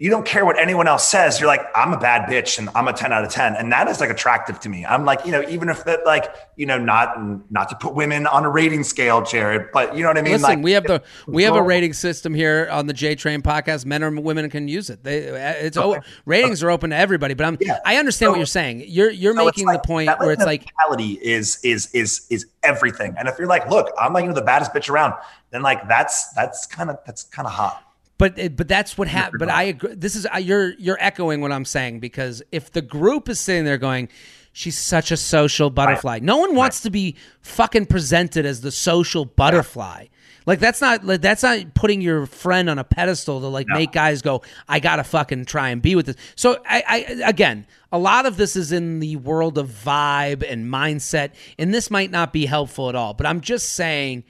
you 0.01 0.09
don't 0.09 0.25
care 0.25 0.47
what 0.47 0.59
anyone 0.59 0.89
else 0.89 1.07
says. 1.07 1.39
You're 1.39 1.47
like, 1.47 1.61
I'm 1.75 1.93
a 1.93 1.99
bad 1.99 2.27
bitch 2.27 2.59
and 2.59 2.71
I'm 2.75 2.89
a 2.89 2.93
10 2.95 3.13
out 3.13 3.23
of 3.23 3.31
10. 3.31 3.55
And 3.57 3.71
that 3.71 3.87
is 3.87 4.01
like 4.01 4.09
attractive 4.09 4.59
to 4.61 4.71
me. 4.71 4.87
I'm 4.87 5.05
like, 5.05 5.27
you 5.27 5.31
know, 5.31 5.47
even 5.47 5.69
if 5.69 5.85
that 5.85 6.07
like, 6.07 6.35
you 6.57 6.65
know, 6.65 6.79
not 6.79 7.17
not 7.51 7.69
to 7.69 7.77
put 7.77 7.95
women 7.95 8.27
on 8.27 8.47
a 8.47 8.49
rating 8.49 8.83
scale, 8.83 9.21
Jared, 9.21 9.69
but 9.75 9.95
you 9.95 10.03
know 10.03 10.09
what 10.09 10.17
I 10.17 10.23
mean? 10.23 10.33
Listen, 10.33 10.49
like 10.49 10.65
we 10.65 10.73
have 10.73 10.85
the 10.85 11.03
we 11.27 11.43
have 11.43 11.55
a 11.55 11.63
rating 11.63 11.93
system 11.93 12.33
here 12.33 12.67
on 12.73 12.87
the 12.87 12.95
J 12.95 13.15
Train 13.15 13.43
podcast. 13.43 13.85
Men 13.85 14.03
or 14.03 14.11
women 14.19 14.49
can 14.49 14.69
use 14.69 14.89
it. 14.89 15.05
They 15.05 15.29
uh, 15.29 15.67
it's 15.67 15.77
o 15.77 16.01
ratings 16.25 16.63
are 16.63 16.71
open 16.71 16.91
to 16.91 16.97
everybody. 16.97 17.35
But 17.35 17.45
I'm 17.45 17.59
Yeah. 17.61 17.81
I 17.85 17.97
understand 17.97 18.33
what 18.33 18.39
you're 18.39 18.47
saying. 18.47 18.85
You're 18.87 19.11
you're 19.11 19.35
So 19.35 19.45
making 19.45 19.67
like 19.67 19.83
the 19.83 19.87
point 19.87 20.07
that, 20.07 20.19
where 20.19 20.33
it's 20.33 20.47
like 20.47 20.65
mentality 20.79 21.19
is 21.23 21.61
is 21.63 21.91
is 21.93 22.27
is 22.31 22.47
everything. 22.63 23.17
And 23.19 23.29
if 23.29 23.39
you're 23.39 23.49
like, 23.49 23.69
look, 23.69 23.93
I'm 24.01 24.15
like 24.15 24.23
you 24.23 24.29
know 24.29 24.35
the 24.35 24.41
baddest 24.41 24.73
bitch 24.73 24.89
around, 24.89 25.13
then 25.51 25.61
like 25.61 25.87
that's 25.89 26.33
that's 26.33 26.65
kind 26.65 26.89
of 26.89 26.97
that's 27.05 27.25
kind 27.25 27.47
of 27.47 27.53
hot. 27.53 27.85
But 28.21 28.39
it- 28.39 28.57
but 28.57 28.69
that's 28.69 28.97
what 28.97 29.09
happened. 29.09 29.41
But 29.41 29.49
I 29.51 29.65
agree. 29.65 29.95
This 29.95 30.15
is 30.15 30.27
uh, 30.33 30.37
you're 30.39 30.75
you're 30.79 30.99
echoing 31.01 31.41
what 31.41 31.51
I'm 31.51 31.65
saying 31.65 31.99
because 32.01 32.43
if 32.53 32.71
the 32.71 32.83
group 32.83 33.29
is 33.29 33.41
sitting 33.41 33.65
there 33.65 33.79
going, 33.79 34.09
she's 34.53 34.79
such 34.79 35.11
a 35.11 35.17
social 35.17 35.71
butterfly. 35.71 36.21
No 36.23 36.37
one 36.37 36.55
wants 36.55 36.83
to 36.83 36.91
be 36.91 37.17
fucking 37.41 37.87
presented 37.87 38.45
as 38.47 38.61
the 38.61 38.71
social 38.71 39.25
butterfly. 39.25 40.07
Like 40.47 40.59
that's 40.59 40.81
not 40.81 41.05
like, 41.05 41.21
that's 41.23 41.43
not 41.43 41.75
putting 41.75 42.01
your 42.01 42.27
friend 42.27 42.69
on 42.69 42.79
a 42.79 42.85
pedestal 42.85 43.41
to 43.41 43.47
like 43.47 43.67
No. 43.69 43.77
make 43.77 43.93
guys 43.93 44.21
go, 44.23 44.43
I 44.69 44.81
gotta 44.81 45.05
fucking 45.05 45.45
try 45.47 45.71
and 45.71 45.81
be 45.81 45.95
with 45.97 46.07
this. 46.07 46.17
So 46.35 46.61
I, 46.69 46.83
I 46.87 46.99
again, 47.29 47.67
a 47.93 47.99
lot 47.99 48.27
of 48.27 48.37
this 48.37 48.55
is 48.57 48.71
in 48.73 49.01
the 49.01 49.17
world 49.17 49.57
of 49.59 49.69
vibe 49.69 50.45
and 50.51 50.67
mindset, 50.71 51.31
and 51.59 51.73
this 51.73 51.91
might 51.91 52.11
not 52.11 52.33
be 52.33 52.47
helpful 52.47 52.89
at 52.91 52.95
all. 52.95 53.15
But 53.15 53.27
I'm 53.27 53.41
just 53.41 53.71
saying. 53.73 54.25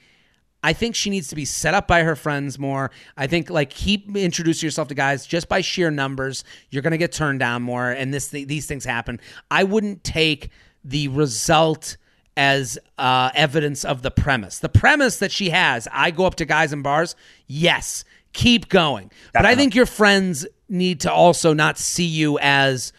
I 0.63 0.73
think 0.73 0.95
she 0.95 1.09
needs 1.09 1.27
to 1.29 1.35
be 1.35 1.45
set 1.45 1.73
up 1.73 1.87
by 1.87 2.03
her 2.03 2.15
friends 2.15 2.59
more. 2.59 2.91
I 3.17 3.27
think 3.27 3.49
like 3.49 3.69
keep 3.69 4.15
introducing 4.15 4.67
yourself 4.67 4.87
to 4.89 4.95
guys 4.95 5.25
just 5.25 5.49
by 5.49 5.61
sheer 5.61 5.89
numbers. 5.89 6.43
You're 6.69 6.83
gonna 6.83 6.97
get 6.97 7.11
turned 7.11 7.39
down 7.39 7.63
more, 7.63 7.89
and 7.89 8.13
this 8.13 8.29
these 8.29 8.67
things 8.67 8.85
happen. 8.85 9.19
I 9.49 9.63
wouldn't 9.63 10.03
take 10.03 10.49
the 10.83 11.07
result 11.09 11.97
as 12.37 12.79
uh, 12.97 13.29
evidence 13.35 13.83
of 13.83 14.01
the 14.01 14.11
premise. 14.11 14.59
The 14.59 14.69
premise 14.69 15.17
that 15.19 15.31
she 15.31 15.49
has, 15.49 15.87
I 15.91 16.11
go 16.11 16.25
up 16.25 16.35
to 16.35 16.45
guys 16.45 16.71
in 16.71 16.81
bars. 16.81 17.15
Yes, 17.47 18.05
keep 18.33 18.69
going. 18.69 19.11
But 19.33 19.45
I 19.45 19.55
think 19.55 19.75
your 19.75 19.85
friends 19.85 20.47
need 20.69 21.01
to 21.01 21.11
also 21.11 21.53
not 21.53 21.77
see 21.77 22.05
you 22.05 22.39
as 22.39 22.93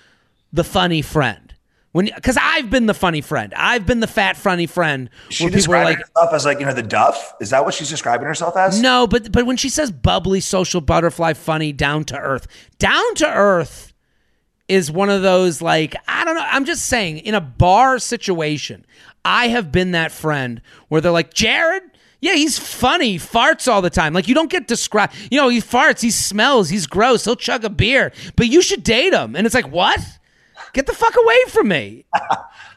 the 0.53 0.65
funny 0.65 1.01
friend. 1.01 1.42
When 1.93 2.07
because 2.07 2.39
I've 2.41 2.71
been 2.71 2.87
the 2.87 2.95
funny 2.95 3.21
friend. 3.21 3.53
I've 3.55 3.87
been 3.87 4.01
the 4.01 4.07
fat 4.07 4.39
funny 4.39 4.67
friend 4.67 5.11
She 5.29 5.45
where 5.45 5.51
people 5.51 5.57
are 5.75 5.85
describing 5.85 5.99
like, 5.99 5.99
herself 5.99 6.33
as 6.33 6.45
like 6.47 6.59
you 6.59 6.67
know 6.67 6.73
the 6.73 6.83
Duff. 6.83 7.35
Is 7.41 7.51
that 7.51 7.65
what 7.65 7.75
she's 7.75 7.91
describing 7.91 8.27
herself 8.27 8.57
as? 8.57 8.81
no, 8.81 9.07
but 9.07 9.31
but 9.31 9.45
when 9.45 9.59
she 9.59 9.69
says 9.69 9.91
bubbly, 9.91 10.41
social 10.41 10.81
butterfly, 10.81 11.35
funny, 11.35 11.73
down 11.73 12.05
to 12.05 12.19
earth, 12.19 12.47
down 12.79 13.15
to 13.17 13.27
earth 13.27 13.93
is 14.69 14.91
one 14.91 15.11
of 15.11 15.21
those 15.21 15.61
like 15.61 15.95
I 16.09 16.25
don't 16.25 16.35
know. 16.35 16.47
I'm 16.47 16.65
just 16.65 16.87
saying 16.87 17.19
in 17.19 17.35
a 17.35 17.43
bar 17.43 17.99
situation, 17.99 18.87
I 19.23 19.49
have 19.49 19.71
been 19.71 19.91
that 19.91 20.13
friend 20.13 20.63
where 20.89 21.03
they're 21.03 21.13
like 21.13 21.35
Jared. 21.35 21.83
Yeah, 22.21 22.35
he's 22.35 22.59
funny. 22.59 23.19
Farts 23.19 23.71
all 23.71 23.83
the 23.83 23.91
time. 23.91 24.15
Like 24.15 24.29
you 24.29 24.35
don't 24.35 24.51
get 24.51 24.67
described. 24.67 25.13
You 25.31 25.39
know, 25.39 25.51
he 25.51 25.59
farts. 25.59 26.01
He 26.01 26.11
smells. 26.11 26.71
He's 26.71 26.87
gross. 26.87 27.25
He'll 27.25 27.37
chug 27.37 27.65
a 27.65 27.71
beer. 27.71 28.13
But 28.37 28.47
you 28.47 28.63
should 28.63 28.83
date 28.83 29.13
him. 29.13 29.37
And 29.37 29.45
it's 29.45 29.55
like 29.55 29.69
what? 29.69 30.01
Get 30.75 30.87
the 30.87 30.95
fuck 30.95 31.15
away 31.23 31.37
from 31.49 31.69
me. 31.69 32.05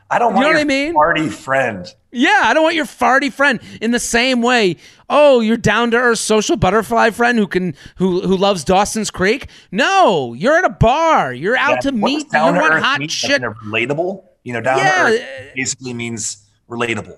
I 0.09 0.19
don't 0.19 0.33
want 0.33 0.37
you 0.37 0.41
know 0.43 0.47
what 0.49 0.51
your 0.53 0.59
I 0.61 0.63
mean? 0.65 0.93
party 0.93 1.29
friend. 1.29 1.85
Yeah, 2.11 2.41
I 2.43 2.53
don't 2.53 2.63
want 2.63 2.75
your 2.75 2.85
farty 2.85 3.31
friend 3.33 3.59
in 3.81 3.91
the 3.91 3.99
same 3.99 4.41
way. 4.41 4.77
Oh, 5.09 5.39
you're 5.39 5.57
down 5.57 5.91
to 5.91 5.97
earth 5.97 6.19
social 6.19 6.55
butterfly 6.57 7.09
friend 7.09 7.37
who 7.39 7.47
can 7.47 7.73
who 7.95 8.21
who 8.21 8.37
loves 8.37 8.63
Dawson's 8.63 9.09
Creek. 9.09 9.47
No, 9.71 10.33
you're 10.33 10.57
at 10.57 10.63
a 10.63 10.69
bar. 10.69 11.33
You're 11.33 11.57
out 11.57 11.81
to 11.81 11.89
Yeah, 11.93 11.99
what 11.99 12.07
meet. 12.11 12.25
You 12.25 12.39
to 12.39 12.51
want 12.59 12.83
hot? 12.83 13.09
Shit. 13.11 13.31
you 13.31 13.47
know, 13.47 13.53
relatable. 13.65 14.23
You 14.43 14.53
know, 14.53 14.61
down 14.61 14.77
Yeah. 14.77 15.09
to 15.09 15.13
earth 15.23 15.51
basically 15.55 15.93
means 15.93 16.45
relatable, 16.69 17.17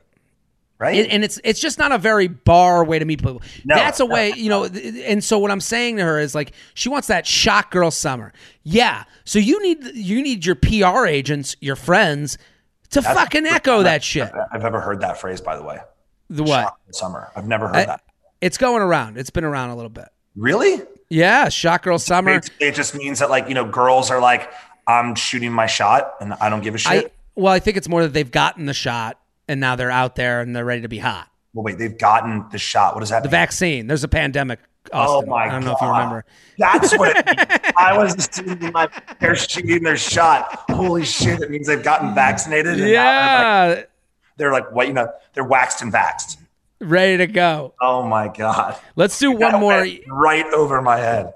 right? 0.80 0.98
and, 1.00 1.12
and 1.12 1.24
it's 1.24 1.40
it's 1.44 1.60
just 1.60 1.80
not 1.80 1.92
a 1.92 1.98
very 1.98 2.28
bar 2.28 2.84
way 2.84 3.00
to 3.00 3.06
meet 3.06 3.20
people. 3.20 3.42
No, 3.66 3.76
That's 3.76 4.00
a 4.00 4.06
no, 4.06 4.14
way, 4.14 4.34
you 4.36 4.50
know. 4.50 4.66
And 4.66 5.24
so 5.24 5.40
what 5.40 5.52
I'm 5.52 5.62
saying 5.62 5.98
to 5.98 6.04
her 6.04 6.20
is 6.20 6.36
like, 6.36 6.54
she 6.74 6.90
wants 6.90 7.08
that 7.08 7.26
shot 7.26 7.72
girl 7.72 7.92
summer. 7.92 8.34
Yeah. 8.64 9.04
So 9.26 9.40
you 9.40 9.62
need 9.62 9.84
you 9.96 10.22
need 10.22 10.46
your 10.46 10.56
PR 10.56 11.06
agents, 11.06 11.56
your 11.62 11.76
friends, 11.76 12.38
to 12.92 13.02
fucking 13.02 13.46
echo 13.46 13.84
that 13.84 14.04
shit. 14.04 14.32
I've 14.52 14.66
ever 14.66 14.80
heard 14.80 15.02
that 15.02 15.20
phrase, 15.20 15.42
by 15.42 15.56
the 15.56 15.64
way. 15.64 15.80
The 16.30 16.44
what? 16.44 16.64
Shot 16.64 16.78
in 16.88 16.94
Summer. 16.94 17.32
I've 17.36 17.48
never 17.48 17.68
heard 17.68 17.78
I- 17.78 17.86
that. 17.86 18.02
It's 18.40 18.58
going 18.60 18.84
around. 18.84 19.18
It's 19.18 19.32
been 19.32 19.46
around 19.46 19.72
a 19.72 19.76
little 19.76 19.90
bit. 19.90 20.10
Really? 20.36 20.84
Yeah, 21.10 21.50
shot 21.50 21.82
girl 21.82 21.98
summer. 21.98 22.40
Basically, 22.40 22.68
it 22.68 22.76
just 22.76 22.94
means 22.94 23.20
that 23.20 23.30
like 23.30 23.48
you 23.48 23.56
know, 23.56 23.66
girls 23.66 24.12
are 24.12 24.22
like, 24.22 24.52
I'm 24.86 25.16
shooting 25.16 25.52
my 25.52 25.66
shot 25.66 26.14
and 26.22 26.34
I 26.36 26.50
don't 26.50 26.62
give 26.62 26.76
a 26.76 26.78
shit. 26.78 27.06
I 27.06 27.12
well, 27.36 27.54
I 27.54 27.60
think 27.60 27.78
it's 27.78 27.88
more 27.88 28.04
that 28.04 28.14
they've 28.14 28.30
gotten 28.30 28.66
the 28.66 28.74
shot 28.74 29.20
and 29.48 29.60
now 29.60 29.76
they're 29.76 29.92
out 29.92 30.16
there 30.16 30.42
and 30.42 30.56
they're 30.56 30.66
ready 30.66 30.82
to 30.82 30.90
be 30.90 31.00
hot. 31.00 31.30
well, 31.54 31.64
wait, 31.64 31.78
they've 31.78 31.98
gotten 31.98 32.46
the 32.52 32.58
shot. 32.58 32.94
What 32.96 33.00
does 33.02 33.10
that 33.10 33.24
The 33.24 33.28
mean? 33.28 33.32
vaccine. 33.32 33.88
There's 33.88 34.04
a 34.04 34.08
pandemic. 34.08 34.60
Oh 34.94 35.18
Austen. 35.18 35.30
my 35.30 35.46
I 35.46 35.50
don't 35.50 35.62
god! 35.62 35.66
know 35.66 35.72
if 35.74 35.82
you 35.82 35.88
remember. 35.90 36.26
That's 36.58 36.98
what 36.98 37.16
it 37.18 37.26
means. 37.26 37.74
I 37.78 37.98
was 37.98 38.16
assuming 38.16 38.72
like 38.72 39.20
they're 39.20 39.36
shooting 39.36 39.84
their 39.84 39.98
shot. 39.98 40.64
Holy 40.70 41.04
shit! 41.04 41.42
It 41.42 41.52
means 41.52 41.68
they've 41.68 41.84
gotten 41.84 42.16
vaccinated. 42.16 42.80
And 42.80 42.82
now 42.82 42.86
they're 42.86 43.70
like, 43.70 43.78
Yeah, 43.80 43.84
they're 44.38 44.52
like 44.54 44.72
what 44.72 44.88
you 44.88 44.94
know? 44.94 45.12
They're 45.34 45.44
waxed 45.44 45.82
and 45.82 45.92
vaxed 45.92 46.38
ready 46.80 47.18
to 47.18 47.28
go. 47.28 47.74
Oh 47.82 48.04
my 48.08 48.30
god! 48.30 48.78
Let's 48.96 49.20
do 49.20 49.32
one 49.32 49.60
more. 49.60 49.86
right 50.10 50.46
over 50.54 50.82
my 50.82 50.98
head. 50.98 51.34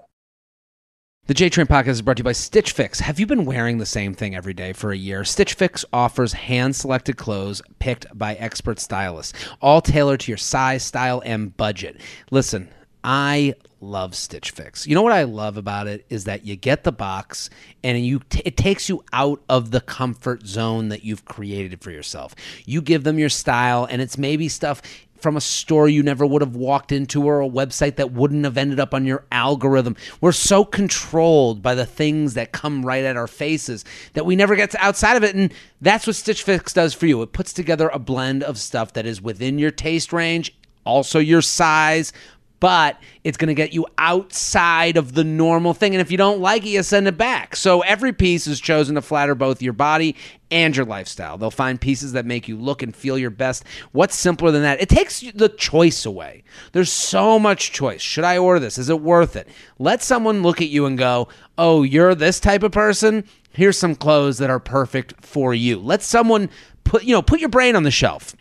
The 1.32 1.36
J 1.36 1.48
Train 1.48 1.65
podcast 1.65 1.88
is 1.88 2.02
brought 2.02 2.17
to 2.17 2.20
you 2.20 2.26
by 2.26 2.34
Stitch 2.34 2.74
Fix. 2.74 3.00
Have 3.00 3.17
you 3.17 3.26
been 3.26 3.46
wearing 3.46 3.78
the 3.78 3.86
same 3.86 4.13
thing 4.13 4.36
every 4.36 4.54
day 4.54 4.74
for 4.74 4.91
a 4.91 4.98
year? 4.98 5.24
Stitch 5.24 5.54
Fix 5.54 5.86
offers 5.94 6.34
hand 6.34 6.76
selected 6.76 7.15
clothes 7.15 7.62
picked 7.80 8.06
by 8.17 8.36
expert 8.36 8.82
stylists, 8.82 9.32
all 9.62 9.80
tailored 9.80 10.20
to 10.20 10.32
your 10.32 10.38
size, 10.38 10.84
style, 10.84 11.24
and 11.24 11.56
budget. 11.56 12.02
Listen, 12.32 12.67
I 13.02 13.56
love 13.80 14.13
Stitch 14.13 14.52
Fix. 14.52 14.86
You 14.86 14.94
know 14.94 15.04
what 15.04 15.13
I 15.13 15.24
love 15.24 15.56
about 15.56 15.88
it 15.88 16.06
is 16.10 16.26
that 16.26 16.46
you 16.46 16.58
get 16.58 16.84
the 16.84 16.91
box 16.91 17.50
and 17.82 18.06
you 18.06 18.20
t- 18.30 18.41
it 18.44 18.58
takes 18.58 18.89
you 18.89 19.02
out 19.13 19.41
of 19.48 19.72
the 19.72 19.80
comfort 19.80 20.46
zone 20.46 20.89
that 20.89 21.06
you've 21.06 21.24
created 21.24 21.82
for 21.82 21.91
yourself. 21.91 22.36
You 22.65 22.82
give 22.82 23.06
them 23.06 23.17
your 23.17 23.30
style 23.30 23.88
and 23.89 24.02
it's 24.02 24.17
maybe 24.17 24.50
stuff 24.50 24.82
from 25.21 25.38
a 25.38 25.41
store 25.41 25.88
you 25.88 26.03
never 26.03 26.25
would 26.25 26.41
have 26.41 26.55
walked 26.55 26.91
into 26.91 27.23
or 27.23 27.41
a 27.41 27.49
website 27.49 27.95
that 27.97 28.12
wouldn't 28.12 28.45
have 28.45 28.57
ended 28.57 28.79
up 28.79 28.93
on 28.93 29.05
your 29.05 29.25
algorithm. 29.31 29.95
We're 30.19 30.31
so 30.31 30.65
controlled 30.65 31.62
by 31.62 31.75
the 31.75 31.86
things 31.86 32.34
that 32.34 32.51
come 32.51 32.86
right 32.86 33.03
at 33.03 33.17
our 33.17 33.27
faces 33.27 33.86
that 34.13 34.25
we 34.25 34.36
never 34.36 34.55
get 34.55 34.75
outside 34.75 35.17
of 35.17 35.23
it. 35.23 35.36
And 35.36 35.53
that's 35.81 36.07
what 36.07 36.15
Stitch 36.15 36.43
Fix 36.43 36.73
does 36.73 36.93
for 36.93 37.05
you. 37.05 37.21
It 37.21 37.34
puts 37.34 37.53
together 37.53 37.89
a 37.89 37.99
blend 37.99 38.43
of 38.43 38.57
stuff 38.57 38.93
that 38.93 39.05
is 39.05 39.21
within 39.21 39.60
your 39.60 39.71
taste 39.71 40.13
range, 40.13 40.55
also 40.86 41.19
your 41.19 41.41
size, 41.41 42.13
but 42.62 43.02
it's 43.24 43.38
going 43.38 43.47
to 43.47 43.56
get 43.56 43.74
you 43.74 43.86
outside 43.97 44.95
of 44.95 45.13
the 45.13 45.24
normal 45.24 45.74
thing. 45.74 45.95
And 45.95 46.02
if 46.02 46.12
you 46.12 46.17
don't 46.17 46.39
like 46.39 46.63
it, 46.63 46.69
you 46.69 46.84
send 46.84 47.08
it 47.08 47.17
back. 47.17 47.56
So 47.56 47.82
every 47.82 48.13
piece 48.13 48.45
is 48.45 48.62
chosen 48.62 48.95
to 48.95 49.02
flatter 49.02 49.34
both 49.36 49.63
your 49.63 49.74
body 49.74 50.15
and 50.52 50.78
your 50.78 50.86
lifestyle. 50.86 51.39
They'll 51.39 51.50
find 51.50 51.82
pieces 51.82 52.13
that 52.13 52.26
make 52.26 52.47
you 52.47 52.56
look 52.56 52.84
and 52.84 52.95
feel 52.95 53.17
your 53.17 53.32
best. 53.32 53.63
What's 53.93 54.15
simpler 54.15 54.52
than 54.52 54.62
that? 54.62 54.80
It 54.80 54.89
takes 54.89 55.21
the 55.21 55.50
choice 55.50 56.06
away. 56.06 56.43
There's 56.71 56.91
so 56.91 57.39
much 57.39 57.71
choice. 57.71 58.02
Should 58.02 58.26
I 58.26 58.38
order 58.38 58.60
this? 58.60 58.78
Is 58.78 58.89
it 58.89 59.02
worth 59.02 59.36
it? 59.36 59.47
Let 59.80 60.04
someone 60.04 60.43
look 60.43 60.62
at 60.62 60.69
you 60.69 60.86
and 60.86 61.00
go, 61.00 61.30
oh, 61.58 61.82
you're 61.82 62.13
this 62.13 62.39
type 62.39 62.62
of 62.62 62.71
person? 62.71 63.24
Here's 63.54 63.78
some 63.78 63.95
clothes 63.95 64.38
that 64.38 64.52
are 64.52 64.60
perfect 64.60 65.26
for 65.26 65.56
you. 65.56 65.80
Let 65.80 66.04
someone 66.04 66.47
put, 66.84 67.06
you 67.06 67.13
know, 67.15 67.24
put 67.24 67.39
your 67.39 67.50
brain 67.50 67.76
on 67.76 67.82
the 67.84 67.91
shelf. 67.91 68.36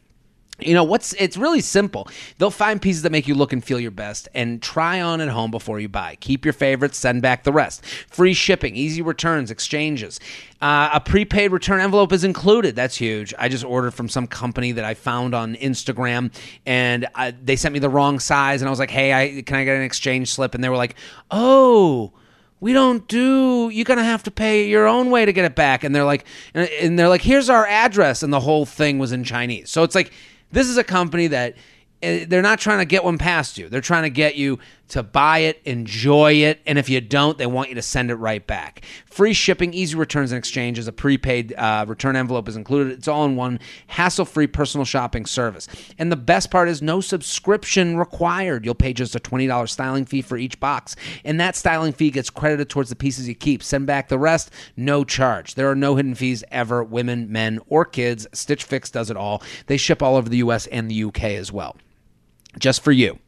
You 0.66 0.74
know 0.74 0.84
what's 0.84 1.12
it's 1.14 1.36
really 1.36 1.60
simple. 1.60 2.08
They'll 2.38 2.50
find 2.50 2.80
pieces 2.80 3.02
that 3.02 3.12
make 3.12 3.28
you 3.28 3.34
look 3.34 3.52
and 3.52 3.64
feel 3.64 3.80
your 3.80 3.90
best 3.90 4.28
and 4.34 4.62
try 4.62 5.00
on 5.00 5.20
at 5.20 5.28
home 5.28 5.50
before 5.50 5.80
you 5.80 5.88
buy. 5.88 6.16
Keep 6.20 6.44
your 6.44 6.52
favorites, 6.54 6.98
send 6.98 7.22
back 7.22 7.44
the 7.44 7.52
rest. 7.52 7.84
Free 8.08 8.34
shipping, 8.34 8.76
easy 8.76 9.02
returns, 9.02 9.50
exchanges. 9.50 10.20
Uh, 10.60 10.90
a 10.92 11.00
prepaid 11.00 11.52
return 11.52 11.80
envelope 11.80 12.12
is 12.12 12.24
included. 12.24 12.76
That's 12.76 12.96
huge. 12.96 13.32
I 13.38 13.48
just 13.48 13.64
ordered 13.64 13.92
from 13.92 14.08
some 14.08 14.26
company 14.26 14.72
that 14.72 14.84
I 14.84 14.94
found 14.94 15.34
on 15.34 15.54
Instagram 15.56 16.32
and 16.66 17.06
I, 17.14 17.30
they 17.30 17.56
sent 17.56 17.72
me 17.72 17.78
the 17.78 17.88
wrong 17.88 18.18
size 18.18 18.60
and 18.60 18.68
I 18.68 18.70
was 18.70 18.78
like, 18.78 18.90
"Hey, 18.90 19.12
I 19.12 19.42
can 19.42 19.56
I 19.56 19.64
get 19.64 19.76
an 19.76 19.82
exchange 19.82 20.32
slip?" 20.32 20.54
and 20.54 20.62
they 20.62 20.68
were 20.68 20.76
like, 20.76 20.96
"Oh, 21.30 22.12
we 22.60 22.72
don't 22.72 23.08
do 23.08 23.70
you're 23.72 23.84
gonna 23.84 24.04
have 24.04 24.22
to 24.22 24.30
pay 24.30 24.68
your 24.68 24.86
own 24.86 25.10
way 25.10 25.24
to 25.24 25.32
get 25.32 25.44
it 25.44 25.54
back 25.54 25.82
and 25.82 25.94
they're 25.94 26.04
like 26.04 26.24
and, 26.54 26.68
and 26.68 26.98
they're 26.98 27.08
like 27.08 27.22
here's 27.22 27.48
our 27.48 27.66
address 27.66 28.22
and 28.22 28.32
the 28.32 28.40
whole 28.40 28.66
thing 28.66 28.98
was 28.98 29.12
in 29.12 29.24
chinese 29.24 29.70
so 29.70 29.82
it's 29.82 29.94
like 29.94 30.12
this 30.52 30.68
is 30.68 30.76
a 30.76 30.84
company 30.84 31.28
that 31.28 31.56
eh, 32.02 32.24
they're 32.28 32.42
not 32.42 32.58
trying 32.58 32.78
to 32.78 32.84
get 32.84 33.04
one 33.04 33.18
past 33.18 33.58
you. 33.58 33.68
They're 33.68 33.80
trying 33.80 34.04
to 34.04 34.10
get 34.10 34.36
you 34.36 34.58
to 34.90 35.02
buy 35.02 35.38
it 35.38 35.60
enjoy 35.64 36.32
it 36.32 36.60
and 36.66 36.78
if 36.78 36.88
you 36.88 37.00
don't 37.00 37.38
they 37.38 37.46
want 37.46 37.68
you 37.68 37.74
to 37.74 37.82
send 37.82 38.10
it 38.10 38.16
right 38.16 38.46
back. 38.46 38.84
Free 39.06 39.32
shipping 39.32 39.72
easy 39.72 39.96
returns 39.96 40.32
and 40.32 40.38
exchanges 40.38 40.86
a 40.86 40.92
prepaid 40.92 41.54
uh, 41.56 41.84
return 41.88 42.16
envelope 42.16 42.48
is 42.48 42.56
included. 42.56 42.92
It's 42.92 43.08
all 43.08 43.24
in 43.24 43.36
one 43.36 43.60
hassle-free 43.88 44.48
personal 44.48 44.84
shopping 44.84 45.26
service. 45.26 45.68
And 45.98 46.10
the 46.10 46.16
best 46.16 46.50
part 46.50 46.68
is 46.68 46.82
no 46.82 47.00
subscription 47.00 47.96
required. 47.96 48.64
You'll 48.64 48.74
pay 48.74 48.92
just 48.92 49.14
a 49.14 49.20
$20 49.20 49.68
styling 49.68 50.04
fee 50.04 50.22
for 50.22 50.36
each 50.36 50.60
box. 50.60 50.96
And 51.24 51.40
that 51.40 51.56
styling 51.56 51.92
fee 51.92 52.10
gets 52.10 52.30
credited 52.30 52.68
towards 52.68 52.90
the 52.90 52.96
pieces 52.96 53.28
you 53.28 53.34
keep. 53.34 53.62
Send 53.62 53.86
back 53.86 54.08
the 54.08 54.18
rest 54.18 54.50
no 54.76 55.04
charge. 55.04 55.54
There 55.54 55.70
are 55.70 55.76
no 55.76 55.96
hidden 55.96 56.14
fees 56.14 56.44
ever. 56.50 56.82
Women 56.82 57.30
men 57.30 57.60
or 57.68 57.84
kids 57.84 58.26
stitch 58.32 58.64
fix 58.64 58.90
does 58.90 59.10
it 59.10 59.16
all. 59.16 59.42
They 59.66 59.76
ship 59.76 60.02
all 60.02 60.16
over 60.16 60.28
the 60.28 60.38
us 60.38 60.66
and 60.66 60.90
the 60.90 61.04
uk 61.04 61.22
as 61.22 61.52
well 61.52 61.76
just 62.58 62.82
for 62.82 62.92
you. 62.92 63.18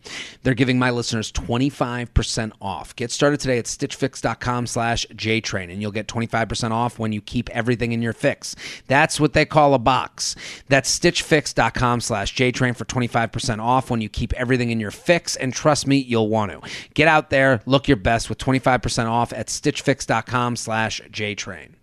They're 0.42 0.54
giving 0.54 0.78
my 0.78 0.90
listeners 0.90 1.30
25% 1.32 2.52
off. 2.60 2.94
Get 2.96 3.10
started 3.10 3.40
today 3.40 3.58
at 3.58 3.66
stitchfix.com 3.66 4.66
slash 4.66 5.06
jtrain, 5.14 5.70
and 5.72 5.80
you'll 5.80 5.92
get 5.92 6.08
25% 6.08 6.70
off 6.70 6.98
when 6.98 7.12
you 7.12 7.20
keep 7.20 7.48
everything 7.50 7.92
in 7.92 8.02
your 8.02 8.12
fix. 8.12 8.56
That's 8.88 9.20
what 9.20 9.32
they 9.32 9.44
call 9.44 9.74
a 9.74 9.78
box. 9.78 10.34
That's 10.68 10.98
stitchfix.com 10.98 12.00
slash 12.00 12.34
jtrain 12.34 12.76
for 12.76 12.84
25% 12.84 13.60
off 13.60 13.90
when 13.90 14.00
you 14.00 14.08
keep 14.08 14.32
everything 14.34 14.70
in 14.70 14.80
your 14.80 14.90
fix, 14.90 15.36
and 15.36 15.52
trust 15.52 15.86
me, 15.86 15.96
you'll 15.96 16.28
want 16.28 16.52
to. 16.52 16.60
Get 16.94 17.08
out 17.08 17.30
there, 17.30 17.62
look 17.66 17.88
your 17.88 17.96
best 17.96 18.28
with 18.28 18.38
25% 18.38 19.06
off 19.06 19.32
at 19.32 19.46
stitchfix.com 19.46 20.56
slash 20.56 21.00
jtrain. 21.10 21.74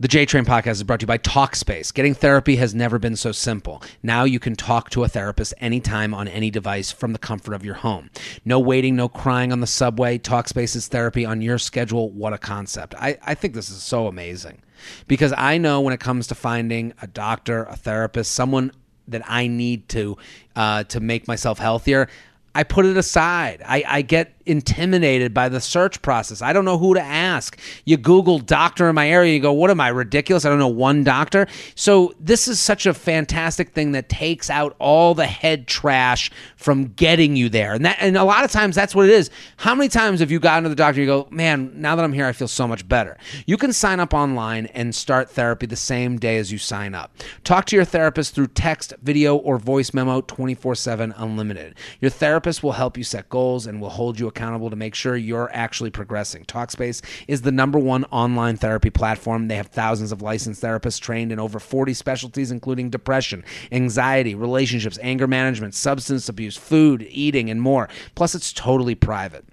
The 0.00 0.06
J 0.06 0.26
Train 0.26 0.44
podcast 0.44 0.74
is 0.74 0.84
brought 0.84 1.00
to 1.00 1.04
you 1.04 1.08
by 1.08 1.18
Talkspace. 1.18 1.92
Getting 1.92 2.14
therapy 2.14 2.54
has 2.54 2.72
never 2.72 3.00
been 3.00 3.16
so 3.16 3.32
simple. 3.32 3.82
Now 4.00 4.22
you 4.22 4.38
can 4.38 4.54
talk 4.54 4.90
to 4.90 5.02
a 5.02 5.08
therapist 5.08 5.54
anytime 5.58 6.14
on 6.14 6.28
any 6.28 6.52
device 6.52 6.92
from 6.92 7.12
the 7.12 7.18
comfort 7.18 7.52
of 7.52 7.64
your 7.64 7.74
home. 7.74 8.08
No 8.44 8.60
waiting, 8.60 8.94
no 8.94 9.08
crying 9.08 9.50
on 9.50 9.58
the 9.58 9.66
subway. 9.66 10.16
Talkspace 10.16 10.76
is 10.76 10.86
therapy 10.86 11.26
on 11.26 11.42
your 11.42 11.58
schedule. 11.58 12.12
What 12.12 12.32
a 12.32 12.38
concept. 12.38 12.94
I, 12.96 13.18
I 13.24 13.34
think 13.34 13.54
this 13.54 13.70
is 13.70 13.82
so 13.82 14.06
amazing 14.06 14.62
because 15.08 15.34
I 15.36 15.58
know 15.58 15.80
when 15.80 15.92
it 15.92 15.98
comes 15.98 16.28
to 16.28 16.36
finding 16.36 16.94
a 17.02 17.08
doctor, 17.08 17.64
a 17.64 17.74
therapist, 17.74 18.30
someone 18.30 18.70
that 19.08 19.22
I 19.26 19.48
need 19.48 19.88
to 19.88 20.16
uh, 20.54 20.84
to 20.84 21.00
make 21.00 21.26
myself 21.26 21.58
healthier, 21.58 22.08
I 22.54 22.62
put 22.62 22.86
it 22.86 22.96
aside. 22.96 23.62
I, 23.66 23.82
I 23.84 24.02
get 24.02 24.32
intimidated 24.48 25.34
by 25.34 25.48
the 25.48 25.60
search 25.60 26.00
process. 26.02 26.40
I 26.40 26.52
don't 26.52 26.64
know 26.64 26.78
who 26.78 26.94
to 26.94 27.00
ask. 27.00 27.58
You 27.84 27.96
Google 27.96 28.38
doctor 28.38 28.88
in 28.88 28.94
my 28.94 29.08
area, 29.08 29.34
you 29.34 29.40
go, 29.40 29.52
what 29.52 29.70
am 29.70 29.80
I, 29.80 29.88
ridiculous? 29.88 30.44
I 30.44 30.48
don't 30.48 30.58
know 30.58 30.66
one 30.66 31.04
doctor. 31.04 31.46
So 31.74 32.14
this 32.18 32.48
is 32.48 32.58
such 32.58 32.86
a 32.86 32.94
fantastic 32.94 33.70
thing 33.70 33.92
that 33.92 34.08
takes 34.08 34.48
out 34.48 34.74
all 34.78 35.14
the 35.14 35.26
head 35.26 35.66
trash 35.66 36.30
from 36.56 36.86
getting 36.94 37.36
you 37.36 37.48
there. 37.48 37.74
And 37.74 37.84
that 37.84 37.98
and 38.00 38.16
a 38.16 38.24
lot 38.24 38.44
of 38.44 38.50
times 38.50 38.74
that's 38.74 38.94
what 38.94 39.06
it 39.08 39.12
is. 39.12 39.30
How 39.58 39.74
many 39.74 39.88
times 39.88 40.20
have 40.20 40.30
you 40.30 40.40
gotten 40.40 40.62
to 40.62 40.68
the 40.70 40.74
doctor 40.74 41.00
you 41.00 41.06
go, 41.06 41.28
man, 41.30 41.72
now 41.74 41.94
that 41.94 42.04
I'm 42.04 42.12
here, 42.12 42.26
I 42.26 42.32
feel 42.32 42.48
so 42.48 42.66
much 42.66 42.88
better. 42.88 43.18
You 43.46 43.56
can 43.56 43.72
sign 43.72 44.00
up 44.00 44.14
online 44.14 44.66
and 44.66 44.94
start 44.94 45.30
therapy 45.30 45.66
the 45.66 45.76
same 45.76 46.18
day 46.18 46.38
as 46.38 46.50
you 46.50 46.58
sign 46.58 46.94
up. 46.94 47.14
Talk 47.44 47.66
to 47.66 47.76
your 47.76 47.84
therapist 47.84 48.34
through 48.34 48.48
text, 48.48 48.94
video, 49.02 49.36
or 49.36 49.58
voice 49.58 49.92
memo 49.92 50.22
24-7 50.22 51.12
unlimited. 51.16 51.74
Your 52.00 52.10
therapist 52.10 52.62
will 52.62 52.72
help 52.72 52.96
you 52.96 53.04
set 53.04 53.28
goals 53.28 53.66
and 53.66 53.80
will 53.80 53.90
hold 53.90 54.18
you 54.18 54.26
accountable 54.26 54.37
to 54.38 54.76
make 54.76 54.94
sure 54.94 55.16
you're 55.16 55.50
actually 55.52 55.90
progressing. 55.90 56.44
Talkspace 56.44 57.02
is 57.26 57.42
the 57.42 57.50
number 57.50 57.78
one 57.78 58.04
online 58.04 58.56
therapy 58.56 58.90
platform. 58.90 59.48
They 59.48 59.56
have 59.56 59.66
thousands 59.66 60.12
of 60.12 60.22
licensed 60.22 60.62
therapists 60.62 61.00
trained 61.00 61.32
in 61.32 61.40
over 61.40 61.58
40 61.58 61.92
specialties, 61.94 62.50
including 62.50 62.90
depression, 62.90 63.44
anxiety, 63.72 64.34
relationships, 64.34 64.98
anger 65.02 65.26
management, 65.26 65.74
substance 65.74 66.28
abuse, 66.28 66.56
food, 66.56 67.06
eating, 67.10 67.50
and 67.50 67.60
more. 67.60 67.88
Plus, 68.14 68.34
it's 68.34 68.52
totally 68.52 68.94
private. 68.94 69.44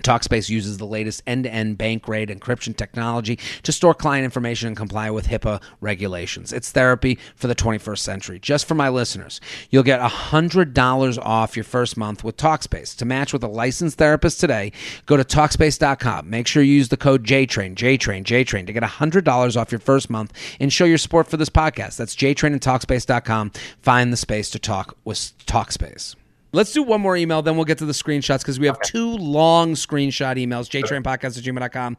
Talkspace 0.00 0.48
uses 0.48 0.78
the 0.78 0.86
latest 0.86 1.22
end 1.26 1.44
to 1.44 1.52
end 1.52 1.76
bank 1.76 2.02
grade 2.02 2.30
encryption 2.30 2.74
technology 2.74 3.38
to 3.62 3.72
store 3.72 3.92
client 3.92 4.24
information 4.24 4.68
and 4.68 4.76
comply 4.76 5.10
with 5.10 5.26
HIPAA 5.26 5.62
regulations. 5.82 6.50
It's 6.50 6.72
therapy 6.72 7.18
for 7.36 7.46
the 7.46 7.54
21st 7.54 7.98
century. 7.98 8.38
Just 8.38 8.66
for 8.66 8.74
my 8.74 8.88
listeners, 8.88 9.38
you'll 9.68 9.82
get 9.82 10.00
$100 10.00 11.18
off 11.18 11.56
your 11.56 11.64
first 11.64 11.98
month 11.98 12.24
with 12.24 12.38
Talkspace. 12.38 12.96
To 12.96 13.04
match 13.04 13.34
with 13.34 13.44
a 13.44 13.48
licensed 13.48 13.98
therapist 13.98 14.40
today, 14.40 14.72
go 15.04 15.18
to 15.18 15.24
Talkspace.com. 15.24 16.30
Make 16.30 16.46
sure 16.46 16.62
you 16.62 16.72
use 16.72 16.88
the 16.88 16.96
code 16.96 17.24
JTRAIN, 17.24 17.74
JTRAIN, 17.74 18.24
JTRAIN 18.24 18.66
to 18.66 18.72
get 18.72 18.82
$100 18.82 19.56
off 19.60 19.72
your 19.72 19.78
first 19.78 20.08
month 20.08 20.32
and 20.58 20.72
show 20.72 20.86
your 20.86 20.96
support 20.96 21.28
for 21.28 21.36
this 21.36 21.50
podcast. 21.50 21.98
That's 21.98 22.16
JTRAIN 22.16 22.52
and 22.52 22.62
Talkspace.com. 22.62 23.52
Find 23.82 24.10
the 24.10 24.16
space 24.16 24.48
to 24.50 24.58
talk 24.58 24.96
with 25.04 25.18
Talkspace. 25.44 26.16
Let's 26.52 26.72
do 26.72 26.82
one 26.82 27.00
more 27.00 27.16
email, 27.16 27.42
then 27.42 27.56
we'll 27.56 27.64
get 27.64 27.78
to 27.78 27.86
the 27.86 27.92
screenshots 27.92 28.40
because 28.40 28.60
we 28.60 28.66
have 28.66 28.76
okay. 28.76 28.90
two 28.90 29.16
long 29.16 29.72
screenshot 29.72 30.36
emails. 30.36 30.68
JTrainPodcast 30.68 31.38
at 31.38 31.44
gmail.com. 31.44 31.96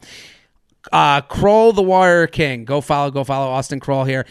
Uh, 0.92 1.20
Kroll 1.22 1.72
the 1.72 1.82
Warrior 1.82 2.26
King. 2.26 2.64
Go 2.64 2.80
follow, 2.80 3.10
go 3.10 3.24
follow 3.24 3.50
Austen 3.50 3.80
Kroll 3.80 4.04
here. 4.04 4.26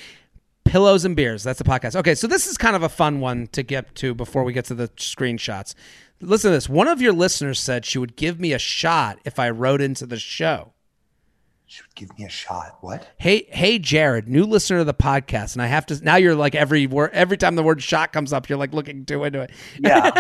Pillows 0.66 1.04
and 1.06 1.16
Beers. 1.16 1.44
That's 1.44 1.60
the 1.60 1.66
podcast. 1.66 1.96
Okay, 1.96 2.16
so 2.16 2.26
this 2.26 2.48
is 2.48 2.58
kind 2.58 2.76
of 2.76 2.84
a 2.84 2.90
fun 2.90 3.20
one 3.20 3.48
to 3.48 3.64
get 3.64 3.94
to 3.96 4.14
before 4.14 4.44
we 4.44 4.54
get 4.54 4.66
to 4.66 4.76
the 4.76 4.88
screenshots. 4.90 5.76
Listen 6.22 6.52
to 6.52 6.56
this. 6.56 6.70
One 6.70 6.88
of 6.88 7.02
your 7.02 7.14
listeners 7.14 7.60
said 7.60 7.86
she 7.86 7.98
would 7.98 8.16
give 8.16 8.40
me 8.40 8.54
a 8.54 8.60
shot 8.60 9.20
if 9.26 9.40
I 9.40 9.50
wrote 9.50 9.82
into 9.82 10.06
the 10.06 10.18
show. 10.18 10.73
She 11.66 11.82
would 11.82 11.96
give 11.96 12.18
me 12.20 12.26
a 12.26 12.30
shot. 12.30 12.78
What? 12.82 13.10
Hey, 13.18 13.48
hey, 13.50 13.80
Jared, 13.80 14.28
new 14.28 14.46
listener 14.46 14.80
to 14.80 14.84
the 14.84 14.94
podcast, 14.94 15.54
and 15.54 15.62
I 15.62 15.68
have 15.68 15.86
to. 15.88 16.04
Now 16.04 16.18
you're 16.18 16.36
like 16.36 16.56
every 16.56 16.86
word, 16.88 17.12
every 17.14 17.38
time 17.38 17.56
the 17.56 17.64
word 17.64 17.82
"shot" 17.82 18.14
comes 18.14 18.32
up, 18.32 18.48
you're 18.50 18.58
like 18.58 18.74
looking 18.74 19.06
too 19.06 19.24
into 19.24 19.42
it. 19.42 19.52
Yeah, 19.80 20.12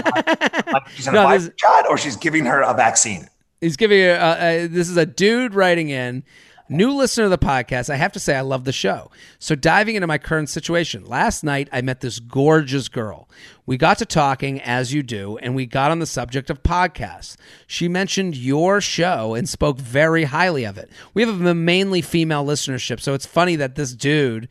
like 0.73 0.87
she's 0.89 1.07
no, 1.07 1.29
a 1.29 1.39
shot, 1.57 1.89
or 1.89 1.97
she's 1.97 2.15
giving 2.15 2.45
her 2.45 2.61
a 2.61 2.73
vaccine. 2.73 3.27
He's 3.61 3.77
giving 3.77 3.99
a, 3.99 4.37
a, 4.39 4.67
This 4.67 4.89
is 4.89 4.97
a 4.97 5.05
dude 5.05 5.53
writing 5.53 5.89
in. 5.89 6.23
New 6.69 6.93
listener 6.93 7.25
to 7.25 7.29
the 7.29 7.37
podcast, 7.37 7.89
I 7.89 7.97
have 7.97 8.13
to 8.13 8.21
say 8.21 8.37
I 8.37 8.41
love 8.41 8.63
the 8.63 8.71
show. 8.71 9.11
So, 9.37 9.53
diving 9.53 9.95
into 9.95 10.07
my 10.07 10.17
current 10.17 10.47
situation, 10.47 11.03
last 11.03 11.43
night 11.43 11.67
I 11.73 11.81
met 11.81 11.99
this 11.99 12.19
gorgeous 12.19 12.87
girl. 12.87 13.29
We 13.65 13.75
got 13.75 13.97
to 13.97 14.05
talking, 14.05 14.61
as 14.61 14.93
you 14.93 15.03
do, 15.03 15.37
and 15.39 15.55
we 15.55 15.65
got 15.65 15.91
on 15.91 15.99
the 15.99 16.05
subject 16.05 16.49
of 16.49 16.63
podcasts. 16.63 17.35
She 17.67 17.89
mentioned 17.89 18.37
your 18.37 18.79
show 18.79 19.33
and 19.33 19.47
spoke 19.47 19.77
very 19.77 20.23
highly 20.23 20.63
of 20.63 20.77
it. 20.77 20.89
We 21.13 21.23
have 21.23 21.45
a 21.45 21.53
mainly 21.53 22.01
female 22.01 22.45
listenership, 22.45 23.01
so 23.01 23.13
it's 23.13 23.25
funny 23.25 23.57
that 23.57 23.75
this 23.75 23.93
dude 23.93 24.47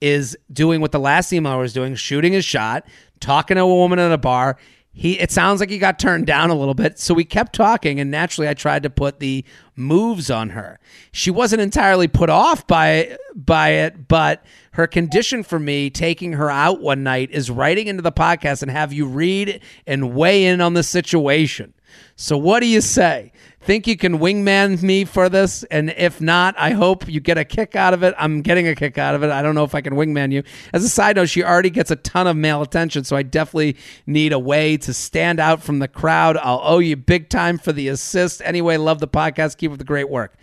is 0.00 0.38
doing 0.52 0.80
what 0.80 0.92
the 0.92 1.00
last 1.00 1.32
email 1.32 1.58
was 1.58 1.72
doing, 1.72 1.96
shooting 1.96 2.32
his 2.32 2.44
shot, 2.44 2.86
talking 3.18 3.56
to 3.56 3.62
a 3.62 3.66
woman 3.66 3.98
at 3.98 4.12
a 4.12 4.18
bar 4.18 4.56
he 4.98 5.20
it 5.20 5.30
sounds 5.30 5.60
like 5.60 5.68
he 5.68 5.76
got 5.76 5.98
turned 5.98 6.26
down 6.26 6.48
a 6.48 6.54
little 6.54 6.72
bit. 6.72 6.98
So 6.98 7.12
we 7.12 7.22
kept 7.22 7.54
talking 7.54 8.00
and 8.00 8.10
naturally 8.10 8.48
i 8.48 8.54
tried 8.54 8.82
to 8.84 8.90
put 8.90 9.20
the 9.20 9.44
moves 9.76 10.30
on 10.30 10.50
her. 10.50 10.80
She 11.12 11.30
wasn't 11.30 11.60
entirely 11.60 12.08
put 12.08 12.30
off 12.30 12.66
by 12.66 13.18
by 13.34 13.68
it 13.68 14.08
but 14.08 14.42
her 14.72 14.86
condition 14.86 15.42
for 15.42 15.58
me 15.58 15.90
taking 15.90 16.32
her 16.32 16.50
out 16.50 16.80
one 16.80 17.02
night 17.02 17.30
is 17.30 17.50
writing 17.50 17.88
into 17.88 18.00
the 18.00 18.10
podcast 18.10 18.62
and 18.62 18.70
have 18.70 18.90
you 18.90 19.06
read 19.06 19.60
and 19.86 20.14
weigh 20.14 20.46
in 20.46 20.62
on 20.62 20.72
the 20.72 20.82
situation. 20.82 21.74
So 22.16 22.38
what 22.38 22.60
do 22.60 22.66
you 22.66 22.80
say 22.80 23.32
think 23.66 23.88
you 23.88 23.96
can 23.96 24.18
wingman 24.20 24.80
me 24.80 25.04
for 25.04 25.28
this? 25.28 25.64
And 25.64 25.90
if 25.90 26.20
not, 26.20 26.54
I 26.56 26.70
hope 26.70 27.08
you 27.08 27.18
get 27.18 27.36
a 27.36 27.44
kick 27.44 27.74
out 27.74 27.92
of 27.92 28.04
it. 28.04 28.14
I'm 28.16 28.40
getting 28.40 28.68
a 28.68 28.76
kick 28.76 28.96
out 28.96 29.16
of 29.16 29.24
it. 29.24 29.30
I 29.30 29.42
don't 29.42 29.56
know 29.56 29.64
if 29.64 29.74
I 29.74 29.80
can 29.80 29.94
wingman 29.94 30.32
you. 30.32 30.44
As 30.72 30.84
a 30.84 30.88
side 30.88 31.16
note, 31.16 31.28
she 31.28 31.42
already 31.42 31.70
gets 31.70 31.90
a 31.90 31.96
ton 31.96 32.28
of 32.28 32.36
male 32.36 32.62
attention, 32.62 33.02
so 33.02 33.16
I 33.16 33.24
definitely 33.24 33.76
need 34.06 34.32
a 34.32 34.38
way 34.38 34.76
to 34.78 34.94
stand 34.94 35.40
out 35.40 35.62
from 35.62 35.80
the 35.80 35.88
crowd. 35.88 36.36
I'll 36.36 36.60
owe 36.62 36.78
you 36.78 36.96
big 36.96 37.28
time 37.28 37.58
for 37.58 37.72
the 37.72 37.88
assist. 37.88 38.40
Anyway, 38.44 38.76
love 38.76 39.00
the 39.00 39.08
podcast. 39.08 39.58
Keep 39.58 39.72
up 39.72 39.78
the 39.78 39.84
great 39.84 40.08
work. 40.08 40.36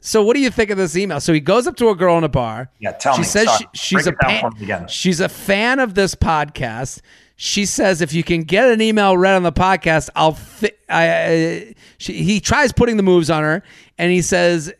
So, 0.00 0.22
what 0.22 0.34
do 0.34 0.40
you 0.40 0.50
think 0.50 0.70
of 0.70 0.76
this 0.76 0.96
email? 0.96 1.20
So 1.20 1.32
he 1.32 1.40
goes 1.40 1.66
up 1.66 1.74
to 1.76 1.88
a 1.88 1.96
girl 1.96 2.16
in 2.16 2.22
a 2.22 2.28
bar. 2.28 2.70
Yeah, 2.78 2.92
tell 2.92 3.14
she 3.14 3.22
me. 3.22 3.26
Says 3.26 3.48
she, 3.56 3.66
she's 3.74 4.06
a 4.06 4.12
fan, 4.12 4.86
she's 4.86 5.20
a 5.20 5.28
fan 5.28 5.80
of 5.80 5.94
this 5.94 6.14
podcast 6.14 7.00
she 7.42 7.66
says 7.66 8.00
if 8.00 8.12
you 8.12 8.22
can 8.22 8.44
get 8.44 8.70
an 8.70 8.80
email 8.80 9.18
read 9.18 9.34
on 9.34 9.42
the 9.42 9.50
podcast, 9.50 10.08
I'll. 10.14 10.34
Fi- 10.34 10.70
I, 10.88 11.74
she, 11.98 12.22
he 12.22 12.38
tries 12.38 12.70
putting 12.72 12.96
the 12.96 13.02
moves 13.02 13.30
on 13.30 13.42
her, 13.42 13.64
and 13.98 14.12
he 14.12 14.22
says, 14.22 14.72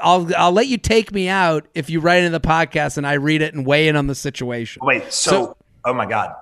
"I'll 0.00 0.30
I'll 0.36 0.52
let 0.52 0.68
you 0.68 0.78
take 0.78 1.10
me 1.10 1.28
out 1.28 1.66
if 1.74 1.90
you 1.90 1.98
write 1.98 2.22
in 2.22 2.30
the 2.30 2.38
podcast 2.38 2.98
and 2.98 3.06
I 3.06 3.14
read 3.14 3.42
it 3.42 3.52
and 3.52 3.66
weigh 3.66 3.88
in 3.88 3.96
on 3.96 4.06
the 4.06 4.14
situation." 4.14 4.80
Wait, 4.84 5.12
so, 5.12 5.30
so 5.30 5.56
oh 5.84 5.92
my 5.92 6.06
god, 6.06 6.36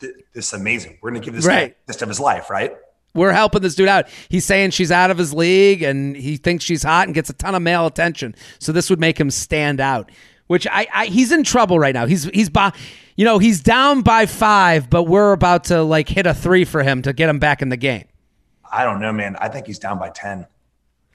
this 0.00 0.12
is 0.34 0.52
amazing. 0.52 0.98
We're 1.02 1.10
gonna 1.10 1.24
give 1.24 1.34
this 1.34 1.46
right. 1.46 1.76
guy 1.86 1.92
the 1.94 2.02
of 2.02 2.08
his 2.08 2.18
life, 2.18 2.50
right? 2.50 2.76
We're 3.14 3.32
helping 3.32 3.62
this 3.62 3.76
dude 3.76 3.88
out. 3.88 4.08
He's 4.28 4.44
saying 4.44 4.70
she's 4.70 4.90
out 4.90 5.12
of 5.12 5.18
his 5.18 5.32
league 5.32 5.82
and 5.82 6.16
he 6.16 6.36
thinks 6.36 6.64
she's 6.64 6.82
hot 6.82 7.06
and 7.06 7.14
gets 7.14 7.30
a 7.30 7.32
ton 7.32 7.54
of 7.54 7.62
male 7.62 7.86
attention. 7.86 8.34
So 8.58 8.72
this 8.72 8.90
would 8.90 9.00
make 9.00 9.18
him 9.18 9.30
stand 9.30 9.80
out. 9.80 10.10
Which 10.48 10.66
I, 10.66 10.86
I 10.92 11.06
he's 11.06 11.30
in 11.30 11.44
trouble 11.44 11.78
right 11.78 11.94
now. 11.94 12.06
He's 12.06 12.24
he's 12.24 12.50
by 12.50 12.72
you 13.18 13.24
know, 13.24 13.38
he's 13.38 13.60
down 13.60 14.02
by 14.02 14.26
five, 14.26 14.88
but 14.88 15.02
we're 15.04 15.32
about 15.32 15.64
to 15.64 15.82
like 15.82 16.08
hit 16.08 16.24
a 16.24 16.32
three 16.32 16.64
for 16.64 16.84
him 16.84 17.02
to 17.02 17.12
get 17.12 17.28
him 17.28 17.40
back 17.40 17.62
in 17.62 17.68
the 17.68 17.76
game. 17.76 18.04
I 18.70 18.84
don't 18.84 19.00
know, 19.00 19.12
man. 19.12 19.34
I 19.40 19.48
think 19.48 19.66
he's 19.66 19.80
down 19.80 19.98
by 19.98 20.10
10. 20.10 20.46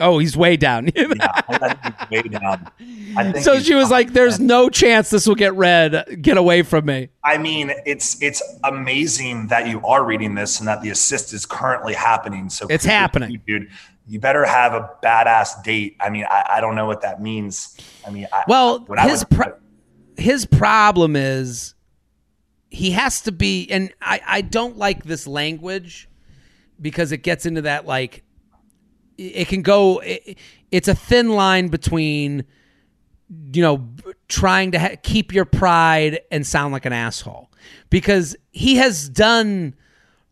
Oh, 0.02 0.18
he's 0.18 0.36
way 0.36 0.58
down. 0.58 0.90
yeah, 0.96 1.42
I 1.48 1.76
think 1.76 1.96
he's 2.10 2.24
way 2.26 2.30
down. 2.30 3.42
so 3.42 3.60
she 3.60 3.74
was 3.74 3.90
like, 3.90 4.12
"There's 4.12 4.40
no 4.40 4.70
chance 4.70 5.12
this 5.12 5.28
will 5.28 5.36
get 5.36 5.54
read. 5.54 6.20
Get 6.22 6.36
away 6.36 6.64
from 6.64 6.86
me." 6.86 7.10
I 7.24 7.38
mean, 7.38 7.72
it's 7.86 8.22
it's 8.22 8.42
amazing 8.64 9.48
that 9.48 9.68
you 9.68 9.86
are 9.86 10.04
reading 10.04 10.34
this 10.34 10.60
and 10.60 10.68
that 10.68 10.82
the 10.82 10.90
assist 10.90 11.32
is 11.32 11.46
currently 11.46 11.94
happening. 11.94 12.50
So 12.50 12.66
it's 12.70 12.84
happening, 12.84 13.32
you, 13.32 13.38
dude. 13.38 13.70
You 14.06 14.20
better 14.20 14.46
have 14.46 14.74
a 14.74 14.90
badass 15.02 15.64
date. 15.64 15.96
I 16.00 16.10
mean, 16.10 16.26
I, 16.30 16.56
I 16.56 16.62
don't 16.62 16.76
know 16.76 16.86
what 16.86 17.02
that 17.02 17.22
means. 17.22 17.78
I 18.06 18.12
mean, 18.12 18.28
I, 18.32 18.44
well, 18.48 18.86
his 19.00 19.24
pro- 19.24 19.58
his 20.18 20.46
problem 20.46 21.16
is 21.16 21.74
he 22.70 22.92
has 22.92 23.22
to 23.22 23.32
be, 23.32 23.70
and 23.72 23.94
I, 24.02 24.22
I 24.26 24.42
don't 24.42 24.78
like 24.78 25.04
this 25.04 25.26
language 25.26 26.10
because 26.82 27.12
it 27.12 27.20
gets 27.20 27.46
into 27.46 27.62
that 27.62 27.86
like 27.86 28.24
it 29.18 29.48
can 29.48 29.62
go. 29.62 30.00
It, 30.00 30.38
it's 30.72 30.88
a 30.88 30.96
thin 30.96 31.30
line 31.30 31.70
between 31.70 32.46
you 33.54 33.62
know 33.62 33.88
trying 34.28 34.72
to 34.72 34.80
ha- 34.80 34.96
keep 35.02 35.34
your 35.34 35.46
pride 35.46 36.20
and 36.32 36.46
sound 36.46 36.74
like 36.74 36.86
an 36.86 36.94
asshole 36.94 37.50
because 37.90 38.36
he 38.52 38.76
has 38.76 39.08
done 39.08 39.76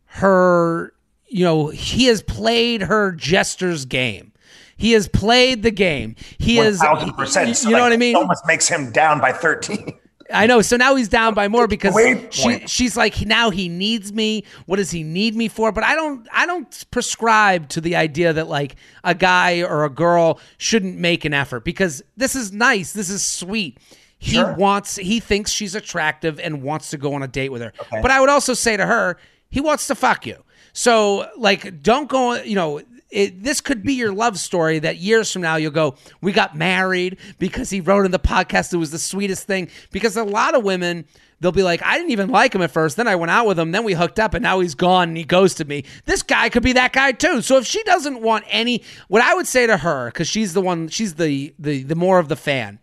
her 0.06 0.91
you 1.32 1.44
know 1.44 1.68
he 1.68 2.06
has 2.06 2.22
played 2.22 2.82
her 2.82 3.12
jester's 3.12 3.84
game 3.84 4.32
he 4.76 4.92
has 4.92 5.08
played 5.08 5.62
the 5.62 5.70
game 5.70 6.14
he 6.38 6.58
1, 6.58 6.66
is 6.66 6.82
percent 7.16 7.48
you, 7.62 7.70
you 7.70 7.76
know 7.76 7.82
what 7.82 7.92
i 7.92 7.96
mean 7.96 8.16
almost 8.16 8.46
makes 8.46 8.68
him 8.68 8.90
down 8.92 9.20
by 9.20 9.32
13 9.32 9.98
I 10.32 10.46
know. 10.46 10.62
So 10.62 10.76
now 10.76 10.94
he's 10.94 11.08
down 11.08 11.34
by 11.34 11.48
more 11.48 11.66
because 11.66 11.94
she, 12.30 12.66
she's 12.66 12.96
like, 12.96 13.20
now 13.26 13.50
he 13.50 13.68
needs 13.68 14.12
me. 14.12 14.44
What 14.66 14.76
does 14.76 14.90
he 14.90 15.02
need 15.02 15.36
me 15.36 15.48
for? 15.48 15.72
But 15.72 15.84
I 15.84 15.94
don't. 15.94 16.26
I 16.32 16.46
don't 16.46 16.90
prescribe 16.90 17.68
to 17.70 17.80
the 17.80 17.96
idea 17.96 18.32
that 18.32 18.48
like 18.48 18.76
a 19.04 19.14
guy 19.14 19.62
or 19.62 19.84
a 19.84 19.90
girl 19.90 20.40
shouldn't 20.58 20.98
make 20.98 21.24
an 21.24 21.34
effort 21.34 21.64
because 21.64 22.02
this 22.16 22.34
is 22.34 22.52
nice. 22.52 22.92
This 22.92 23.10
is 23.10 23.24
sweet. 23.24 23.78
He 24.18 24.36
Sure. 24.36 24.54
wants. 24.54 24.96
He 24.96 25.20
thinks 25.20 25.50
she's 25.50 25.74
attractive 25.74 26.38
and 26.40 26.62
wants 26.62 26.90
to 26.90 26.98
go 26.98 27.14
on 27.14 27.22
a 27.22 27.28
date 27.28 27.50
with 27.50 27.62
her. 27.62 27.72
Okay. 27.80 28.00
But 28.00 28.10
I 28.10 28.20
would 28.20 28.28
also 28.28 28.54
say 28.54 28.76
to 28.76 28.86
her, 28.86 29.18
he 29.50 29.60
wants 29.60 29.86
to 29.88 29.94
fuck 29.94 30.26
you. 30.26 30.42
So 30.72 31.28
like, 31.36 31.82
don't 31.82 32.08
go. 32.08 32.34
You 32.34 32.54
know. 32.54 32.80
It, 33.10 33.42
this 33.42 33.60
could 33.60 33.82
be 33.82 33.92
your 33.92 34.10
love 34.10 34.38
story 34.38 34.78
that 34.78 34.96
years 34.96 35.30
from 35.30 35.42
now 35.42 35.56
you'll 35.56 35.70
go, 35.70 35.96
We 36.22 36.32
got 36.32 36.56
married 36.56 37.18
because 37.38 37.68
he 37.68 37.82
wrote 37.82 38.06
in 38.06 38.10
the 38.10 38.18
podcast 38.18 38.72
it 38.72 38.78
was 38.78 38.90
the 38.90 38.98
sweetest 38.98 39.46
thing. 39.46 39.68
Because 39.90 40.16
a 40.16 40.24
lot 40.24 40.54
of 40.54 40.64
women, 40.64 41.04
they'll 41.38 41.52
be 41.52 41.62
like, 41.62 41.82
I 41.82 41.98
didn't 41.98 42.12
even 42.12 42.30
like 42.30 42.54
him 42.54 42.62
at 42.62 42.70
first. 42.70 42.96
Then 42.96 43.06
I 43.06 43.16
went 43.16 43.30
out 43.30 43.46
with 43.46 43.58
him. 43.58 43.72
Then 43.72 43.84
we 43.84 43.92
hooked 43.92 44.18
up 44.18 44.32
and 44.32 44.42
now 44.42 44.60
he's 44.60 44.74
gone 44.74 45.08
and 45.08 45.16
he 45.18 45.24
ghosted 45.24 45.68
me. 45.68 45.84
This 46.06 46.22
guy 46.22 46.48
could 46.48 46.62
be 46.62 46.72
that 46.72 46.94
guy 46.94 47.12
too. 47.12 47.42
So 47.42 47.58
if 47.58 47.66
she 47.66 47.82
doesn't 47.82 48.22
want 48.22 48.46
any, 48.48 48.82
what 49.08 49.22
I 49.22 49.34
would 49.34 49.46
say 49.46 49.66
to 49.66 49.76
her, 49.76 50.06
because 50.06 50.28
she's 50.28 50.54
the 50.54 50.62
one, 50.62 50.88
she's 50.88 51.16
the, 51.16 51.52
the, 51.58 51.82
the 51.82 51.96
more 51.96 52.18
of 52.18 52.28
the 52.28 52.36
fan, 52.36 52.78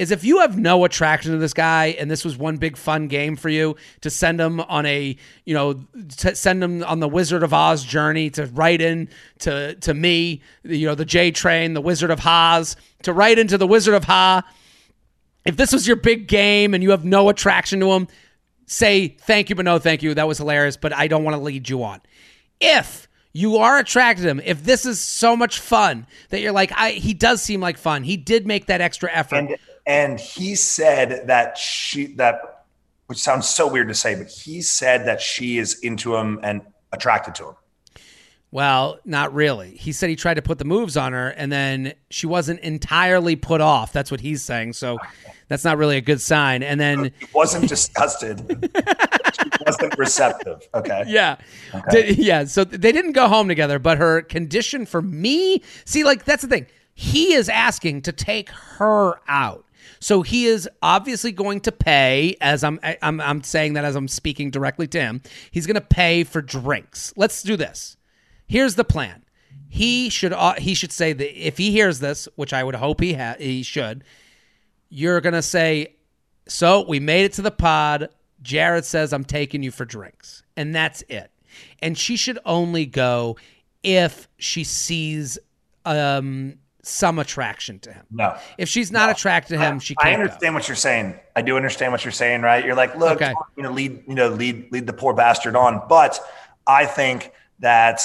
is 0.00 0.10
if 0.10 0.24
you 0.24 0.38
have 0.38 0.58
no 0.58 0.86
attraction 0.86 1.32
to 1.32 1.36
this 1.36 1.52
guy 1.52 1.94
and 1.98 2.10
this 2.10 2.24
was 2.24 2.34
one 2.38 2.56
big 2.56 2.78
fun 2.78 3.06
game 3.06 3.36
for 3.36 3.50
you 3.50 3.76
to 4.00 4.08
send 4.08 4.40
him 4.40 4.58
on 4.60 4.86
a 4.86 5.14
you 5.44 5.52
know 5.52 5.78
send 6.08 6.64
him 6.64 6.82
on 6.84 7.00
the 7.00 7.08
Wizard 7.08 7.42
of 7.42 7.52
Oz 7.52 7.84
journey 7.84 8.30
to 8.30 8.46
write 8.46 8.80
in 8.80 9.10
to 9.40 9.74
to 9.74 9.92
me 9.92 10.40
you 10.62 10.86
know 10.86 10.94
the 10.94 11.04
J 11.04 11.30
train 11.30 11.74
the 11.74 11.82
Wizard 11.82 12.10
of 12.10 12.26
Oz 12.26 12.76
to 13.02 13.12
write 13.12 13.38
into 13.38 13.58
the 13.58 13.66
Wizard 13.66 13.92
of 13.92 14.04
Ha. 14.04 14.42
If 15.44 15.58
this 15.58 15.70
was 15.70 15.86
your 15.86 15.96
big 15.96 16.26
game 16.28 16.72
and 16.72 16.82
you 16.82 16.92
have 16.92 17.04
no 17.04 17.28
attraction 17.28 17.78
to 17.80 17.92
him 17.92 18.08
say 18.64 19.08
thank 19.08 19.50
you 19.50 19.54
but 19.54 19.66
no 19.66 19.78
thank 19.78 20.02
you. 20.02 20.14
That 20.14 20.26
was 20.26 20.38
hilarious 20.38 20.78
but 20.78 20.94
I 20.94 21.08
don't 21.08 21.24
want 21.24 21.36
to 21.36 21.42
lead 21.42 21.68
you 21.68 21.84
on. 21.84 22.00
If 22.58 23.06
you 23.34 23.58
are 23.58 23.78
attracted 23.78 24.22
to 24.22 24.30
him 24.30 24.40
if 24.46 24.64
this 24.64 24.86
is 24.86 24.98
so 24.98 25.36
much 25.36 25.60
fun 25.60 26.06
that 26.30 26.40
you're 26.40 26.52
like 26.52 26.72
I 26.74 26.92
he 26.92 27.12
does 27.12 27.42
seem 27.42 27.60
like 27.60 27.76
fun. 27.76 28.02
He 28.02 28.16
did 28.16 28.46
make 28.46 28.64
that 28.66 28.80
extra 28.80 29.12
effort. 29.12 29.36
And 29.36 29.56
and 29.90 30.20
he 30.20 30.54
said 30.54 31.26
that 31.26 31.58
she 31.58 32.06
that 32.14 32.64
which 33.08 33.18
sounds 33.18 33.48
so 33.48 33.66
weird 33.66 33.88
to 33.88 33.94
say, 33.94 34.14
but 34.14 34.28
he 34.28 34.62
said 34.62 35.04
that 35.06 35.20
she 35.20 35.58
is 35.58 35.80
into 35.80 36.14
him 36.14 36.38
and 36.44 36.62
attracted 36.92 37.34
to 37.34 37.48
him. 37.48 37.54
Well, 38.52 39.00
not 39.04 39.34
really. 39.34 39.70
He 39.76 39.90
said 39.92 40.10
he 40.10 40.16
tried 40.16 40.34
to 40.34 40.42
put 40.42 40.58
the 40.58 40.64
moves 40.64 40.96
on 40.96 41.12
her 41.12 41.28
and 41.30 41.50
then 41.50 41.94
she 42.10 42.26
wasn't 42.28 42.60
entirely 42.60 43.34
put 43.34 43.60
off. 43.60 43.92
That's 43.92 44.10
what 44.12 44.20
he's 44.20 44.42
saying. 44.42 44.74
So 44.74 44.98
that's 45.48 45.64
not 45.64 45.76
really 45.76 45.96
a 45.96 46.00
good 46.00 46.20
sign. 46.20 46.62
And 46.62 46.80
then 46.80 47.12
He 47.18 47.26
wasn't 47.34 47.68
disgusted. 47.68 48.38
she 49.34 49.48
wasn't 49.66 49.98
receptive. 49.98 50.68
Okay. 50.74 51.04
yeah. 51.08 51.36
Di- 51.90 52.12
yeah, 52.12 52.44
so 52.44 52.62
they 52.62 52.92
didn't 52.92 53.12
go 53.12 53.26
home 53.26 53.48
together, 53.48 53.78
but 53.80 53.98
her 53.98 54.22
condition 54.22 54.86
for 54.86 55.02
me, 55.02 55.62
see 55.84 56.04
like 56.04 56.24
that's 56.24 56.42
the 56.42 56.48
thing. 56.48 56.66
He 56.94 57.32
is 57.32 57.48
asking 57.48 58.02
to 58.02 58.12
take 58.12 58.50
her 58.50 59.20
out. 59.28 59.64
So 60.00 60.22
he 60.22 60.46
is 60.46 60.68
obviously 60.82 61.30
going 61.30 61.60
to 61.60 61.72
pay 61.72 62.36
as 62.40 62.64
I'm 62.64 62.80
I'm 63.02 63.20
I'm 63.20 63.42
saying 63.42 63.74
that 63.74 63.84
as 63.84 63.94
I'm 63.94 64.08
speaking 64.08 64.50
directly 64.50 64.86
to 64.88 65.00
him. 65.00 65.22
He's 65.50 65.66
going 65.66 65.74
to 65.74 65.80
pay 65.80 66.24
for 66.24 66.40
drinks. 66.40 67.12
Let's 67.16 67.42
do 67.42 67.56
this. 67.56 67.96
Here's 68.46 68.74
the 68.74 68.84
plan. 68.84 69.24
He 69.68 70.10
should 70.10 70.32
uh, 70.32 70.54
he 70.54 70.74
should 70.74 70.90
say 70.90 71.12
that 71.12 71.46
if 71.46 71.56
he 71.56 71.70
hears 71.70 72.00
this, 72.00 72.28
which 72.34 72.52
I 72.52 72.64
would 72.64 72.74
hope 72.74 73.00
he 73.00 73.14
ha- 73.14 73.36
he 73.38 73.62
should, 73.62 74.02
you're 74.88 75.20
gonna 75.20 75.42
say, 75.42 75.94
"So 76.48 76.84
we 76.88 76.98
made 76.98 77.24
it 77.24 77.34
to 77.34 77.42
the 77.42 77.52
pod." 77.52 78.08
Jared 78.42 78.84
says, 78.84 79.12
"I'm 79.12 79.24
taking 79.24 79.62
you 79.62 79.70
for 79.70 79.84
drinks," 79.84 80.42
and 80.56 80.74
that's 80.74 81.02
it. 81.08 81.30
And 81.80 81.96
she 81.96 82.16
should 82.16 82.40
only 82.44 82.84
go 82.84 83.36
if 83.84 84.28
she 84.38 84.64
sees 84.64 85.38
um, 85.84 86.58
some 86.82 87.18
attraction 87.18 87.78
to 87.80 87.92
him. 87.92 88.04
No. 88.10 88.36
If 88.58 88.68
she's 88.68 88.90
not 88.90 89.10
attracted 89.10 89.58
to 89.58 89.60
him, 89.60 89.78
she 89.80 89.94
I 89.98 90.02
can't. 90.04 90.16
go. 90.16 90.22
understand 90.24 90.54
what 90.54 90.68
you're 90.68 90.74
saying. 90.76 91.18
I 91.36 91.42
do 91.42 91.56
understand 91.56 91.92
what 91.92 92.04
you're 92.04 92.12
saying, 92.12 92.42
right? 92.42 92.64
You're 92.64 92.74
like, 92.74 92.96
look, 92.96 93.20
Okay. 93.20 93.34
you 93.56 93.62
know, 93.62 93.70
lead, 93.72 94.02
you 94.08 94.14
know, 94.14 94.28
lead, 94.28 94.70
lead 94.72 94.86
the 94.86 94.92
poor 94.92 95.12
bastard 95.14 95.56
on. 95.56 95.82
But 95.88 96.18
I 96.66 96.86
think 96.86 97.32
that 97.58 98.00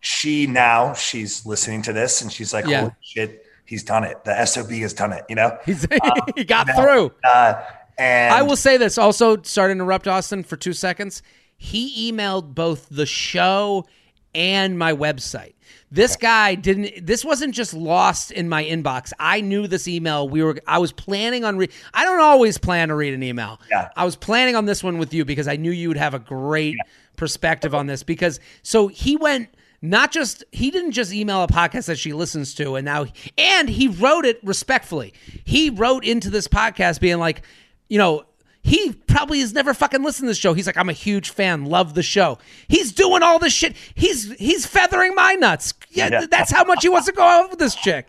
she 0.00 0.46
now 0.46 0.92
she's 0.94 1.46
listening 1.46 1.82
to 1.82 1.92
this 1.92 2.20
and 2.22 2.30
she's 2.32 2.52
like, 2.52 2.66
Yeah. 2.66 2.80
holy 2.80 2.92
shit, 3.00 3.44
he's 3.64 3.82
done 3.84 4.04
it. 4.04 4.22
The 4.24 4.44
SOB 4.44 4.70
has 4.80 4.92
done 4.92 5.12
it. 5.12 5.24
You 5.28 5.36
know, 5.36 5.56
He's, 5.66 5.86
he 6.34 6.44
got 6.44 6.66
No. 6.68 6.74
through. 6.74 7.12
uh, 7.24 7.62
and 7.96 8.34
I 8.34 8.42
will 8.42 8.56
say 8.56 8.76
this 8.76 8.98
also, 8.98 9.40
sorry 9.42 9.68
to 9.68 9.72
interrupt 9.72 10.08
Austen 10.08 10.42
for 10.42 10.56
two 10.56 10.72
seconds. 10.72 11.22
He 11.56 12.10
emailed 12.12 12.54
both 12.54 12.88
the 12.90 13.06
show 13.06 13.86
and 14.34 14.76
my 14.76 14.92
website. 14.92 15.52
This 15.90 16.16
guy 16.16 16.54
didn't 16.56 17.06
this 17.06 17.24
wasn't 17.24 17.54
just 17.54 17.72
lost 17.72 18.32
in 18.32 18.48
my 18.48 18.64
inbox. 18.64 19.12
I 19.18 19.40
knew 19.40 19.66
this 19.66 19.86
email. 19.86 20.28
We 20.28 20.42
were 20.42 20.56
I 20.66 20.78
was 20.78 20.92
planning 20.92 21.44
on 21.44 21.56
re- 21.56 21.70
I 21.92 22.04
don't 22.04 22.20
always 22.20 22.58
plan 22.58 22.88
to 22.88 22.94
read 22.94 23.14
an 23.14 23.22
email. 23.22 23.60
Yeah. 23.70 23.90
I 23.96 24.04
was 24.04 24.16
planning 24.16 24.56
on 24.56 24.64
this 24.64 24.82
one 24.82 24.98
with 24.98 25.14
you 25.14 25.24
because 25.24 25.46
I 25.46 25.56
knew 25.56 25.70
you 25.70 25.88
would 25.88 25.96
have 25.96 26.14
a 26.14 26.18
great 26.18 26.76
perspective 27.16 27.74
on 27.74 27.86
this 27.86 28.02
because 28.02 28.40
so 28.62 28.88
he 28.88 29.16
went 29.16 29.48
not 29.82 30.10
just 30.10 30.42
he 30.50 30.70
didn't 30.70 30.92
just 30.92 31.12
email 31.12 31.42
a 31.42 31.46
podcast 31.46 31.86
that 31.86 31.98
she 31.98 32.12
listens 32.12 32.54
to 32.54 32.74
and 32.74 32.84
now 32.84 33.06
and 33.38 33.68
he 33.68 33.88
wrote 33.88 34.24
it 34.24 34.40
respectfully. 34.42 35.12
He 35.44 35.70
wrote 35.70 36.04
into 36.04 36.30
this 36.30 36.48
podcast 36.48 37.00
being 37.00 37.18
like, 37.18 37.42
you 37.88 37.98
know, 37.98 38.24
he 38.66 38.92
probably 38.92 39.40
has 39.40 39.52
never 39.52 39.74
fucking 39.74 40.02
listened 40.02 40.26
to 40.26 40.30
the 40.30 40.34
show. 40.34 40.54
He's 40.54 40.66
like, 40.66 40.78
I'm 40.78 40.88
a 40.88 40.94
huge 40.94 41.28
fan, 41.30 41.66
love 41.66 41.92
the 41.92 42.02
show. 42.02 42.38
He's 42.66 42.92
doing 42.92 43.22
all 43.22 43.38
this 43.38 43.52
shit. 43.52 43.76
He's 43.94 44.32
he's 44.36 44.64
feathering 44.66 45.14
my 45.14 45.34
nuts. 45.34 45.74
Yeah, 45.90 46.08
Yeah. 46.10 46.26
that's 46.30 46.50
how 46.50 46.64
much 46.64 46.82
he 46.82 46.88
wants 46.88 47.06
to 47.06 47.12
go 47.12 47.22
out 47.22 47.50
with 47.50 47.58
this 47.58 47.74
chick. 47.74 48.06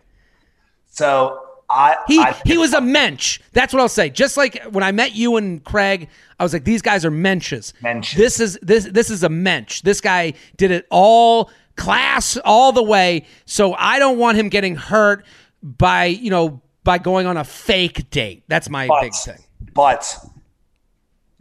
so 0.88 1.40
I, 1.68 1.96
He 2.06 2.18
I 2.20 2.32
he 2.44 2.56
was 2.56 2.72
a 2.72 2.80
mensch. 2.80 3.40
That's 3.52 3.72
what 3.74 3.80
I'll 3.80 3.88
say. 3.88 4.08
Just 4.08 4.36
like 4.36 4.62
when 4.70 4.82
I 4.84 4.92
met 4.92 5.14
you 5.14 5.36
and 5.36 5.62
Craig, 5.62 6.08
I 6.38 6.42
was 6.44 6.52
like, 6.52 6.64
these 6.64 6.80
guys 6.80 7.04
are 7.04 7.10
mensches. 7.10 7.72
Mensches. 7.82 8.14
This 8.16 8.40
is 8.40 8.58
this 8.62 8.84
this 8.84 9.10
is 9.10 9.24
a 9.24 9.28
mensch. 9.28 9.82
This 9.82 10.00
guy 10.00 10.34
did 10.56 10.70
it 10.70 10.86
all 10.90 11.50
class 11.76 12.38
all 12.44 12.72
the 12.72 12.82
way. 12.82 13.26
So 13.44 13.74
I 13.74 13.98
don't 13.98 14.16
want 14.16 14.38
him 14.38 14.48
getting 14.48 14.76
hurt 14.76 15.26
by 15.62 16.06
you 16.06 16.30
know 16.30 16.62
by 16.84 16.98
going 16.98 17.26
on 17.26 17.36
a 17.36 17.44
fake 17.44 18.10
date. 18.10 18.44
That's 18.48 18.70
my 18.70 18.86
but, 18.86 19.00
big 19.02 19.12
thing. 19.14 19.42
But 19.74 20.16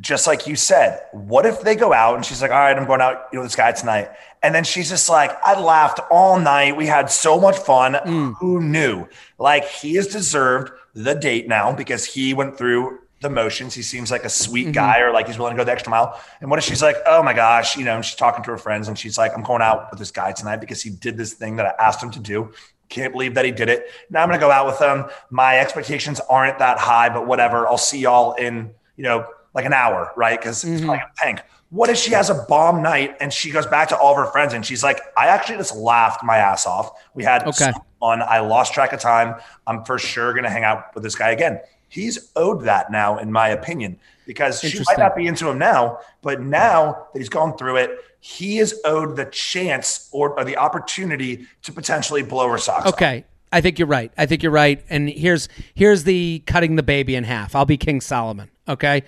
just 0.02 0.28
like 0.28 0.46
you 0.46 0.56
said, 0.56 1.02
what 1.14 1.46
if 1.46 1.62
they 1.62 1.76
go 1.76 1.94
out 1.94 2.16
and 2.16 2.26
she's 2.26 2.42
like, 2.42 2.52
all 2.52 2.58
right, 2.60 2.76
I'm 2.78 2.86
going 2.86 3.02
out 3.02 3.28
you 3.32 3.38
know, 3.38 3.42
with 3.44 3.52
this 3.52 3.56
guy 3.56 3.72
tonight. 3.72 4.10
And 4.44 4.54
then 4.54 4.64
she's 4.64 4.90
just 4.90 5.10
like, 5.10 5.32
I 5.46 5.60
laughed 5.60 6.00
all 6.12 6.40
night. 6.40 6.76
We 6.76 6.86
had 6.86 7.10
so 7.10 7.40
much 7.40 7.58
fun. 7.58 7.94
Mm. 7.94 8.36
Who 8.40 8.62
knew? 8.62 9.08
Like 9.40 9.66
he 9.68 9.96
has 9.96 10.08
deserved 10.08 10.72
the 10.94 11.16
date 11.16 11.48
now 11.48 11.72
because 11.74 12.06
he 12.06 12.34
went 12.34 12.58
through 12.58 13.00
the 13.22 13.30
motions. 13.30 13.74
He 13.74 13.82
seems 13.82 14.12
like 14.12 14.26
a 14.26 14.30
sweet 14.30 14.66
Mm-hmm. 14.66 14.72
guy 14.74 15.00
or 15.00 15.12
like 15.14 15.28
he's 15.28 15.40
willing 15.40 15.56
to 15.56 15.58
go 15.62 15.64
the 15.64 15.72
extra 15.72 15.90
mile. 15.90 16.20
And 16.42 16.50
what 16.50 16.60
if 16.60 16.66
she's 16.66 16.82
like, 16.82 16.98
oh 17.08 17.24
my 17.24 17.34
gosh, 17.34 17.78
you 17.78 17.86
know, 17.86 17.96
and 17.96 18.04
she's 18.06 18.18
talking 18.18 18.44
to 18.44 18.52
her 18.52 18.58
friends 18.58 18.88
and 18.90 19.00
she's 19.00 19.18
like, 19.18 19.32
I'm 19.36 19.44
going 19.44 19.62
out 19.62 19.90
with 19.90 20.00
this 20.00 20.12
guy 20.12 20.34
tonight 20.34 20.58
because 20.58 20.82
he 20.82 20.90
did 20.90 21.16
this 21.16 21.34
thing 21.34 21.56
that 21.56 21.66
I 21.66 21.84
asked 21.84 22.04
him 22.04 22.12
to 22.12 22.20
do. 22.20 22.52
Can't 22.90 23.14
believe 23.14 23.34
that 23.36 23.46
he 23.46 23.52
did 23.52 23.70
it. 23.70 23.90
Now 24.12 24.22
I'm 24.22 24.28
going 24.28 24.40
to 24.40 24.46
go 24.46 24.52
out 24.52 24.68
with 24.68 24.80
him. 24.80 25.06
My 25.32 25.58
expectations 25.58 26.20
aren't 26.30 26.60
that 26.60 26.78
high, 26.78 27.10
but 27.10 27.26
whatever. 27.26 27.66
I'll 27.68 27.80
see 27.80 28.00
y'all 28.00 28.34
in, 28.34 28.72
you 28.96 29.04
know, 29.04 29.26
like 29.56 29.66
an 29.66 29.74
hour, 29.74 30.12
right? 30.16 30.40
Because 30.40 30.64
it's 30.64 30.82
Mm-hmm. 30.82 30.90
like 30.90 31.02
a 31.02 31.12
tank. 31.18 31.42
What 31.72 31.90
if 31.90 31.98
she 31.98 32.12
has 32.12 32.30
a 32.30 32.36
bomb 32.48 32.84
night 32.84 33.16
and 33.20 33.34
she 33.34 33.50
goes 33.50 33.66
back 33.66 33.90
to 33.90 33.98
all 33.98 34.12
of 34.12 34.18
her 34.24 34.32
friends 34.32 34.54
and 34.54 34.64
she's 34.64 34.84
like, 34.84 35.00
I 35.18 35.28
actually 35.28 35.58
just 35.58 35.76
laughed 35.76 36.24
my 36.24 36.38
ass 36.38 36.68
off. 36.68 36.92
We 37.16 37.24
had 37.24 37.44
Okay. 37.48 37.72
fun. 38.00 38.22
I 38.22 38.40
lost 38.40 38.74
track 38.74 38.94
of 38.94 39.00
time. 39.00 39.36
I'm 39.66 39.84
for 39.84 39.98
sure 39.98 40.32
going 40.34 40.44
to 40.44 40.50
hang 40.52 40.64
out 40.64 40.94
with 40.94 41.04
this 41.04 41.16
guy 41.16 41.32
again. 41.32 41.60
He's 41.90 42.32
owed 42.36 42.64
that 42.66 42.92
now, 42.92 43.18
in 43.18 43.32
my 43.32 43.50
opinion, 43.50 43.98
because 44.28 44.60
she 44.62 44.80
might 44.86 44.98
not 45.00 45.16
be 45.16 45.26
into 45.28 45.50
him 45.50 45.58
now, 45.58 46.00
but 46.22 46.42
now 46.42 47.08
that 47.14 47.20
he's 47.20 47.30
gone 47.30 47.58
through 47.58 47.78
it, 47.78 48.00
he 48.20 48.60
is 48.60 48.80
owed 48.86 49.16
the 49.16 49.26
chance 49.26 50.10
or, 50.12 50.38
or 50.38 50.44
the 50.44 50.58
opportunity 50.58 51.48
to 51.64 51.72
potentially 51.72 52.22
blow 52.24 52.50
her 52.50 52.58
socks 52.58 52.88
off. 52.88 52.94
Okay. 52.94 53.26
I 53.52 53.62
think 53.62 53.80
you're 53.80 53.88
right. 53.88 54.12
I 54.18 54.26
think 54.26 54.44
you're 54.44 54.52
right. 54.52 54.84
And 54.90 55.10
here's 55.10 55.48
here's 55.76 56.04
the 56.04 56.44
cutting 56.46 56.76
the 56.76 56.84
baby 56.84 57.16
in 57.16 57.24
half. 57.24 57.56
I'll 57.56 57.66
be 57.66 57.78
King 57.78 58.02
Solomon. 58.02 58.50
Okay. 58.68 59.04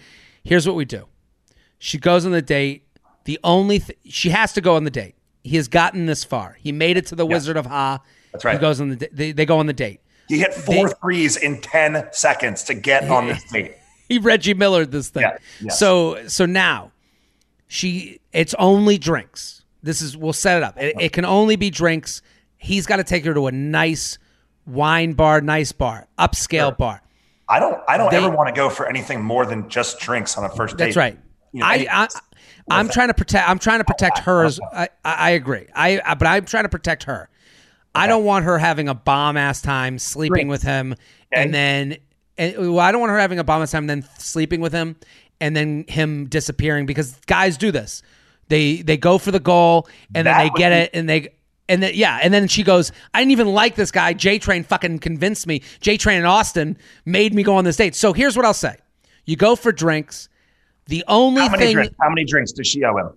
Here's 0.47 0.65
what 0.65 0.75
we 0.75 0.85
do. 0.85 1.05
She 1.79 1.97
goes 1.97 2.25
on 2.25 2.31
the 2.31 2.41
date. 2.41 2.83
The 3.25 3.39
only 3.43 3.79
th- 3.79 3.99
she 4.05 4.29
has 4.29 4.53
to 4.53 4.61
go 4.61 4.75
on 4.75 4.83
the 4.85 4.89
date. 4.89 5.15
He 5.43 5.57
has 5.57 5.67
gotten 5.67 6.05
this 6.05 6.23
far. 6.23 6.57
He 6.59 6.71
made 6.71 6.97
it 6.97 7.05
to 7.07 7.15
the 7.15 7.25
Wizard 7.25 7.57
of 7.57 7.65
Ha. 7.65 7.99
That's 8.31 8.45
right. 8.45 8.53
He 8.53 8.59
goes 8.59 8.79
on 8.81 8.89
the 8.89 9.09
they, 9.11 9.31
they 9.33 9.45
go 9.45 9.59
on 9.59 9.65
the 9.65 9.73
date. 9.73 9.99
He 10.29 10.39
hit 10.39 10.53
four 10.53 10.87
They- 10.89 10.93
threes 11.01 11.37
in 11.37 11.61
10 11.61 12.07
seconds 12.11 12.63
to 12.63 12.73
get 12.73 13.09
on 13.09 13.27
this 13.27 13.43
date. 13.51 13.75
He 14.07 14.19
Reggie 14.19 14.53
Miller 14.53 14.85
this 14.85 15.09
thing. 15.09 15.23
Yeah, 15.23 15.37
yes. 15.61 15.77
So 15.77 16.27
so 16.27 16.45
now 16.45 16.91
she 17.67 18.19
it's 18.31 18.53
only 18.57 18.97
drinks. 18.97 19.63
This 19.83 20.01
is 20.01 20.15
we'll 20.15 20.33
set 20.33 20.57
it 20.57 20.63
up. 20.63 20.77
It, 20.81 20.95
it 20.99 21.13
can 21.13 21.25
only 21.25 21.57
be 21.57 21.69
drinks. 21.69 22.21
He's 22.57 22.85
got 22.85 22.97
to 22.97 23.03
take 23.03 23.25
her 23.25 23.33
to 23.33 23.47
a 23.47 23.51
nice 23.51 24.17
wine 24.65 25.13
bar, 25.13 25.41
nice 25.41 25.71
bar, 25.73 26.07
upscale 26.17 26.75
bar. 26.77 27.01
I 27.49 27.59
don't. 27.59 27.81
I 27.87 27.97
don't 27.97 28.11
They- 28.11 28.17
ever 28.17 28.29
want 28.29 28.47
to 28.47 28.53
go 28.53 28.69
for 28.69 28.87
anything 28.87 29.21
more 29.21 29.45
than 29.45 29.69
just 29.69 29.99
drinks 29.99 30.37
on 30.37 30.43
a 30.43 30.49
first 30.49 30.77
date. 30.77 30.85
That's 30.85 30.97
right. 30.97 31.17
You 31.53 31.61
know, 31.61 31.65
I, 31.65 31.87
I 31.89 32.07
I'm 32.69 32.89
trying 32.89 33.07
to 33.07 33.13
protect. 33.13 33.47
I'm 33.47 33.57
trying 33.59 33.79
to 33.79 33.85
protect 33.85 34.19
her. 34.19 34.43
As 34.45 34.59
I, 34.73 34.89
I 35.05 35.31
agree. 35.31 35.67
I, 35.73 36.01
I 36.05 36.15
but 36.15 36.27
I'm 36.27 36.45
trying 36.45 36.63
to 36.63 36.69
protect 36.69 37.03
her. 37.03 37.29
I 37.95 38.05
don't 38.07 38.25
want 38.25 38.45
her 38.45 38.57
having 38.57 38.89
a 38.89 38.93
bomb 38.93 39.37
ass 39.37 39.61
time 39.61 39.97
sleeping 39.97 40.33
Great. 40.33 40.47
with 40.47 40.61
him, 40.63 40.91
Okay. 40.93 41.41
and 41.43 41.53
then 41.53 41.97
and, 42.37 42.57
well, 42.57 42.79
I 42.79 42.91
don't 42.91 42.99
want 43.01 43.11
her 43.11 43.17
having 43.19 43.39
a 43.39 43.43
bomb 43.43 43.61
ass 43.61 43.71
time, 43.71 43.89
and 43.89 44.03
then 44.03 44.09
sleeping 44.19 44.59
with 44.59 44.73
him, 44.73 44.97
and 45.39 45.55
then 45.55 45.85
him 45.87 46.27
disappearing 46.27 46.85
because 46.85 47.15
guys 47.27 47.57
do 47.57 47.71
this. 47.71 48.03
They 48.49 48.81
they 48.81 48.97
go 48.97 49.17
for 49.17 49.31
the 49.31 49.39
goal, 49.39 49.87
and 50.13 50.27
That 50.27 50.37
then 50.37 50.47
they 50.53 50.59
get 50.59 50.69
be- 50.69 50.75
it, 50.75 50.89
and 50.93 51.09
they. 51.09 51.29
And 51.69 51.83
then 51.83 51.91
yeah, 51.95 52.19
and 52.21 52.33
then 52.33 52.47
she 52.47 52.63
goes, 52.63 52.91
I 53.13 53.19
didn't 53.19 53.31
even 53.31 53.47
like 53.47 53.75
this 53.75 53.91
guy. 53.91 54.13
J 54.13 54.39
Train 54.39 54.63
fucking 54.63 54.99
convinced 54.99 55.47
me. 55.47 55.61
J 55.81 55.97
Train 55.97 56.17
and 56.17 56.27
Austen 56.27 56.77
made 57.05 57.33
me 57.33 57.43
go 57.43 57.55
on 57.55 57.65
this 57.65 57.75
date. 57.75 57.95
So 57.95 58.13
here's 58.13 58.37
what 58.37 58.45
I'll 58.45 58.53
say. 58.53 58.77
You 59.25 59.35
go 59.35 59.55
for 59.55 59.71
drinks. 59.71 60.29
The 60.85 61.03
only 61.07 61.41
how 61.41 61.49
many 61.49 61.65
thing 61.65 61.73
drinks? 61.75 61.95
How 62.01 62.09
many 62.09 62.23
drinks 62.23 62.51
does 62.53 62.67
she 62.67 62.83
owe 62.85 62.95
him? 62.97 63.09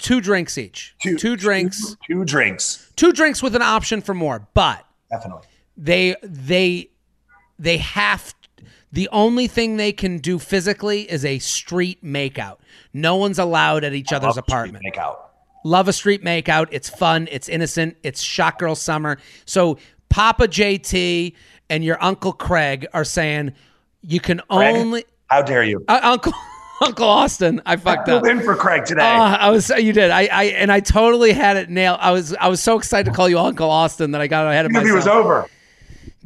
two 0.00 0.20
drinks 0.20 0.58
each. 0.58 0.94
Two, 1.00 1.36
drinks. 1.36 1.96
Two, 2.06 2.14
two 2.14 2.24
drinks. 2.24 2.90
Two 2.96 3.12
drinks 3.12 3.42
with 3.42 3.54
an 3.54 3.62
option 3.62 4.00
for 4.00 4.14
more. 4.14 4.46
But 4.54 4.84
Definitely. 5.10 5.46
they 5.76 6.16
they 6.22 6.90
they 7.58 7.78
have 7.78 8.34
the 8.92 9.08
only 9.12 9.46
thing 9.46 9.76
they 9.76 9.92
can 9.92 10.18
do 10.18 10.38
physically 10.38 11.10
is 11.10 11.24
a 11.24 11.38
street 11.38 12.02
makeout. 12.02 12.58
No 12.92 13.16
one's 13.16 13.38
allowed 13.38 13.84
at 13.84 13.92
each 13.92 14.12
other's 14.12 14.36
apartment. 14.36 14.82
Make 14.82 14.98
out. 14.98 15.29
Love 15.64 15.88
a 15.88 15.92
street 15.92 16.24
makeout. 16.24 16.68
It's 16.70 16.88
fun. 16.88 17.28
It's 17.30 17.48
innocent. 17.48 17.96
It's 18.02 18.20
shot 18.22 18.58
girl 18.58 18.74
summer. 18.74 19.18
So 19.44 19.78
Papa 20.08 20.48
JT 20.48 21.34
and 21.68 21.84
your 21.84 22.02
Uncle 22.02 22.32
Craig 22.32 22.86
are 22.94 23.04
saying 23.04 23.52
you 24.02 24.20
can 24.20 24.40
Craig? 24.50 24.76
only 24.76 25.04
How 25.28 25.42
dare 25.42 25.62
you? 25.64 25.84
uh, 25.88 26.00
Uncle 26.02 26.32
Uncle 26.82 27.06
Austen. 27.06 27.60
I 27.66 27.76
fucked 27.76 28.08
up. 28.08 28.24
Filled 28.24 28.38
in 28.38 28.42
for 28.42 28.56
Craig 28.56 28.86
today. 28.86 29.02
Uh, 29.02 29.36
I 29.36 29.50
was 29.50 29.68
you 29.68 29.92
did. 29.92 30.10
I, 30.10 30.28
I 30.32 30.44
and 30.44 30.72
I 30.72 30.80
totally 30.80 31.32
had 31.32 31.58
it 31.58 31.68
nailed. 31.68 31.98
I 32.00 32.10
was 32.10 32.34
I 32.34 32.48
was 32.48 32.62
so 32.62 32.78
excited 32.78 33.10
to 33.10 33.14
call 33.14 33.28
you 33.28 33.38
Uncle 33.38 33.68
Austen 33.70 34.12
that 34.12 34.20
I 34.22 34.26
got 34.28 34.46
ahead 34.46 34.64
of 34.64 34.72
myself. 34.72 34.84
Maybe 34.84 34.92
it 34.92 34.96
was 34.96 35.06
over. 35.06 35.46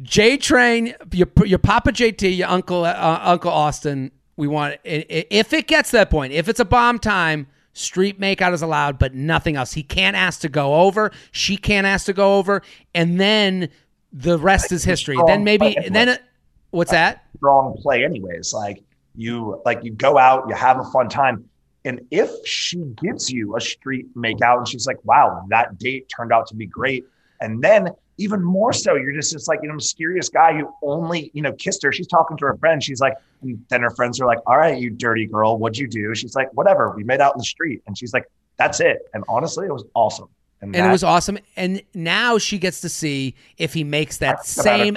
J 0.01 0.37
Train, 0.37 0.95
your 1.11 1.27
your 1.45 1.59
Papa 1.59 1.91
JT, 1.91 2.37
your 2.37 2.47
Uncle 2.47 2.85
uh, 2.85 3.19
Uncle 3.23 3.51
Austen. 3.51 4.11
We 4.37 4.47
want 4.47 4.75
i- 4.85 5.05
i- 5.09 5.25
if 5.29 5.53
it 5.53 5.67
gets 5.67 5.91
to 5.91 5.97
that 5.97 6.09
point, 6.09 6.33
if 6.33 6.49
it's 6.49 6.59
a 6.59 6.65
bomb 6.65 6.99
time, 6.99 7.47
street 7.75 8.19
makeout 8.19 8.53
is 8.53 8.61
allowed, 8.61 8.97
but 8.97 9.13
nothing 9.13 9.55
else. 9.55 9.73
He 9.73 9.83
can't 9.83 10.15
ask 10.15 10.41
to 10.41 10.49
go 10.49 10.75
over. 10.75 11.11
She 11.31 11.57
can't 11.57 11.85
ask 11.85 12.07
to 12.07 12.13
go 12.13 12.37
over, 12.37 12.63
and 12.95 13.19
then 13.19 13.69
the 14.11 14.39
rest 14.39 14.71
is 14.71 14.83
history. 14.83 15.17
Then 15.27 15.43
maybe 15.43 15.77
then 15.89 16.09
it, 16.09 16.23
what's 16.71 16.91
that? 16.91 17.25
Strong 17.37 17.77
play, 17.81 18.03
anyways. 18.03 18.53
Like 18.53 18.83
you, 19.15 19.61
like 19.65 19.83
you 19.83 19.91
go 19.91 20.17
out, 20.17 20.45
you 20.47 20.55
have 20.55 20.79
a 20.79 20.85
fun 20.85 21.09
time, 21.09 21.47
and 21.83 22.01
if 22.09 22.31
she 22.47 22.77
gives 23.03 23.29
you 23.29 23.55
a 23.55 23.61
street 23.61 24.07
makeout, 24.15 24.59
and 24.59 24.67
she's 24.67 24.87
like, 24.87 25.03
"Wow, 25.03 25.45
that 25.49 25.77
date 25.77 26.09
turned 26.15 26.31
out 26.31 26.47
to 26.47 26.55
be 26.55 26.65
great," 26.65 27.05
and 27.41 27.61
then 27.61 27.89
even 28.17 28.41
more 28.43 28.71
so, 28.71 28.95
you're 28.95 29.11
just 29.11 29.33
this 29.33 29.47
like 29.47 29.59
you 29.61 29.67
know 29.67 29.75
mysterious 29.75 30.29
guy 30.29 30.57
who 30.57 30.73
only 30.81 31.31
you 31.33 31.41
know 31.41 31.51
kissed 31.53 31.83
her. 31.83 31.91
She's 31.91 32.07
talking 32.07 32.37
to 32.37 32.45
her 32.45 32.55
friend. 32.57 32.81
She's 32.83 32.99
like, 33.01 33.13
and 33.41 33.63
then 33.69 33.81
her 33.81 33.89
friends 33.89 34.21
are 34.21 34.25
like, 34.25 34.39
"All 34.47 34.57
right, 34.57 34.77
you 34.77 34.89
dirty 34.89 35.25
girl, 35.25 35.57
what'd 35.57 35.77
you 35.77 35.87
do?" 35.87 36.15
She's 36.15 36.35
like, 36.35 36.49
"Whatever, 36.53 36.93
we 36.95 37.03
made 37.03 37.21
out 37.21 37.33
in 37.35 37.39
the 37.39 37.43
street," 37.45 37.81
and 37.87 37.97
she's 37.97 38.13
like, 38.13 38.25
"That's 38.57 38.79
it." 38.79 38.99
And 39.13 39.23
honestly, 39.27 39.67
it 39.67 39.73
was 39.73 39.83
awesome. 39.95 40.29
and 40.61 40.73
that- 40.73 40.87
it 40.87 40.91
was 40.91 41.03
awesome. 41.03 41.37
And 41.57 41.81
now 41.93 42.37
she 42.37 42.57
gets 42.57 42.81
to 42.81 42.89
see 42.89 43.35
if 43.57 43.73
he 43.73 43.83
makes 43.83 44.17
that 44.19 44.45
same. 44.45 44.95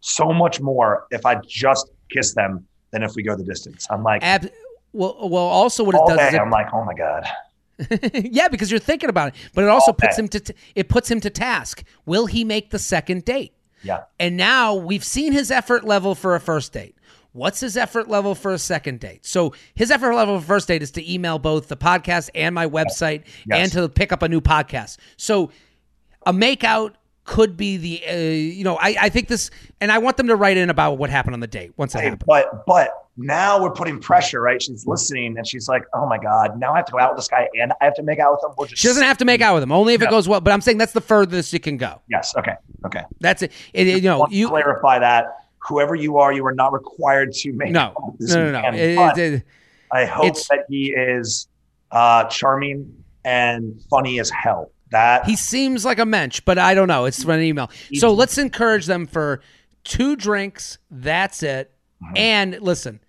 so 0.00 0.32
much 0.32 0.60
more 0.60 1.06
if 1.10 1.24
I 1.24 1.36
just 1.46 1.90
kiss 2.10 2.34
them 2.34 2.66
than 2.90 3.02
if 3.02 3.14
we 3.14 3.22
go 3.22 3.36
the 3.36 3.44
distance. 3.44 3.86
I'm 3.90 4.02
like 4.02 4.22
Ab- 4.24 4.50
well, 4.92 5.16
well, 5.28 5.42
also 5.44 5.84
what 5.84 5.94
it 5.94 6.02
does 6.06 6.18
day. 6.18 6.28
is 6.28 6.34
it, 6.34 6.40
I'm 6.40 6.50
like, 6.50 6.68
oh 6.72 6.84
my 6.84 6.94
god. 6.94 7.24
yeah, 8.14 8.48
because 8.48 8.70
you're 8.70 8.80
thinking 8.80 9.08
about 9.10 9.28
it, 9.28 9.34
but 9.54 9.64
it 9.64 9.70
also 9.70 9.90
All 9.90 9.94
puts 9.94 10.16
day. 10.16 10.22
him 10.22 10.28
to 10.28 10.40
t- 10.40 10.54
it 10.74 10.88
puts 10.88 11.10
him 11.10 11.20
to 11.20 11.30
task. 11.30 11.82
Will 12.06 12.26
he 12.26 12.44
make 12.44 12.70
the 12.70 12.78
second 12.78 13.24
date? 13.24 13.54
Yeah. 13.82 14.02
And 14.20 14.36
now 14.36 14.74
we've 14.74 15.04
seen 15.04 15.32
his 15.32 15.50
effort 15.50 15.84
level 15.84 16.14
for 16.14 16.34
a 16.34 16.40
first 16.40 16.72
date. 16.72 16.96
What's 17.32 17.60
his 17.60 17.76
effort 17.78 18.08
level 18.08 18.34
for 18.34 18.52
a 18.52 18.58
second 18.58 19.00
date? 19.00 19.24
So 19.24 19.54
his 19.74 19.90
effort 19.90 20.14
level 20.14 20.38
for 20.38 20.46
first 20.46 20.68
date 20.68 20.82
is 20.82 20.90
to 20.92 21.12
email 21.12 21.38
both 21.38 21.68
the 21.68 21.76
podcast 21.78 22.28
and 22.34 22.54
my 22.54 22.66
website 22.66 23.24
Yes. 23.46 23.58
and 23.58 23.72
to 23.72 23.88
pick 23.88 24.12
up 24.12 24.22
a 24.22 24.28
new 24.28 24.40
podcast. 24.42 24.98
So 25.16 25.50
a 26.26 26.32
makeout 26.32 26.92
could 27.24 27.56
be 27.56 27.76
the 27.78 28.02
uh, 28.08 28.14
you 28.16 28.64
know 28.64 28.76
I, 28.76 28.96
I 29.02 29.08
think 29.08 29.28
this 29.28 29.50
and 29.80 29.90
I 29.92 29.98
want 29.98 30.16
them 30.16 30.26
to 30.26 30.36
write 30.36 30.56
in 30.56 30.70
about 30.70 30.98
what 30.98 31.08
happened 31.08 31.34
on 31.34 31.40
the 31.40 31.46
date 31.46 31.72
once 31.76 31.94
it 31.94 31.98
Hey, 31.98 32.04
happened. 32.10 32.24
but 32.26 32.66
but 32.66 33.01
now 33.16 33.62
we're 33.62 33.72
putting 33.72 33.98
pressure, 34.00 34.40
right? 34.40 34.60
She's 34.62 34.86
listening 34.86 35.36
and 35.36 35.46
she's 35.46 35.68
like, 35.68 35.82
oh 35.94 36.06
my 36.06 36.18
god, 36.18 36.58
now 36.58 36.72
I 36.72 36.78
have 36.78 36.86
to 36.86 36.92
go 36.92 36.98
out 36.98 37.10
with 37.10 37.18
this 37.18 37.28
guy 37.28 37.48
and 37.60 37.72
I 37.80 37.84
have 37.84 37.94
to 37.94 38.02
make 38.02 38.18
out 38.18 38.32
with 38.32 38.44
him. 38.44 38.54
We'll 38.56 38.66
just 38.68 38.80
She 38.80 38.88
doesn't 38.88 39.02
have 39.04 39.18
to 39.18 39.24
make 39.24 39.40
out 39.40 39.54
with 39.54 39.62
him 39.62 39.72
only 39.72 39.94
if 39.94 40.02
it 40.02 40.08
goes 40.10 40.28
well. 40.28 40.40
But 40.40 40.52
I'm 40.52 40.60
saying 40.60 40.78
that's 40.78 40.92
the 40.92 41.00
furthest 41.02 41.52
it 41.52 41.60
can 41.60 41.76
go. 41.76 42.00
Yes. 42.08 42.34
Okay. 42.36 42.54
Okay. 42.86 43.02
That's 43.20 43.42
it. 43.42 43.52
it 43.74 43.86
you 43.86 44.02
know 44.02 44.26
you 44.30 44.48
clarify 44.48 44.98
that. 44.98 45.36
Whoever 45.68 45.94
you 45.94 46.18
are, 46.18 46.32
you 46.32 46.44
are 46.46 46.54
not 46.54 46.72
required 46.72 47.32
to 47.34 47.52
make 47.52 47.70
no 47.70 47.92
no 48.18 48.50
no 48.50 48.62
no. 48.62 48.68
It- 48.70 48.98
it- 48.98 49.18
it- 49.18 49.42
I 49.92 50.06
hope 50.06 50.34
that 50.48 50.64
he 50.70 50.90
is 50.92 51.48
uh, 51.90 52.24
charming 52.24 53.04
and 53.24 53.78
funny 53.90 54.18
as 54.20 54.30
hell. 54.30 54.70
That 54.90 55.24
He 55.26 55.36
seems 55.36 55.84
like 55.84 55.98
a 55.98 56.04
mensch, 56.06 56.40
but 56.40 56.58
I 56.58 56.74
don't 56.74 56.88
know. 56.88 57.04
It's 57.04 57.22
from 57.22 57.32
an 57.32 57.42
email. 57.42 57.70
So 57.94 58.12
let's 58.12 58.36
encourage 58.38 58.86
them 58.86 59.06
for 59.06 59.40
two 59.84 60.16
drinks. 60.16 60.78
That's 60.90 61.42
it. 61.42 61.70
Mm-hmm. 62.02 62.16
And 62.16 62.58
listen, 62.60 63.00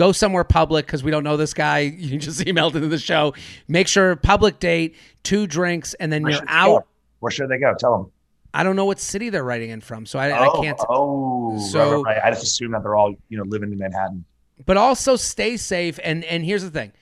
go 0.00 0.12
somewhere 0.12 0.44
public 0.44 0.86
because 0.86 1.04
we 1.04 1.10
don't 1.10 1.24
know 1.24 1.36
this 1.36 1.52
guy. 1.52 1.80
You 2.10 2.18
just 2.18 2.40
emailed 2.40 2.74
into 2.74 2.88
the 2.88 2.98
show. 2.98 3.34
Make 3.68 3.86
sure 3.86 4.16
public 4.16 4.58
date, 4.58 4.96
two 5.22 5.46
drinks, 5.46 5.92
and 5.94 6.10
then 6.10 6.22
where 6.22 6.32
you're 6.32 6.42
out. 6.48 6.80
go? 6.80 6.86
Where 7.20 7.30
should 7.30 7.50
they 7.50 7.58
go? 7.58 7.74
Tell 7.78 7.98
them. 7.98 8.12
I 8.54 8.64
don't 8.64 8.74
know 8.74 8.86
what 8.86 8.98
city 8.98 9.28
they're 9.28 9.44
writing 9.44 9.70
in 9.70 9.80
from, 9.82 10.06
so 10.06 10.18
I, 10.18 10.30
oh, 10.30 10.58
I 10.58 10.62
can't. 10.64 10.80
Oh, 10.88 11.58
So- 11.58 12.02
right, 12.02 12.16
right, 12.16 12.16
right. 12.16 12.24
I 12.24 12.30
just 12.30 12.42
assume 12.42 12.72
that 12.72 12.82
they're 12.82 12.96
all 12.96 13.14
you 13.28 13.36
know 13.38 13.44
living 13.44 13.70
in 13.72 13.78
Manhattan. 13.78 14.24
But 14.66 14.76
also 14.78 15.16
stay 15.16 15.56
safe. 15.58 16.00
And 16.02 16.24
and 16.24 16.44
here's 16.44 16.62
the 16.62 16.70
thing: 16.70 16.92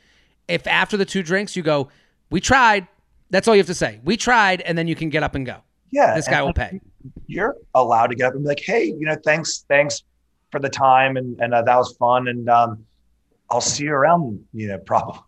if 0.49 0.67
after 0.67 0.97
the 0.97 1.05
two 1.07 1.23
drinks 1.23 1.57
you 1.57 1.63
go, 1.63 1.89
we 2.31 2.41
tried. 2.41 2.89
That's 3.31 3.47
all 3.47 3.55
you 3.55 3.61
have 3.61 3.67
to 3.69 3.75
say. 3.75 4.01
We 4.05 4.17
tried, 4.17 4.61
and 4.63 4.77
then 4.77 4.89
you 4.89 4.97
can 4.97 5.09
get 5.11 5.23
up 5.23 5.35
and 5.37 5.47
go. 5.47 5.59
Yeah, 5.91 6.15
This 6.17 6.27
guy 6.29 6.43
will 6.43 6.53
pay. 6.53 6.81
You're 7.27 7.57
allowed 7.75 8.09
to 8.09 8.15
get 8.17 8.27
up 8.27 8.35
and 8.35 8.43
be 8.43 8.49
like, 8.49 8.61
hey, 8.61 8.85
you 8.87 9.07
know, 9.07 9.17
thanks, 9.25 9.65
thanks 9.69 10.03
for 10.51 10.59
the 10.61 10.69
time, 10.69 11.17
and 11.17 11.39
and 11.41 11.55
uh, 11.55 11.63
that 11.63 11.77
was 11.77 11.97
fun, 11.97 12.29
and 12.29 12.49
um, 12.49 12.85
I'll 13.51 13.61
see 13.61 13.85
you 13.85 13.93
around. 13.93 14.45
You 14.53 14.69
know, 14.69 14.79
probably. 14.79 15.21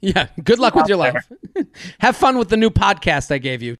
Yeah. 0.00 0.28
Good 0.42 0.58
luck 0.58 0.74
with 0.74 0.86
your 0.88 0.98
life. 0.98 1.30
Have 1.98 2.16
fun 2.16 2.36
with 2.38 2.50
the 2.50 2.56
new 2.56 2.70
podcast 2.70 3.30
I 3.30 3.38
gave 3.38 3.62
you. 3.62 3.76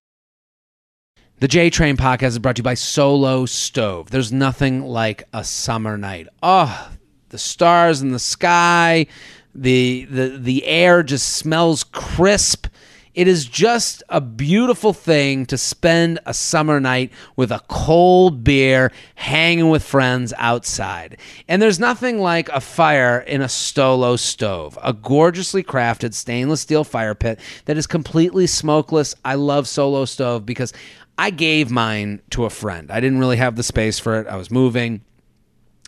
The 1.40 1.49
J 1.49 1.68
Train 1.68 1.97
podcast 1.97 2.28
is 2.28 2.38
brought 2.38 2.57
to 2.57 2.61
you 2.61 2.64
by 2.64 2.74
Solo 2.74 3.45
Stove. 3.45 4.11
There's 4.11 4.32
nothing 4.32 4.84
like 4.84 5.24
a 5.32 5.45
summer 5.45 5.99
night. 5.99 6.28
Oh, 6.42 6.90
the 7.28 7.38
stars 7.38 8.01
in 8.01 8.12
the 8.12 8.18
sky, 8.18 9.07
the 9.55 10.07
the 10.09 10.38
the 10.38 10.64
air 10.64 11.03
just 11.03 11.34
smells 11.34 11.84
crisp. 11.84 12.68
It 13.14 13.28
is 13.28 13.44
just 13.44 14.02
a 14.08 14.20
beautiful 14.20 14.92
thing 14.92 15.46
to 15.46 15.56
spend 15.56 16.18
a 16.26 16.34
summer 16.34 16.80
night 16.80 17.12
with 17.36 17.52
a 17.52 17.62
cold 17.68 18.42
beer, 18.42 18.90
hanging 19.14 19.70
with 19.70 19.84
friends 19.84 20.34
outside. 20.36 21.18
And 21.48 21.62
there's 21.62 21.78
nothing 21.78 22.18
like 22.18 22.48
a 22.48 22.60
fire 22.60 23.20
in 23.20 23.40
a 23.40 23.48
Solo 23.48 24.16
Stove, 24.16 24.76
a 24.82 24.92
gorgeously 24.92 25.62
crafted 25.62 26.12
stainless 26.12 26.62
steel 26.62 26.82
fire 26.82 27.14
pit 27.14 27.38
that 27.66 27.76
is 27.76 27.86
completely 27.86 28.48
smokeless. 28.48 29.14
I 29.24 29.36
love 29.36 29.68
Solo 29.68 30.04
Stove 30.06 30.44
because 30.44 30.72
I 31.16 31.30
gave 31.30 31.70
mine 31.70 32.20
to 32.30 32.44
a 32.44 32.50
friend. 32.50 32.90
I 32.90 32.98
didn't 32.98 33.20
really 33.20 33.36
have 33.36 33.54
the 33.54 33.62
space 33.62 34.00
for 34.00 34.20
it. 34.20 34.26
I 34.26 34.36
was 34.36 34.50
moving 34.50 35.02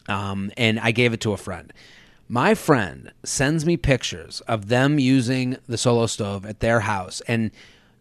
um, 0.09 0.53
and 0.57 0.79
I 0.79 0.93
gave 0.93 1.13
it 1.13 1.21
to 1.23 1.33
a 1.33 1.37
friend. 1.37 1.73
My 2.29 2.55
friend 2.55 3.13
sends 3.23 3.65
me 3.65 3.77
pictures 3.77 4.41
of 4.43 4.69
them 4.69 4.99
using 4.99 5.59
the 5.69 5.79
solo 5.79 6.07
stove 6.07 6.45
at 6.45 6.61
their 6.61 6.81
house. 6.81 7.23
And 7.29 7.53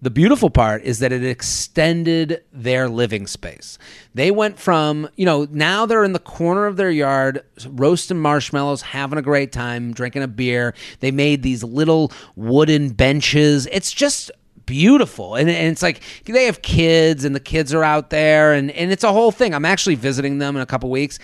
the 0.01 0.09
beautiful 0.09 0.49
part 0.49 0.83
is 0.83 0.99
that 0.99 1.11
it 1.11 1.23
extended 1.23 2.43
their 2.51 2.89
living 2.89 3.27
space. 3.27 3.77
They 4.13 4.31
went 4.31 4.59
from, 4.59 5.09
you 5.15 5.25
know, 5.25 5.47
now 5.51 5.85
they're 5.85 6.03
in 6.03 6.13
the 6.13 6.19
corner 6.19 6.65
of 6.65 6.75
their 6.75 6.91
yard 6.91 7.43
roasting 7.67 8.19
marshmallows, 8.19 8.81
having 8.81 9.19
a 9.19 9.23
great 9.23 9.51
time, 9.51 9.93
drinking 9.93 10.23
a 10.23 10.27
beer. 10.27 10.73
They 10.99 11.11
made 11.11 11.43
these 11.43 11.63
little 11.63 12.11
wooden 12.35 12.89
benches. 12.89 13.67
It's 13.71 13.91
just 13.91 14.31
beautiful 14.65 15.35
and, 15.35 15.47
and 15.47 15.71
it's 15.71 15.83
like 15.83 16.01
they 16.25 16.45
have 16.45 16.63
kids 16.63 17.23
and 17.23 17.35
the 17.35 17.39
kids 17.39 17.71
are 17.71 17.83
out 17.83 18.09
there 18.09 18.53
and, 18.53 18.71
and 18.71 18.91
it's 18.91 19.03
a 19.03 19.11
whole 19.11 19.29
thing 19.31 19.53
i'm 19.53 19.63
actually 19.63 19.93
visiting 19.93 20.39
them 20.39 20.55
in 20.55 20.61
a 20.63 20.65
couple 20.65 20.89
weeks 20.89 21.19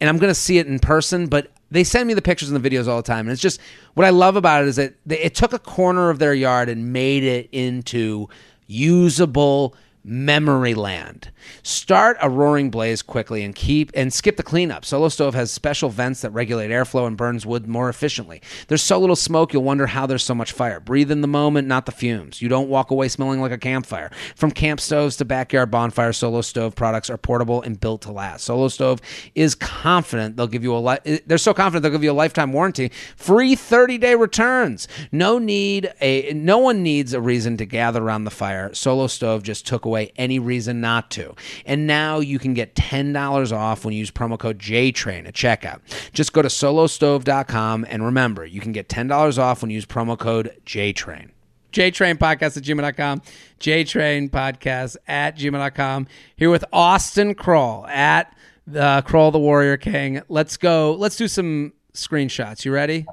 and 0.00 0.10
i'm 0.10 0.18
going 0.18 0.28
to 0.30 0.34
see 0.34 0.58
it 0.58 0.66
in 0.66 0.80
person 0.80 1.28
but 1.28 1.52
they 1.70 1.84
send 1.84 2.06
me 2.06 2.14
the 2.14 2.22
pictures 2.22 2.50
and 2.50 2.62
the 2.62 2.70
videos 2.70 2.88
all 2.88 2.96
the 2.96 3.02
time 3.02 3.26
and 3.26 3.30
it's 3.30 3.42
just 3.42 3.60
what 3.94 4.06
i 4.06 4.10
love 4.10 4.36
about 4.36 4.62
it 4.62 4.68
is 4.68 4.76
that 4.76 4.94
they, 5.06 5.18
it 5.18 5.34
took 5.34 5.52
a 5.52 5.58
corner 5.58 6.10
of 6.10 6.18
their 6.18 6.34
yard 6.34 6.68
and 6.68 6.92
made 6.92 7.22
it 7.24 7.48
into 7.52 8.28
usable 8.66 9.74
memory 10.02 10.74
land. 10.74 11.30
Start 11.62 12.16
a 12.20 12.30
roaring 12.30 12.70
blaze 12.70 13.02
quickly 13.02 13.42
and 13.44 13.54
keep 13.54 13.90
and 13.94 14.12
skip 14.12 14.36
the 14.36 14.42
cleanup. 14.42 14.84
Solo 14.84 15.08
Stove 15.08 15.34
has 15.34 15.50
special 15.50 15.90
vents 15.90 16.22
that 16.22 16.30
regulate 16.30 16.70
airflow 16.70 17.06
and 17.06 17.16
burns 17.16 17.44
wood 17.44 17.66
more 17.66 17.88
efficiently. 17.88 18.40
There's 18.68 18.82
so 18.82 18.98
little 18.98 19.16
smoke 19.16 19.52
you'll 19.52 19.62
wonder 19.62 19.86
how 19.86 20.06
there's 20.06 20.24
so 20.24 20.34
much 20.34 20.52
fire. 20.52 20.80
Breathe 20.80 21.10
in 21.10 21.20
the 21.20 21.28
moment, 21.28 21.68
not 21.68 21.86
the 21.86 21.92
fumes. 21.92 22.40
You 22.40 22.48
don't 22.48 22.68
walk 22.68 22.90
away 22.90 23.08
smelling 23.08 23.40
like 23.40 23.52
a 23.52 23.58
campfire. 23.58 24.10
From 24.36 24.50
camp 24.50 24.80
stoves 24.80 25.16
to 25.18 25.24
backyard 25.24 25.70
bonfires, 25.70 26.16
Solo 26.16 26.40
Stove 26.40 26.74
products 26.74 27.10
are 27.10 27.18
portable 27.18 27.62
and 27.62 27.78
built 27.78 28.02
to 28.02 28.12
last. 28.12 28.44
Solo 28.44 28.68
Stove 28.68 29.00
is 29.34 29.54
confident 29.54 30.36
they'll 30.36 30.46
give 30.46 30.64
you 30.64 30.74
a 30.74 30.78
li- 30.78 31.20
they're 31.26 31.38
so 31.38 31.54
confident 31.54 31.82
they'll 31.82 31.92
give 31.92 32.04
you 32.04 32.10
a 32.10 32.12
lifetime 32.12 32.52
warranty, 32.52 32.90
free 33.16 33.54
30-day 33.54 34.14
returns. 34.14 34.88
No 35.12 35.38
need 35.38 35.92
a 36.00 36.32
no 36.32 36.58
one 36.58 36.82
needs 36.82 37.12
a 37.12 37.20
reason 37.20 37.56
to 37.58 37.66
gather 37.66 38.02
around 38.02 38.24
the 38.24 38.30
fire. 38.30 38.72
Solo 38.74 39.06
Stove 39.06 39.42
just 39.42 39.66
took 39.66 39.84
away 39.84 39.99
any 40.16 40.38
reason 40.38 40.80
not 40.80 41.10
to. 41.12 41.34
And 41.64 41.86
now 41.86 42.20
you 42.20 42.38
can 42.38 42.54
get 42.54 42.74
$10 42.74 43.56
off 43.56 43.84
when 43.84 43.94
you 43.94 44.00
use 44.00 44.10
promo 44.10 44.38
code 44.38 44.58
JTRAIN 44.58 45.26
at 45.26 45.34
checkout. 45.34 45.80
Just 46.12 46.32
go 46.32 46.42
to 46.42 46.48
solostove.com 46.48 47.86
and 47.88 48.04
remember, 48.04 48.44
you 48.44 48.60
can 48.60 48.72
get 48.72 48.88
$10 48.88 49.38
off 49.38 49.62
when 49.62 49.70
you 49.70 49.76
use 49.76 49.86
promo 49.86 50.18
code 50.18 50.56
JTRAIN. 50.66 51.30
JTrain 51.72 52.18
Podcast 52.18 52.56
at 52.56 52.64
gmail.com. 52.64 53.22
JTrain 53.60 54.30
Podcast 54.30 54.96
at 55.06 55.36
gmail.com. 55.36 56.06
Here 56.36 56.50
with 56.50 56.64
Austen 56.72 57.34
Kroll 57.34 57.86
at 57.86 58.34
the 58.66 59.02
Kroll 59.06 59.30
the 59.30 59.38
Warrior 59.38 59.76
King. 59.76 60.22
Let's 60.28 60.56
go. 60.56 60.94
Let's 60.94 61.16
do 61.16 61.28
some 61.28 61.72
screenshots. 61.94 62.64
You 62.64 62.72
ready? 62.72 63.06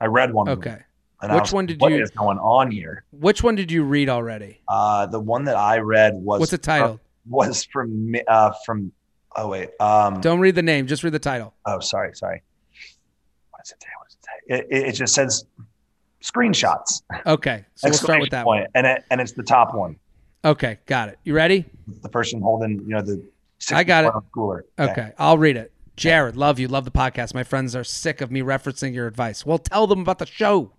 I 0.00 0.06
read 0.06 0.32
one. 0.32 0.48
Okay. 0.48 0.78
And 1.22 1.32
Which 1.32 1.42
was 1.42 1.52
one 1.52 1.66
did 1.66 1.80
What 1.80 1.92
you- 1.92 2.02
is 2.02 2.10
going 2.10 2.38
on 2.38 2.70
here? 2.70 3.04
Which 3.10 3.42
one 3.42 3.54
did 3.54 3.70
you 3.72 3.84
read 3.84 4.08
already? 4.08 4.60
Uh, 4.68 5.06
the 5.06 5.20
one 5.20 5.44
that 5.44 5.56
I 5.56 5.78
read 5.78 6.14
was 6.14 6.40
What's 6.40 6.50
the 6.50 6.58
title? 6.58 7.00
was 7.28 7.64
from 7.64 8.14
uh, 8.28 8.52
from. 8.64 8.92
Oh 9.36 9.48
wait. 9.48 9.70
Um, 9.80 10.20
Don't 10.20 10.40
read 10.40 10.54
the 10.54 10.62
name, 10.62 10.86
just 10.86 11.02
read 11.04 11.12
the 11.12 11.18
title. 11.18 11.54
Oh, 11.66 11.80
sorry, 11.80 12.14
sorry. 12.14 12.42
What 13.50 13.62
does 13.64 13.72
it 13.72 13.82
say? 13.82 13.88
What 13.98 14.08
does 14.08 14.16
it? 14.16 14.66
It, 14.72 14.76
it, 14.84 14.88
it 14.88 14.92
just 14.92 15.14
says 15.14 15.44
screenshots. 16.22 17.02
Okay. 17.26 17.64
So 17.74 17.88
we'll 17.88 17.98
start 17.98 18.20
with 18.20 18.30
that 18.30 18.44
point. 18.44 18.62
one. 18.62 18.68
and 18.74 18.86
it, 18.86 19.04
and 19.10 19.20
it's 19.20 19.32
the 19.32 19.42
top 19.42 19.74
one. 19.74 19.96
Okay, 20.44 20.78
got 20.86 21.08
it. 21.08 21.18
You 21.24 21.34
ready? 21.34 21.64
The 22.02 22.08
person 22.08 22.40
holding, 22.40 22.78
you 22.80 22.88
know, 22.88 23.02
the. 23.02 23.22
I 23.72 23.84
got 23.84 24.04
it. 24.04 24.12
60 24.12 24.28
Cooler. 24.32 24.64
Okay, 24.78 25.12
I'll 25.18 25.38
read 25.38 25.56
it. 25.56 25.72
Jared, 25.96 26.36
love 26.36 26.58
you, 26.58 26.68
love 26.68 26.84
the 26.84 26.90
podcast. 26.90 27.32
My 27.34 27.42
friends 27.42 27.74
are 27.74 27.82
sick 27.82 28.20
of 28.20 28.30
me 28.30 28.42
referencing 28.42 28.92
your 28.94 29.06
advice. 29.06 29.46
Well, 29.46 29.58
tell 29.58 29.86
them 29.86 30.00
about 30.00 30.18
the 30.18 30.26
show. 30.26 30.72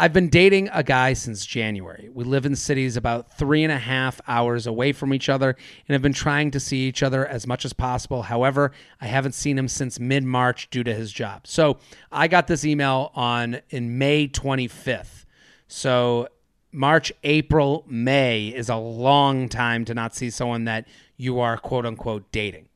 I've 0.00 0.14
been 0.14 0.30
dating 0.30 0.70
a 0.72 0.82
guy 0.82 1.12
since 1.12 1.44
January. 1.44 2.08
We 2.14 2.24
live 2.24 2.46
in 2.46 2.56
cities 2.56 2.96
about 2.96 3.36
three 3.36 3.64
and 3.64 3.70
a 3.70 3.76
half 3.76 4.18
hours 4.26 4.66
away 4.66 4.92
from 4.92 5.12
each 5.12 5.28
other 5.28 5.50
and 5.50 5.92
have 5.92 6.00
been 6.00 6.14
trying 6.14 6.50
to 6.52 6.58
see 6.58 6.88
each 6.88 7.02
other 7.02 7.26
as 7.26 7.46
much 7.46 7.66
as 7.66 7.74
possible. 7.74 8.22
However, 8.22 8.72
I 9.02 9.08
haven't 9.08 9.34
seen 9.34 9.58
him 9.58 9.68
since 9.68 10.00
mid 10.00 10.24
March 10.24 10.70
due 10.70 10.82
to 10.84 10.94
his 10.94 11.12
job. 11.12 11.46
So 11.46 11.76
I 12.10 12.28
got 12.28 12.46
this 12.46 12.64
email 12.64 13.12
on 13.14 13.60
in 13.68 13.98
May 13.98 14.26
25th. 14.26 15.26
So 15.68 16.28
March, 16.72 17.12
April, 17.22 17.84
May 17.86 18.46
is 18.48 18.70
a 18.70 18.76
long 18.76 19.50
time 19.50 19.84
to 19.84 19.92
not 19.92 20.14
see 20.14 20.30
someone 20.30 20.64
that 20.64 20.88
you 21.18 21.40
are 21.40 21.58
quote 21.58 21.84
unquote 21.84 22.32
dating. 22.32 22.69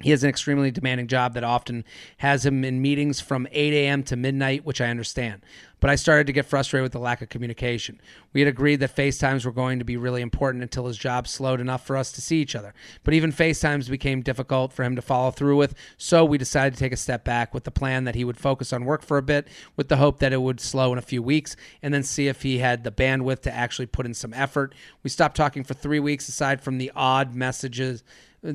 He 0.00 0.10
has 0.10 0.24
an 0.24 0.30
extremely 0.30 0.70
demanding 0.70 1.08
job 1.08 1.34
that 1.34 1.44
often 1.44 1.84
has 2.18 2.46
him 2.46 2.64
in 2.64 2.80
meetings 2.80 3.20
from 3.20 3.46
8 3.52 3.72
a.m. 3.74 4.02
to 4.04 4.16
midnight, 4.16 4.64
which 4.64 4.80
I 4.80 4.88
understand. 4.88 5.42
But 5.78 5.90
I 5.90 5.94
started 5.94 6.26
to 6.26 6.32
get 6.32 6.46
frustrated 6.46 6.82
with 6.82 6.92
the 6.92 6.98
lack 6.98 7.22
of 7.22 7.28
communication. 7.28 8.00
We 8.32 8.40
had 8.40 8.48
agreed 8.48 8.80
that 8.80 8.94
FaceTimes 8.94 9.44
were 9.44 9.52
going 9.52 9.78
to 9.78 9.84
be 9.84 9.96
really 9.96 10.20
important 10.20 10.62
until 10.62 10.86
his 10.86 10.98
job 10.98 11.26
slowed 11.26 11.60
enough 11.60 11.86
for 11.86 11.96
us 11.96 12.12
to 12.12 12.20
see 12.20 12.40
each 12.40 12.54
other. 12.54 12.74
But 13.02 13.14
even 13.14 13.32
FaceTimes 13.32 13.90
became 13.90 14.20
difficult 14.20 14.72
for 14.72 14.84
him 14.84 14.96
to 14.96 15.02
follow 15.02 15.30
through 15.30 15.56
with, 15.56 15.74
so 15.96 16.24
we 16.24 16.38
decided 16.38 16.74
to 16.74 16.80
take 16.80 16.92
a 16.92 16.98
step 16.98 17.24
back 17.24 17.52
with 17.52 17.64
the 17.64 17.70
plan 17.70 18.04
that 18.04 18.14
he 18.14 18.24
would 18.24 18.38
focus 18.38 18.72
on 18.72 18.84
work 18.84 19.02
for 19.02 19.18
a 19.18 19.22
bit, 19.22 19.48
with 19.76 19.88
the 19.88 19.96
hope 19.96 20.18
that 20.18 20.32
it 20.32 20.42
would 20.42 20.60
slow 20.60 20.92
in 20.92 20.98
a 20.98 21.02
few 21.02 21.22
weeks, 21.22 21.56
and 21.82 21.92
then 21.92 22.02
see 22.02 22.28
if 22.28 22.42
he 22.42 22.58
had 22.58 22.84
the 22.84 22.92
bandwidth 22.92 23.40
to 23.42 23.54
actually 23.54 23.86
put 23.86 24.06
in 24.06 24.14
some 24.14 24.34
effort. 24.34 24.74
We 25.02 25.10
stopped 25.10 25.36
talking 25.36 25.64
for 25.64 25.74
three 25.74 26.00
weeks, 26.00 26.28
aside 26.28 26.60
from 26.60 26.78
the 26.78 26.92
odd 26.94 27.34
messages 27.34 28.02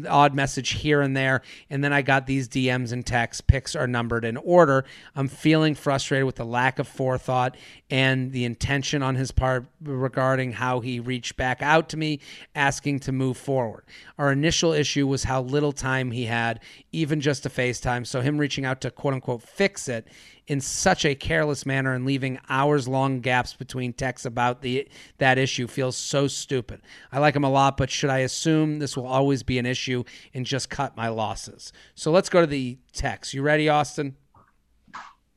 odd 0.08 0.34
message 0.34 0.72
here 0.72 1.02
and 1.02 1.16
there. 1.16 1.42
And 1.70 1.84
then 1.84 1.94
I 1.94 2.02
got 2.02 2.28
these 2.28 2.48
DMs 2.48 2.92
and 2.92 3.06
texts. 3.06 3.42
Picks 3.42 3.76
are 3.76 3.88
numbered 3.88 4.26
in 4.26 4.38
order. 4.38 4.86
I'm 5.16 5.28
feeling 5.28 5.76
frustrated 5.76 6.26
with 6.26 6.36
the 6.36 6.46
lack 6.46 6.80
of 6.80 6.88
forethought 6.88 7.56
and 7.90 8.32
the 8.32 8.46
intention 8.46 9.04
on 9.04 9.16
his 9.16 9.32
part 9.32 9.66
regarding 9.82 10.54
how 10.54 10.80
he 10.80 11.00
reached 11.00 11.38
back 11.38 11.62
out 11.62 11.90
to 11.90 11.98
me, 11.98 12.20
asking 12.56 13.00
to 13.02 13.12
move 13.12 13.38
forward. 13.38 13.84
Our 14.18 14.32
initial 14.32 14.74
issue 14.74 15.08
was 15.08 15.24
how 15.24 15.42
little 15.42 15.72
time 15.72 16.12
he 16.12 16.26
had, 16.26 16.60
even 16.92 17.22
just 17.22 17.44
to 17.44 17.50
FaceTime. 17.50 18.08
So 18.08 18.22
him 18.22 18.38
reaching 18.38 18.66
out 18.66 18.82
to 18.82 18.92
quote 18.92 19.14
unquote 19.14 19.44
fix 19.44 19.88
it 19.88 20.08
in 20.48 20.62
such 20.62 21.06
a 21.06 21.16
careless 21.16 21.66
manner 21.66 21.94
and 21.94 22.06
leaving 22.06 22.40
hours 22.50 22.88
long 22.88 23.20
gaps 23.20 23.54
between 23.54 23.94
texts 23.94 24.26
about 24.26 24.62
the 24.62 24.88
that 25.18 25.38
issue 25.38 25.68
feels 25.68 25.96
so 25.96 26.28
stupid. 26.28 26.82
I 27.12 27.20
like 27.20 27.36
him 27.36 27.44
a 27.44 27.50
lot, 27.50 27.78
but 27.78 27.90
should 27.90 28.10
I 28.10 28.20
assume 28.20 28.80
this 28.80 28.96
will 28.96 29.08
always 29.08 29.44
be 29.44 29.58
an 29.58 29.66
issue 29.66 30.04
and 30.34 30.46
just 30.46 30.70
cut 30.70 30.96
my 30.96 31.08
losses? 31.08 31.74
So 31.96 32.12
let's 32.12 32.30
go 32.30 32.42
to 32.42 32.48
the 32.48 32.78
text. 32.94 33.34
You 33.34 33.42
ready, 33.42 33.70
Austen? 33.70 34.16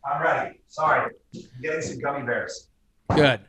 I'm 0.05 0.23
ready. 0.23 0.61
Sorry. 0.69 1.15
I'm 1.35 1.43
getting 1.63 1.83
some 1.83 1.99
gummy 1.99 2.27
bears. 2.27 2.69
Good. 3.15 3.41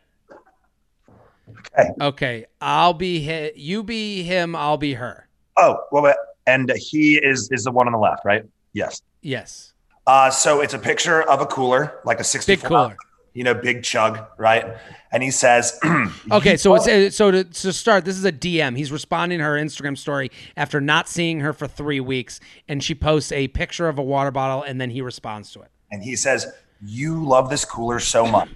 Okay. 1.78 1.90
Okay. 2.02 2.46
I'll 2.62 2.94
be 2.94 3.26
hi- 3.26 3.52
you 3.56 3.84
be 3.84 4.24
him, 4.24 4.56
I'll 4.56 4.78
be 4.78 4.94
her. 4.94 5.28
Oh, 5.58 5.78
well, 5.92 6.14
and 6.48 6.72
he 6.78 7.18
is 7.18 7.50
is 7.52 7.66
the 7.66 7.72
one 7.72 7.88
on 7.88 7.94
the 7.94 8.00
left, 8.00 8.24
right? 8.24 8.44
Yes. 8.74 9.02
Yes. 9.22 9.74
Uh, 10.10 10.32
so 10.32 10.60
it's 10.62 10.74
a 10.74 10.80
picture 10.80 11.22
of 11.22 11.40
a 11.40 11.46
cooler, 11.46 12.00
like 12.04 12.20
a 12.20 12.24
64 12.24 12.56
Big 12.56 12.68
cooler. 12.68 12.98
you 13.36 13.44
know, 13.44 13.54
big 13.54 13.84
chug, 13.84 14.20
right? 14.40 14.76
And 15.12 15.22
he 15.22 15.30
says, 15.30 15.80
Okay, 16.32 16.58
so 16.58 16.74
it's 16.74 16.88
uh, 16.88 17.12
so 17.12 17.30
to, 17.30 17.44
to 17.44 17.72
start, 17.72 18.06
this 18.06 18.18
is 18.18 18.26
a 18.26 18.32
DM. 18.32 18.76
He's 18.76 18.92
responding 18.92 19.38
to 19.38 19.44
her 19.46 19.54
Instagram 19.54 19.96
story 19.96 20.32
after 20.58 20.82
not 20.82 21.08
seeing 21.08 21.42
her 21.42 21.54
for 21.54 21.68
three 21.68 22.00
weeks, 22.00 22.40
and 22.68 22.84
she 22.84 22.96
posts 22.96 23.32
a 23.32 23.50
picture 23.50 23.88
of 23.88 24.00
a 24.00 24.02
water 24.02 24.32
bottle, 24.32 24.64
and 24.64 24.82
then 24.82 24.90
he 24.90 25.02
responds 25.02 25.52
to 25.52 25.62
it. 25.62 25.70
and 25.92 26.02
he 26.02 26.16
says, 26.16 26.48
"You 26.82 27.24
love 27.24 27.52
this 27.52 27.64
cooler 27.64 28.00
so 28.00 28.26
much." 28.26 28.50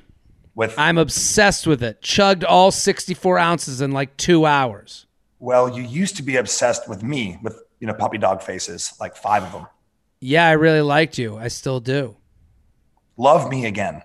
With 0.56 0.74
I'm 0.76 0.98
obsessed 0.98 1.68
with 1.68 1.84
it. 1.84 2.02
Chugged 2.02 2.44
all 2.44 2.72
64 2.72 3.38
ounces 3.38 3.80
in 3.80 3.92
like 3.92 4.18
two 4.18 4.48
hours. 4.48 5.06
well, 5.40 5.70
you 5.70 5.84
used 5.84 6.16
to 6.16 6.24
be 6.24 6.36
obsessed 6.38 6.90
with 6.90 7.04
me 7.04 7.38
with 7.44 7.62
you 7.80 7.86
know 7.86 7.94
puppy 7.94 8.18
dog 8.18 8.42
faces, 8.42 8.94
like 9.00 9.16
five 9.16 9.44
of 9.44 9.52
them. 9.52 9.68
Yeah, 10.24 10.48
I 10.48 10.54
really 10.54 10.82
liked 10.82 11.18
you. 11.18 11.38
I 11.38 11.50
still 11.50 11.82
do. 11.82 12.16
Love 13.18 13.50
me 13.50 13.66
again. 13.66 14.04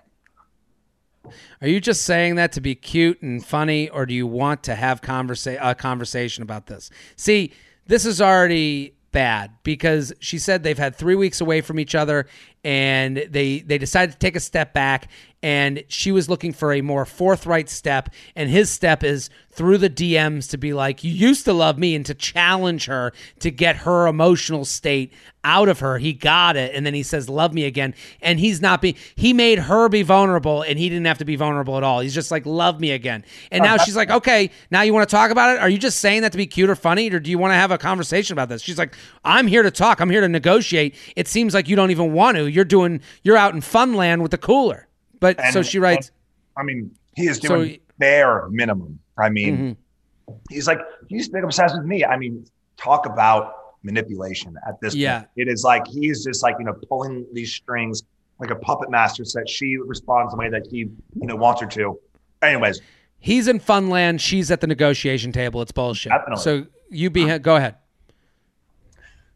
Are 1.61 1.67
you 1.67 1.79
just 1.79 2.03
saying 2.03 2.35
that 2.35 2.51
to 2.53 2.61
be 2.61 2.75
cute 2.75 3.21
and 3.21 3.43
funny, 3.43 3.87
or 3.89 4.05
do 4.05 4.13
you 4.13 4.27
want 4.27 4.63
to 4.63 4.75
have 4.75 5.01
conversa- 5.01 5.57
a 5.61 5.75
conversation 5.75 6.43
about 6.43 6.65
this? 6.65 6.89
See, 7.15 7.53
this 7.87 8.05
is 8.05 8.21
already 8.21 8.95
bad 9.11 9.51
because 9.63 10.11
she 10.19 10.37
said 10.37 10.61
they've 10.61 10.77
had 10.77 10.95
three 10.95 11.15
weeks 11.15 11.39
away 11.39 11.61
from 11.61 11.79
each 11.79 11.95
other 11.95 12.27
and 12.63 13.25
they 13.29 13.59
they 13.61 13.77
decided 13.77 14.11
to 14.11 14.17
take 14.19 14.35
a 14.35 14.39
step 14.39 14.73
back 14.73 15.07
and 15.41 15.83
she 15.87 16.11
was 16.11 16.27
looking 16.27 16.51
for 16.51 16.73
a 16.73 16.81
more 16.81 17.05
forthright 17.05 17.69
step 17.69 18.09
and 18.35 18.49
his 18.49 18.69
step 18.69 19.03
is 19.03 19.29
through 19.51 19.77
the 19.77 19.89
DMs 19.89 20.49
to 20.49 20.57
be 20.57 20.73
like 20.73 21.03
you 21.03 21.11
used 21.11 21.45
to 21.45 21.53
love 21.53 21.77
me 21.77 21.95
and 21.95 22.05
to 22.05 22.13
challenge 22.13 22.85
her 22.85 23.13
to 23.39 23.49
get 23.49 23.77
her 23.77 24.07
emotional 24.07 24.65
state 24.65 25.13
out 25.43 25.69
of 25.69 25.79
her. 25.79 25.97
He 25.97 26.11
got 26.11 26.57
it 26.57 26.75
and 26.75 26.85
then 26.85 26.93
he 26.93 27.03
says 27.03 27.29
love 27.29 27.53
me 27.53 27.65
again 27.65 27.95
and 28.21 28.39
he's 28.39 28.61
not 28.61 28.81
being 28.81 28.95
he 29.15 29.31
made 29.31 29.59
her 29.59 29.87
be 29.87 30.01
vulnerable 30.01 30.61
and 30.61 30.77
he 30.77 30.89
didn't 30.89 31.05
have 31.05 31.19
to 31.19 31.25
be 31.25 31.37
vulnerable 31.37 31.77
at 31.77 31.83
all. 31.83 32.01
He's 32.01 32.13
just 32.13 32.31
like 32.31 32.45
love 32.45 32.79
me 32.81 32.91
again. 32.91 33.23
And 33.51 33.63
now 33.63 33.75
uh-huh. 33.75 33.85
she's 33.85 33.95
like 33.95 34.09
okay 34.09 34.51
now 34.71 34.81
you 34.81 34.93
want 34.93 35.07
to 35.07 35.13
talk 35.13 35.31
about 35.31 35.55
it? 35.55 35.61
Are 35.61 35.69
you 35.69 35.77
just 35.77 35.99
saying 35.99 36.23
that 36.23 36.33
to 36.33 36.37
be 36.37 36.47
cute 36.47 36.69
or 36.69 36.75
funny 36.75 37.09
or 37.11 37.19
do 37.19 37.31
you 37.31 37.37
want 37.37 37.51
to 37.51 37.55
have 37.55 37.71
a 37.71 37.77
conversation 37.77 38.33
about 38.33 38.49
this? 38.49 38.61
She's 38.61 38.77
like 38.77 38.95
i'm 39.23 39.47
here 39.47 39.63
to 39.63 39.71
talk. 39.71 40.01
I'm 40.01 40.09
here 40.09 40.21
to 40.21 40.29
negotiate. 40.29 40.95
It 41.15 41.29
seems 41.29 41.53
like 41.53 41.69
you 41.69 41.77
don't 41.77 41.91
even 41.91 42.11
want 42.11 42.35
to 42.37 42.47
you're 42.47 42.65
doing 42.65 42.99
you're 43.23 43.37
out 43.37 43.53
in 43.53 43.61
fun 43.61 43.93
land 43.93 44.21
with 44.21 44.31
the 44.31 44.37
cooler 44.37 44.88
but 45.19 45.39
so 45.51 45.61
she 45.61 45.79
writes 45.79 46.11
I 46.57 46.63
mean, 46.63 46.91
he 47.15 47.27
is 47.27 47.37
So- 47.37 47.47
doing 47.63 47.79
bare 47.97 48.47
minimum. 48.49 48.99
I 49.17 49.29
mean, 49.29 49.57
Mm-hmm. 49.57 50.33
he's 50.49 50.67
like, 50.67 50.79
you 51.07 51.17
used 51.17 51.31
to 51.31 51.37
be 51.37 51.43
obsessed 51.43 51.75
with 51.75 51.85
me. 51.85 52.05
I 52.05 52.17
mean, 52.17 52.45
talk 52.77 53.05
about 53.05 53.53
manipulation 53.83 54.55
at 54.67 54.79
this 54.81 54.95
Yeah. 54.95 55.19
point. 55.19 55.29
It 55.37 55.47
is 55.47 55.63
like 55.63 55.87
he's 55.87 56.23
just 56.23 56.43
like, 56.43 56.55
you 56.59 56.65
know, 56.65 56.73
pulling 56.87 57.25
these 57.33 57.51
strings 57.53 58.03
like 58.39 58.51
a 58.51 58.55
puppet 58.55 58.89
master 58.89 59.25
so 59.25 59.39
that 59.39 59.49
she 59.49 59.77
responds 59.77 60.31
the 60.33 60.37
way 60.39 60.49
that 60.49 60.65
he, 60.67 60.77
you 60.79 61.27
know, 61.27 61.35
wants 61.35 61.61
her 61.61 61.67
to. 61.67 61.99
Anyways, 62.41 62.81
he's 63.19 63.47
in 63.49 63.59
fun 63.59 63.89
land 63.89 64.21
she's 64.21 64.49
at 64.49 64.61
the 64.61 64.67
negotiation 64.67 65.33
table 65.33 65.61
it's 65.61 65.73
bullshit 65.73 66.09
Definitely. 66.11 66.41
so 66.41 66.65
you 66.89 67.09
be 67.09 67.37
go 67.39 67.57
ahead 67.57 67.75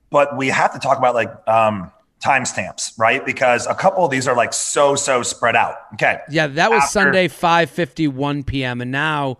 but 0.09 0.38
we 0.38 0.47
have 0.47 0.71
to 0.73 0.79
talk 0.79 0.97
about 0.97 1.13
like 1.13 1.29
um 1.49 1.91
timestamps, 2.24 2.97
right? 2.97 3.26
Because 3.26 3.67
a 3.67 3.76
couple 3.76 4.05
of 4.05 4.11
these 4.11 4.28
are 4.28 4.36
like 4.36 4.53
so 4.53 4.95
so 4.95 5.24
spread 5.24 5.55
out. 5.55 5.76
Okay. 5.95 6.19
Yeah, 6.30 6.47
that 6.47 6.71
was 6.71 6.84
After, 6.84 6.91
Sunday 6.91 7.28
5:51 7.28 8.45
p.m. 8.45 8.82
and 8.82 8.91
now 8.91 9.38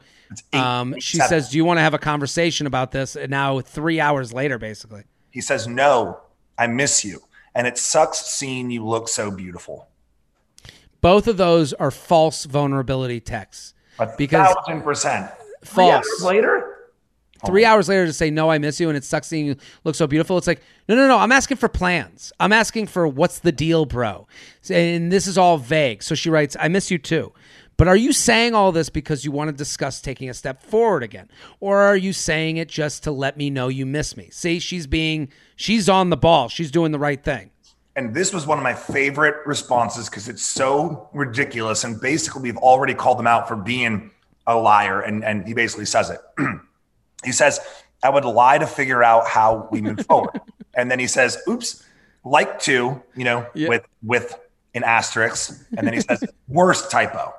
um, 0.51 0.99
she 0.99 1.17
seven. 1.17 1.29
says, 1.29 1.49
"Do 1.49 1.57
you 1.57 1.65
want 1.65 1.77
to 1.77 1.81
have 1.81 1.93
a 1.93 1.99
conversation 1.99 2.67
about 2.67 2.91
this?" 2.91 3.15
And 3.15 3.29
now 3.29 3.61
3 3.61 3.99
hours 3.99 4.34
later 4.34 4.57
basically. 4.57 5.03
He 5.31 5.41
says, 5.41 5.67
"No, 5.67 6.19
I 6.57 6.67
miss 6.67 7.05
you." 7.05 7.21
And 7.55 7.67
it 7.67 7.77
sucks 7.77 8.19
seeing 8.25 8.71
you 8.71 8.86
look 8.86 9.07
so 9.07 9.31
beautiful. 9.31 9.88
Both 11.01 11.27
of 11.27 11.38
those 11.38 11.73
are 11.73 11.91
false 11.91 12.45
vulnerability 12.45 13.19
texts. 13.19 13.73
A 13.99 14.09
because 14.17 14.53
thousand 14.53 14.81
percent. 14.81 15.29
False. 15.63 16.21
Later? 16.21 16.62
Three 17.45 17.65
oh. 17.65 17.69
hours 17.69 17.89
later 17.89 18.05
to 18.05 18.13
say, 18.13 18.29
no, 18.29 18.49
I 18.49 18.57
miss 18.57 18.79
you 18.79 18.89
and 18.89 18.97
it 18.97 19.03
sucks 19.03 19.27
seeing 19.27 19.45
you 19.45 19.55
look 19.83 19.95
so 19.95 20.07
beautiful. 20.07 20.37
It's 20.37 20.47
like, 20.47 20.61
no, 20.87 20.95
no, 20.95 21.07
no. 21.07 21.17
I'm 21.17 21.31
asking 21.31 21.57
for 21.57 21.69
plans. 21.69 22.31
I'm 22.39 22.53
asking 22.53 22.87
for 22.87 23.07
what's 23.07 23.39
the 23.39 23.51
deal, 23.51 23.85
bro. 23.85 24.27
And 24.69 25.11
this 25.11 25.27
is 25.27 25.37
all 25.37 25.57
vague. 25.57 26.03
So 26.03 26.15
she 26.15 26.29
writes, 26.29 26.55
I 26.59 26.67
miss 26.67 26.91
you 26.91 26.97
too. 26.97 27.33
But 27.75 27.87
are 27.87 27.95
you 27.95 28.13
saying 28.13 28.53
all 28.53 28.71
this 28.71 28.89
because 28.89 29.25
you 29.25 29.31
want 29.31 29.49
to 29.49 29.51
discuss 29.51 29.99
taking 29.99 30.29
a 30.29 30.33
step 30.33 30.61
forward 30.61 31.03
again? 31.03 31.29
Or 31.59 31.79
are 31.79 31.97
you 31.97 32.13
saying 32.13 32.57
it 32.57 32.67
just 32.67 33.03
to 33.03 33.11
let 33.11 33.35
me 33.35 33.49
know 33.49 33.67
you 33.67 33.85
miss 33.85 34.15
me? 34.15 34.29
See, 34.31 34.59
she's 34.59 34.85
being, 34.85 35.29
she's 35.55 35.89
on 35.89 36.09
the 36.09 36.17
ball. 36.17 36.49
She's 36.49 36.69
doing 36.71 36.91
the 36.91 36.99
right 36.99 37.21
thing. 37.23 37.49
And 37.95 38.13
this 38.13 38.33
was 38.33 38.47
one 38.47 38.57
of 38.57 38.63
my 38.63 38.73
favorite 38.73 39.45
responses 39.45 40.09
because 40.09 40.27
it's 40.27 40.43
so 40.43 41.09
ridiculous. 41.13 41.83
And 41.83 41.99
basically, 41.99 42.41
we've 42.41 42.57
already 42.57 42.93
called 42.93 43.19
them 43.19 43.27
out 43.27 43.47
for 43.47 43.55
being 43.55 44.11
a 44.47 44.55
liar. 44.55 45.01
And, 45.01 45.23
and 45.23 45.47
he 45.47 45.53
basically 45.53 45.85
says 45.85 46.09
it. 46.09 46.19
he 47.24 47.32
says, 47.32 47.59
I 48.03 48.09
would 48.09 48.26
lie 48.26 48.57
to 48.57 48.67
figure 48.67 49.03
out 49.03 49.28
how 49.28 49.67
we 49.71 49.82
move 49.82 50.05
forward. 50.09 50.41
And 50.74 50.89
then 50.89 50.99
he 50.99 51.07
says, 51.07 51.38
oops, 51.47 51.84
like 52.24 52.59
to, 52.61 53.01
you 53.15 53.24
know, 53.24 53.47
with, 53.55 53.86
with 54.01 54.39
an 54.74 54.84
asterisk. 54.84 55.65
And 55.78 55.86
then 55.86 55.93
he 55.93 56.01
says, 56.01 56.24
worst 56.47 56.89
typo. 56.91 57.34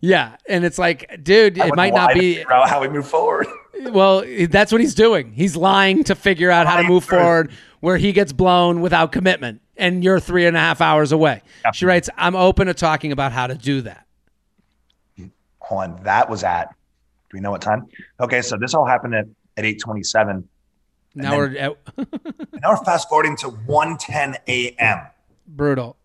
Yeah, 0.00 0.36
and 0.48 0.64
it's 0.64 0.78
like, 0.78 1.24
dude, 1.24 1.58
it 1.58 1.74
might 1.74 1.92
not 1.92 2.14
be 2.14 2.44
how 2.48 2.80
we 2.80 2.88
move 2.88 3.06
forward. 3.08 3.48
well, 3.90 4.24
that's 4.48 4.70
what 4.70 4.80
he's 4.80 4.94
doing. 4.94 5.32
He's 5.32 5.56
lying 5.56 6.04
to 6.04 6.14
figure 6.14 6.50
out 6.50 6.66
how 6.66 6.76
to 6.76 6.84
move 6.84 7.04
forward, 7.04 7.50
where 7.80 7.96
he 7.96 8.12
gets 8.12 8.32
blown 8.32 8.80
without 8.80 9.10
commitment, 9.10 9.60
and 9.76 10.04
you're 10.04 10.20
three 10.20 10.46
and 10.46 10.56
a 10.56 10.60
half 10.60 10.80
hours 10.80 11.10
away. 11.10 11.42
Yep. 11.64 11.74
She 11.74 11.84
writes, 11.84 12.08
"I'm 12.16 12.36
open 12.36 12.68
to 12.68 12.74
talking 12.74 13.10
about 13.10 13.32
how 13.32 13.48
to 13.48 13.56
do 13.56 13.82
that." 13.82 14.06
Hold 15.60 15.82
on, 15.82 16.02
that 16.04 16.30
was 16.30 16.44
at. 16.44 16.74
Do 17.30 17.36
we 17.36 17.40
know 17.40 17.50
what 17.50 17.62
time? 17.62 17.86
Okay, 18.20 18.42
so 18.42 18.56
this 18.56 18.74
all 18.74 18.86
happened 18.86 19.14
at 19.14 19.26
at 19.56 19.64
eight 19.64 19.80
twenty 19.80 20.02
seven. 20.02 20.48
Now 21.14 21.36
we're 21.36 21.56
at, 21.56 21.76
now 22.62 22.70
we're 22.70 22.84
fast 22.84 23.08
forwarding 23.08 23.36
to 23.38 23.48
1:10 23.48 24.36
a.m. 24.46 25.06
Brutal 25.46 25.96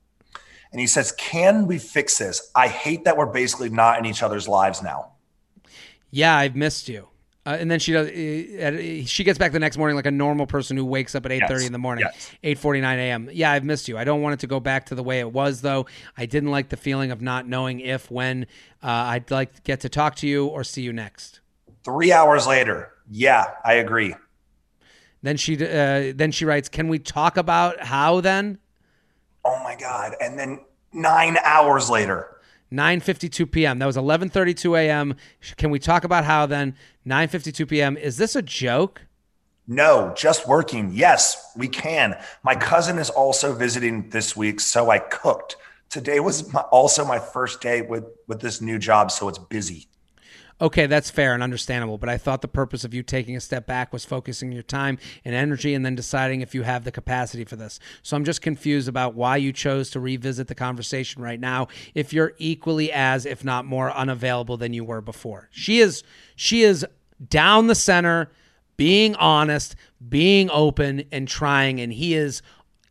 and 0.73 0.79
he 0.79 0.87
says, 0.87 1.13
Can 1.13 1.67
we 1.67 1.77
fix 1.77 2.17
this? 2.17 2.51
I 2.55 2.67
hate 2.67 3.05
that 3.05 3.15
we're 3.15 3.27
basically 3.27 3.69
not 3.69 3.99
in 3.99 4.05
each 4.05 4.23
other's 4.23 4.47
lives 4.47 4.81
now. 4.81 5.11
Yeah, 6.09 6.35
I've 6.35 6.55
missed 6.55 6.89
you. 6.89 7.07
Uh, 7.45 7.57
and 7.59 7.69
then 7.69 7.77
she 7.79 7.91
does. 7.91 8.07
Uh, 8.07 9.05
she 9.05 9.23
gets 9.23 9.37
back 9.37 9.51
the 9.51 9.59
next 9.59 9.77
morning 9.77 9.95
like 9.95 10.05
a 10.05 10.11
normal 10.11 10.47
person 10.47 10.77
who 10.77 10.85
wakes 10.85 11.13
up 11.13 11.25
at 11.25 11.31
eight 11.31 11.43
thirty 11.47 11.63
yes. 11.63 11.67
in 11.67 11.73
the 11.73 11.79
morning, 11.79 12.05
yes. 12.05 12.31
eight 12.43 12.57
forty 12.57 12.79
nine 12.79 12.99
a.m. 12.99 13.29
Yeah, 13.33 13.51
I've 13.51 13.65
missed 13.65 13.89
you. 13.89 13.97
I 13.97 14.05
don't 14.05 14.21
want 14.21 14.35
it 14.35 14.39
to 14.39 14.47
go 14.47 14.61
back 14.61 14.85
to 14.87 14.95
the 14.95 15.03
way 15.03 15.19
it 15.19 15.31
was, 15.31 15.61
though. 15.61 15.85
I 16.17 16.25
didn't 16.25 16.51
like 16.51 16.69
the 16.69 16.77
feeling 16.77 17.11
of 17.11 17.21
not 17.21 17.45
knowing 17.45 17.81
if, 17.81 18.09
when 18.09 18.43
uh, 18.81 18.87
I'd 18.87 19.29
like 19.29 19.55
to 19.55 19.61
get 19.63 19.81
to 19.81 19.89
talk 19.89 20.15
to 20.17 20.27
you 20.27 20.45
or 20.45 20.63
see 20.63 20.83
you 20.83 20.93
next. 20.93 21.41
Three 21.83 22.13
hours 22.13 22.47
later, 22.47 22.93
yeah, 23.11 23.55
I 23.65 23.73
agree. 23.73 24.15
Then 25.21 25.35
she 25.35 25.55
uh, 25.55 26.13
then 26.15 26.31
she 26.31 26.45
writes, 26.45 26.69
"Can 26.69 26.87
we 26.87 26.97
talk 26.97 27.35
about 27.35 27.81
how 27.81 28.21
then?" 28.21 28.59
oh 29.45 29.61
my 29.63 29.75
God. 29.75 30.13
And 30.21 30.37
then 30.37 30.61
nine 30.91 31.37
hours 31.43 31.89
later. 31.89 32.32
9:52 32.73 33.51
p.m. 33.51 33.79
That 33.79 33.85
was 33.85 33.97
11:32 33.97 34.77
a.m. 34.79 35.15
Can 35.57 35.69
we 35.69 35.79
talk 35.79 36.03
about 36.03 36.25
how 36.25 36.45
then 36.45 36.75
9:52 37.07 37.69
p.m. 37.69 37.95
is 37.95 38.17
this 38.17 38.35
a 38.35 38.41
joke? 38.41 39.01
No, 39.67 40.13
just 40.17 40.47
working. 40.47 40.91
Yes, 40.91 41.53
we 41.55 41.69
can. 41.69 42.17
My 42.43 42.55
cousin 42.55 42.97
is 42.97 43.09
also 43.09 43.53
visiting 43.53 44.09
this 44.09 44.35
week, 44.35 44.59
so 44.59 44.89
I 44.89 44.99
cooked. 44.99 45.55
Today 45.89 46.19
was 46.19 46.51
my, 46.51 46.61
also 46.61 47.05
my 47.05 47.19
first 47.19 47.61
day 47.61 47.81
with 47.81 48.05
with 48.27 48.41
this 48.41 48.59
new 48.59 48.79
job, 48.79 49.11
so 49.11 49.29
it's 49.29 49.39
busy 49.39 49.87
okay, 50.63 50.85
that's 50.85 51.11
fair 51.11 51.33
and 51.33 51.43
understandable. 51.43 51.97
But 51.97 52.07
I 52.07 52.17
thought 52.17 52.41
the 52.41 52.47
purpose 52.47 52.85
of 52.85 52.93
you 52.93 53.03
taking 53.03 53.35
a 53.35 53.41
step 53.41 53.67
back 53.67 53.91
was 53.91 54.05
focusing 54.05 54.53
your 54.53 54.63
time 54.63 54.97
and 55.25 55.35
energy 55.35 55.73
and 55.73 55.85
then 55.85 55.93
deciding 55.93 56.39
if 56.39 56.55
you 56.55 56.63
have 56.63 56.85
the 56.85 56.91
capacity 56.91 57.43
for 57.43 57.57
this. 57.57 57.79
So 58.01 58.15
I'm 58.15 58.23
just 58.23 58.41
confused 58.41 58.87
about 58.87 59.13
why 59.13 59.35
you 59.37 59.51
chose 59.51 59.89
to 59.91 59.99
revisit 59.99 60.47
the 60.47 60.55
conversation 60.55 61.21
right 61.21 61.39
now 61.39 61.67
if 61.93 62.13
you're 62.13 62.33
equally 62.37 62.91
as, 62.93 63.25
if 63.25 63.43
not 63.43 63.65
more, 63.65 63.91
unavailable 63.91 64.55
than 64.55 64.73
you 64.73 64.85
were 64.85 65.01
before. 65.01 65.49
She 65.51 65.79
is, 65.79 66.01
she 66.37 66.63
is 66.63 66.85
down 67.27 67.67
the 67.67 67.75
center, 67.75 68.31
being 68.77 69.15
honest, 69.15 69.75
being 70.07 70.49
open, 70.49 71.03
and 71.11 71.27
trying, 71.27 71.81
and 71.81 71.91
he 71.91 72.15
is 72.15 72.41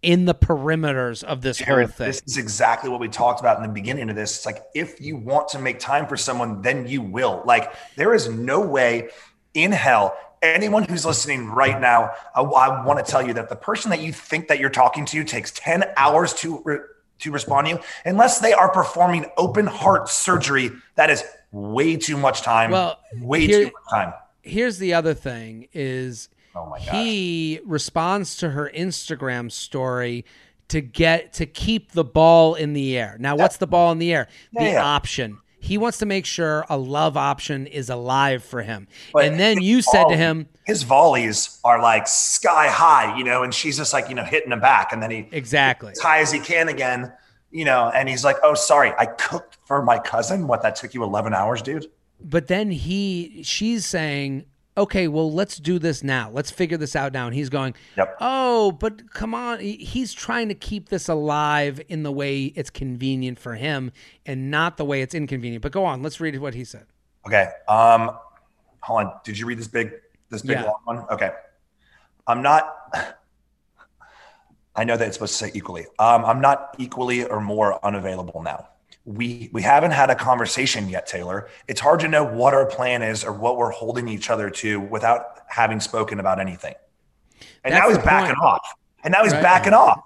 in 0.02 0.24
the 0.24 0.34
perimeters 0.34 1.22
of 1.22 1.40
this 1.40 1.58
Jared, 1.58 1.88
whole 1.88 1.96
thing. 1.96 2.06
This 2.08 2.22
is 2.26 2.36
exactly 2.36 2.90
what 2.90 3.00
we 3.00 3.08
talked 3.08 3.40
about 3.40 3.56
in 3.56 3.62
the 3.62 3.68
beginning 3.68 4.10
of 4.10 4.16
this. 4.16 4.36
It's 4.36 4.46
like 4.46 4.62
if 4.74 5.00
you 5.00 5.16
want 5.16 5.48
to 5.48 5.58
make 5.58 5.78
time 5.78 6.06
for 6.06 6.16
someone, 6.16 6.60
then 6.60 6.86
you 6.86 7.00
will. 7.00 7.42
Like 7.46 7.72
there 7.96 8.12
is 8.14 8.28
no 8.28 8.60
way 8.60 9.10
in 9.54 9.72
hell 9.72 10.16
anyone 10.42 10.84
who's 10.84 11.06
listening 11.06 11.46
right 11.46 11.80
now, 11.80 12.10
I, 12.34 12.42
I 12.42 12.84
want 12.84 13.04
to 13.04 13.10
tell 13.10 13.26
you 13.26 13.32
that 13.34 13.48
the 13.48 13.56
person 13.56 13.90
that 13.90 14.00
you 14.00 14.12
think 14.12 14.48
that 14.48 14.58
you're 14.58 14.70
talking 14.70 15.04
to 15.06 15.24
takes 15.24 15.52
10 15.52 15.84
hours 15.96 16.34
to 16.34 16.60
re- 16.64 16.78
to 17.20 17.30
respond 17.30 17.68
to 17.68 17.74
you 17.74 17.78
unless 18.04 18.40
they 18.40 18.52
are 18.52 18.68
performing 18.68 19.26
open 19.36 19.64
heart 19.64 20.08
surgery 20.08 20.72
that 20.96 21.08
is 21.08 21.22
way 21.52 21.96
too 21.96 22.16
much 22.16 22.42
time 22.42 22.72
well 22.72 22.98
way 23.20 23.46
here, 23.46 23.66
too 23.66 23.70
much 23.72 23.90
time 23.90 24.12
here's 24.42 24.78
the 24.78 24.92
other 24.92 25.14
thing 25.14 25.68
is 25.72 26.28
Oh 26.54 26.66
my. 26.66 26.78
He 26.78 27.60
responds 27.64 28.36
to 28.38 28.50
her 28.50 28.70
Instagram 28.74 29.50
story 29.50 30.24
to 30.68 30.80
get 30.80 31.34
to 31.34 31.46
keep 31.46 31.92
the 31.92 32.04
ball 32.04 32.54
in 32.54 32.72
the 32.72 32.96
air. 32.98 33.16
Now, 33.18 33.36
what's 33.36 33.58
the 33.58 33.66
ball 33.66 33.92
in 33.92 33.98
the 33.98 34.12
air? 34.12 34.28
The 34.52 34.64
yeah. 34.64 34.84
option. 34.84 35.38
He 35.60 35.78
wants 35.78 35.98
to 35.98 36.06
make 36.06 36.26
sure 36.26 36.64
a 36.68 36.76
love 36.76 37.16
option 37.16 37.68
is 37.68 37.88
alive 37.88 38.42
for 38.42 38.62
him. 38.62 38.88
But 39.12 39.26
and 39.26 39.38
then 39.38 39.62
you 39.62 39.80
said 39.80 40.08
to 40.08 40.16
him, 40.16 40.48
his 40.66 40.82
volleys 40.82 41.60
are 41.62 41.80
like 41.80 42.08
sky 42.08 42.66
high, 42.68 43.16
you 43.16 43.22
know, 43.22 43.44
and 43.44 43.54
she's 43.54 43.76
just 43.76 43.92
like, 43.92 44.08
you 44.08 44.16
know, 44.16 44.24
hitting 44.24 44.50
him 44.50 44.60
back. 44.60 44.92
And 44.92 45.00
then 45.02 45.10
he 45.10 45.28
exactly 45.30 45.92
as 45.92 46.00
high 46.00 46.18
as 46.18 46.32
he 46.32 46.40
can 46.40 46.68
again, 46.68 47.12
you 47.52 47.64
know, 47.64 47.92
and 47.94 48.08
he's 48.08 48.24
like, 48.24 48.36
oh, 48.42 48.54
sorry, 48.54 48.92
I 48.98 49.06
cooked 49.06 49.58
for 49.64 49.82
my 49.82 49.98
cousin. 49.98 50.48
What 50.48 50.62
that 50.62 50.74
took 50.74 50.94
you 50.94 51.04
11 51.04 51.32
hours, 51.32 51.62
dude? 51.62 51.86
But 52.20 52.48
then 52.48 52.70
he, 52.70 53.42
she's 53.44 53.84
saying, 53.84 54.46
okay, 54.76 55.08
well, 55.08 55.30
let's 55.30 55.58
do 55.58 55.78
this 55.78 56.02
now. 56.02 56.30
Let's 56.30 56.50
figure 56.50 56.76
this 56.76 56.96
out 56.96 57.12
now. 57.12 57.26
And 57.26 57.34
he's 57.34 57.48
going, 57.48 57.74
yep. 57.96 58.16
oh, 58.20 58.72
but 58.72 59.10
come 59.10 59.34
on. 59.34 59.60
He's 59.60 60.12
trying 60.12 60.48
to 60.48 60.54
keep 60.54 60.88
this 60.88 61.08
alive 61.08 61.80
in 61.88 62.02
the 62.02 62.12
way 62.12 62.44
it's 62.44 62.70
convenient 62.70 63.38
for 63.38 63.54
him 63.54 63.92
and 64.24 64.50
not 64.50 64.76
the 64.76 64.84
way 64.84 65.02
it's 65.02 65.14
inconvenient. 65.14 65.62
But 65.62 65.72
go 65.72 65.84
on. 65.84 66.02
Let's 66.02 66.20
read 66.20 66.38
what 66.38 66.54
he 66.54 66.64
said. 66.64 66.86
Okay. 67.26 67.48
Um, 67.68 68.10
hold 68.80 69.00
on. 69.00 69.12
Did 69.24 69.38
you 69.38 69.46
read 69.46 69.58
this 69.58 69.68
big, 69.68 69.92
this 70.30 70.42
big 70.42 70.58
yeah. 70.58 70.64
long 70.64 70.80
one? 70.84 70.98
Okay. 71.10 71.30
I'm 72.26 72.42
not. 72.42 72.74
I 74.74 74.84
know 74.84 74.96
that 74.96 75.06
it's 75.06 75.16
supposed 75.16 75.38
to 75.38 75.46
say 75.46 75.52
equally. 75.54 75.84
Um, 75.98 76.24
I'm 76.24 76.40
not 76.40 76.74
equally 76.78 77.26
or 77.26 77.42
more 77.42 77.84
unavailable 77.84 78.42
now 78.42 78.68
we 79.04 79.50
we 79.52 79.62
haven't 79.62 79.90
had 79.90 80.10
a 80.10 80.14
conversation 80.14 80.88
yet 80.88 81.06
taylor 81.06 81.48
it's 81.66 81.80
hard 81.80 81.98
to 82.00 82.08
know 82.08 82.24
what 82.24 82.54
our 82.54 82.66
plan 82.66 83.02
is 83.02 83.24
or 83.24 83.32
what 83.32 83.56
we're 83.56 83.70
holding 83.70 84.08
each 84.08 84.30
other 84.30 84.48
to 84.48 84.80
without 84.80 85.40
having 85.48 85.80
spoken 85.80 86.20
about 86.20 86.38
anything 86.38 86.74
and 87.64 87.74
That's 87.74 87.82
now 87.82 87.88
he's 87.88 87.98
backing 87.98 88.36
point. 88.36 88.42
off 88.42 88.74
and 89.02 89.12
now 89.12 89.24
he's 89.24 89.32
right. 89.32 89.42
backing 89.42 89.72
off 89.72 90.02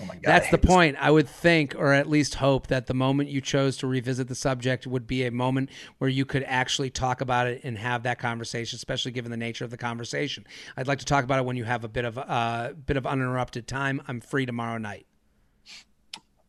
oh 0.00 0.04
my 0.04 0.14
God, 0.14 0.22
That's 0.24 0.50
the 0.50 0.58
point. 0.58 0.96
I 1.00 1.10
would 1.10 1.28
think, 1.28 1.74
or 1.76 1.92
at 1.92 2.08
least 2.08 2.36
hope, 2.36 2.68
that 2.68 2.86
the 2.86 2.94
moment 2.94 3.30
you 3.30 3.40
chose 3.40 3.76
to 3.78 3.86
revisit 3.86 4.28
the 4.28 4.34
subject 4.34 4.86
would 4.86 5.06
be 5.06 5.24
a 5.24 5.30
moment 5.30 5.70
where 5.98 6.10
you 6.10 6.24
could 6.24 6.44
actually 6.44 6.90
talk 6.90 7.20
about 7.20 7.46
it 7.46 7.62
and 7.64 7.78
have 7.78 8.02
that 8.04 8.18
conversation, 8.18 8.76
especially 8.76 9.12
given 9.12 9.30
the 9.30 9.36
nature 9.36 9.64
of 9.64 9.70
the 9.70 9.76
conversation. 9.76 10.46
I'd 10.76 10.86
like 10.86 11.00
to 11.00 11.04
talk 11.04 11.24
about 11.24 11.40
it 11.40 11.44
when 11.44 11.56
you 11.56 11.64
have 11.64 11.84
a 11.84 11.88
bit 11.88 12.04
of 12.04 12.16
a 12.16 12.30
uh, 12.30 12.72
bit 12.72 12.96
of 12.96 13.06
uninterrupted 13.06 13.66
time. 13.66 14.00
I'm 14.06 14.20
free 14.20 14.46
tomorrow 14.46 14.78
night. 14.78 15.06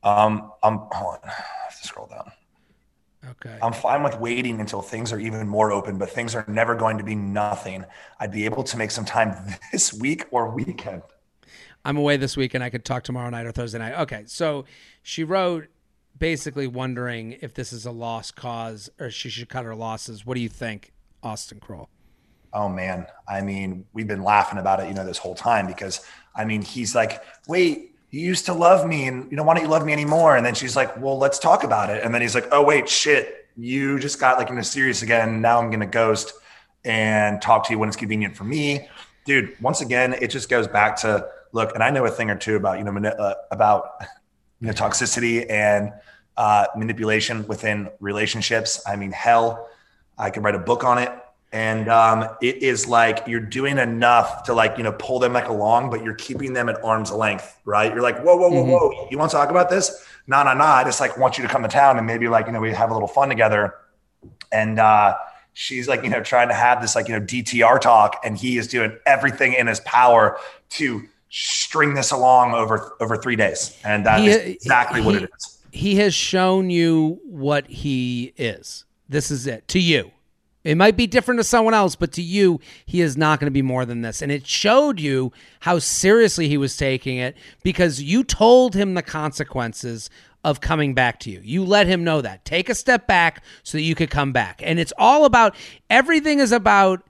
Um, 0.04 0.52
I'm 0.64 0.78
hold 0.92 1.16
on 1.16 1.20
I 1.26 1.34
have 1.66 1.82
to 1.82 1.88
scroll 1.88 2.08
down. 2.08 2.32
Okay. 3.32 3.58
I'm 3.62 3.74
fine 3.74 4.02
with 4.02 4.18
waiting 4.20 4.60
until 4.60 4.82
things 4.82 5.12
are 5.12 5.20
even 5.20 5.48
more 5.48 5.72
open, 5.72 5.98
but 5.98 6.10
things 6.10 6.36
are 6.36 6.46
never 6.48 6.74
going 6.74 6.98
to 6.98 7.04
be 7.04 7.16
nothing. 7.16 7.86
I'd 8.20 8.32
be 8.32 8.46
able 8.46 8.64
to 8.64 8.78
make 8.78 8.92
some 8.92 9.06
time 9.06 9.36
this 9.72 9.94
week 9.94 10.26
or 10.32 10.50
weekend. 10.50 11.04
I'm 11.84 11.98
away 11.98 12.18
this 12.18 12.38
week 12.38 12.54
and 12.54 12.64
I 12.64 12.70
could 12.70 12.86
talk 12.86 13.04
tomorrow 13.04 13.30
night 13.30 13.46
or 13.46 13.52
Thursday 13.52 13.80
night. 13.80 14.00
Okay. 14.00 14.24
So 14.26 14.66
she 15.02 15.24
wrote 15.24 15.68
basically 16.18 16.68
wondering 16.68 17.38
if 17.42 17.54
this 17.54 17.72
is 17.72 17.86
a 17.86 17.92
lost 17.92 18.36
cause 18.36 18.90
or 19.00 19.10
she 19.10 19.30
should 19.30 19.50
cut 19.50 19.66
her 19.66 19.76
losses. 19.76 20.26
What 20.26 20.36
do 20.36 20.42
you 20.42 20.50
think, 20.50 20.92
Austen 21.24 21.60
Kroll? 21.60 21.90
Oh 22.54 22.68
man. 22.68 23.06
I 23.28 23.42
mean, 23.42 23.86
we've 23.94 24.08
been 24.08 24.24
laughing 24.24 24.60
about 24.60 24.80
it, 24.80 24.88
you 24.88 24.94
know, 24.94 25.06
this 25.06 25.18
whole 25.18 25.36
time 25.36 25.68
because 25.68 26.02
I 26.36 26.46
mean, 26.46 26.62
he's 26.62 26.96
like, 26.96 27.24
wait, 27.48 27.96
you 28.12 28.22
used 28.22 28.46
to 28.46 28.54
love 28.54 28.88
me 28.88 29.08
and 29.08 29.30
you 29.30 29.38
know 29.38 29.44
why 29.44 29.54
don't 29.54 29.64
you 29.64 29.70
love 29.70 29.86
me 29.86 29.94
anymore. 29.94 30.36
And 30.36 30.46
then 30.46 30.56
she's 30.56 30.76
like 30.76 31.00
well 31.02 31.18
let's 31.18 31.40
talk 31.40 31.64
about 31.64 31.90
it. 31.90 32.04
And 32.04 32.14
then 32.14 32.22
he's 32.22 32.36
like 32.36 32.48
oh 32.52 32.64
wait 32.64 32.90
shit. 32.90 33.48
You 33.58 34.00
just 34.00 34.20
got 34.20 34.38
like 34.38 34.50
in 34.50 34.58
a 34.58 34.64
serious 34.64 35.02
again. 35.02 35.42
Now 35.42 35.60
i'm 35.60 35.70
gonna 35.70 35.86
ghost 35.86 36.34
and 36.86 37.42
talk 37.42 37.66
to 37.68 37.74
you 37.74 37.80
when 37.80 37.90
it's 37.90 37.98
convenient 37.98 38.36
for 38.36 38.44
me. 38.44 38.90
Dude 39.26 39.56
once 39.62 39.82
again 39.82 40.14
it 40.14 40.30
just 40.30 40.50
goes 40.50 40.68
back 40.68 40.96
to 40.98 41.28
look 41.52 41.74
and 41.74 41.84
i 41.84 41.90
know 41.90 42.06
a 42.06 42.10
thing 42.10 42.30
or 42.30 42.36
two 42.36 42.56
about 42.56 42.78
you 42.78 42.84
know 42.84 43.10
uh, 43.10 43.34
about 43.52 43.92
you 44.60 44.68
know 44.68 44.74
toxicity 44.74 45.50
and 45.50 45.92
uh, 46.38 46.66
manipulation 46.78 47.46
within 47.48 47.90
relationships. 48.00 48.82
I 48.88 48.96
mean 48.96 49.12
hell 49.12 49.68
i 50.18 50.30
could 50.30 50.44
write 50.44 50.56
a 50.56 50.60
book 50.60 50.84
on 50.84 50.98
it 50.98 51.12
and 51.52 51.90
um, 51.90 52.30
it 52.42 52.58
is 52.58 52.88
like 52.88 53.24
you're 53.26 53.40
doing 53.40 53.78
enough 53.78 54.44
to 54.44 54.54
like 54.54 54.78
you 54.78 54.84
know 54.84 54.92
pull 54.94 55.20
them 55.20 55.34
like 55.34 55.48
along 55.48 55.90
but 55.90 56.04
you're 56.04 56.16
keeping 56.16 56.54
them 56.54 56.70
at 56.70 56.84
arm's 56.84 57.12
length 57.12 57.60
right? 57.66 57.92
You're 57.92 58.04
like 58.04 58.22
whoa 58.22 58.36
whoa 58.36 58.50
whoa 58.50 58.62
mm-hmm. 58.64 58.72
whoa 58.72 59.08
you 59.10 59.18
want 59.18 59.32
to 59.32 59.38
talk 59.38 59.50
about 59.50 59.70
this? 59.70 60.06
No 60.28 60.44
no 60.44 60.54
no 60.54 60.64
i 60.64 60.84
just 60.84 61.00
like 61.00 61.18
want 61.18 61.38
you 61.38 61.44
to 61.44 61.50
come 61.50 61.64
to 61.64 61.70
town 61.70 61.98
and 61.98 62.06
maybe 62.06 62.28
like 62.28 62.46
you 62.46 62.52
know 62.52 62.60
we 62.60 62.72
have 62.72 62.92
a 62.92 62.94
little 62.94 63.08
fun 63.08 63.30
together. 63.30 63.76
And 64.52 64.80
uh 64.80 65.18
she's 65.54 65.88
like 65.88 66.04
you 66.04 66.10
know 66.10 66.22
trying 66.22 66.50
to 66.50 66.54
have 66.54 66.82
this 66.82 66.96
like 66.96 67.08
you 67.08 67.20
know 67.20 67.26
dtr 67.26 67.82
talk 67.82 68.22
and 68.24 68.38
he 68.38 68.58
is 68.58 68.68
doing 68.68 68.96
everything 69.06 69.54
in 69.54 69.68
his 69.68 69.80
power 69.82 70.38
to 70.70 71.02
string 71.30 71.96
this 71.96 72.12
along 72.12 72.54
over 72.54 72.96
over 73.00 73.18
three 73.18 73.36
days. 73.36 73.78
And 73.84 74.06
that 74.06 74.20
he, 74.20 74.28
is 74.28 74.38
exactly 74.38 75.02
he, 75.02 75.06
what 75.06 75.16
it 75.16 75.30
is. 75.36 75.58
he 75.72 75.96
has 75.96 76.14
shown 76.14 76.70
you 76.70 77.20
what 77.24 77.68
he 77.68 78.34
is. 78.38 78.86
This 79.08 79.32
is 79.32 79.48
it 79.48 79.68
to 79.70 79.80
you 79.80 80.12
it 80.64 80.76
might 80.76 80.98
be 80.98 81.08
different 81.08 81.40
to 81.40 81.44
someone 81.44 81.74
else, 81.74 81.96
but 81.96 82.12
to 82.14 82.22
you, 82.22 82.60
he 82.86 83.02
is 83.02 83.16
not 83.16 83.40
going 83.40 83.48
to 83.48 83.52
be 83.52 83.62
more 83.62 83.86
than 83.86 84.02
this. 84.02 84.22
And 84.22 84.32
it 84.32 84.46
showed 84.46 85.00
you 85.00 85.32
how 85.62 85.80
seriously 85.80 86.50
he 86.50 86.58
was 86.58 86.76
taking 86.76 87.18
it 87.18 87.38
because 87.64 88.02
you 88.02 88.24
told 88.24 88.76
him 88.76 88.94
the 88.94 89.02
consequences 89.02 90.10
of 90.44 90.62
coming 90.62 90.94
back 90.94 91.20
to 91.22 91.32
you. 91.32 91.42
You 91.44 91.64
let 91.64 91.88
him 91.88 92.04
know 92.04 92.22
that. 92.22 92.46
Take 92.46 92.70
a 92.70 92.76
step 92.76 93.08
back 93.08 93.44
so 93.64 93.78
that 93.78 93.84
you 93.84 93.96
could 93.96 94.10
come 94.10 94.32
back. 94.32 94.62
And 94.64 94.80
it's 94.80 94.94
all 94.98 95.26
about 95.26 95.56
everything 95.90 96.40
is 96.40 96.52
about 96.52 97.04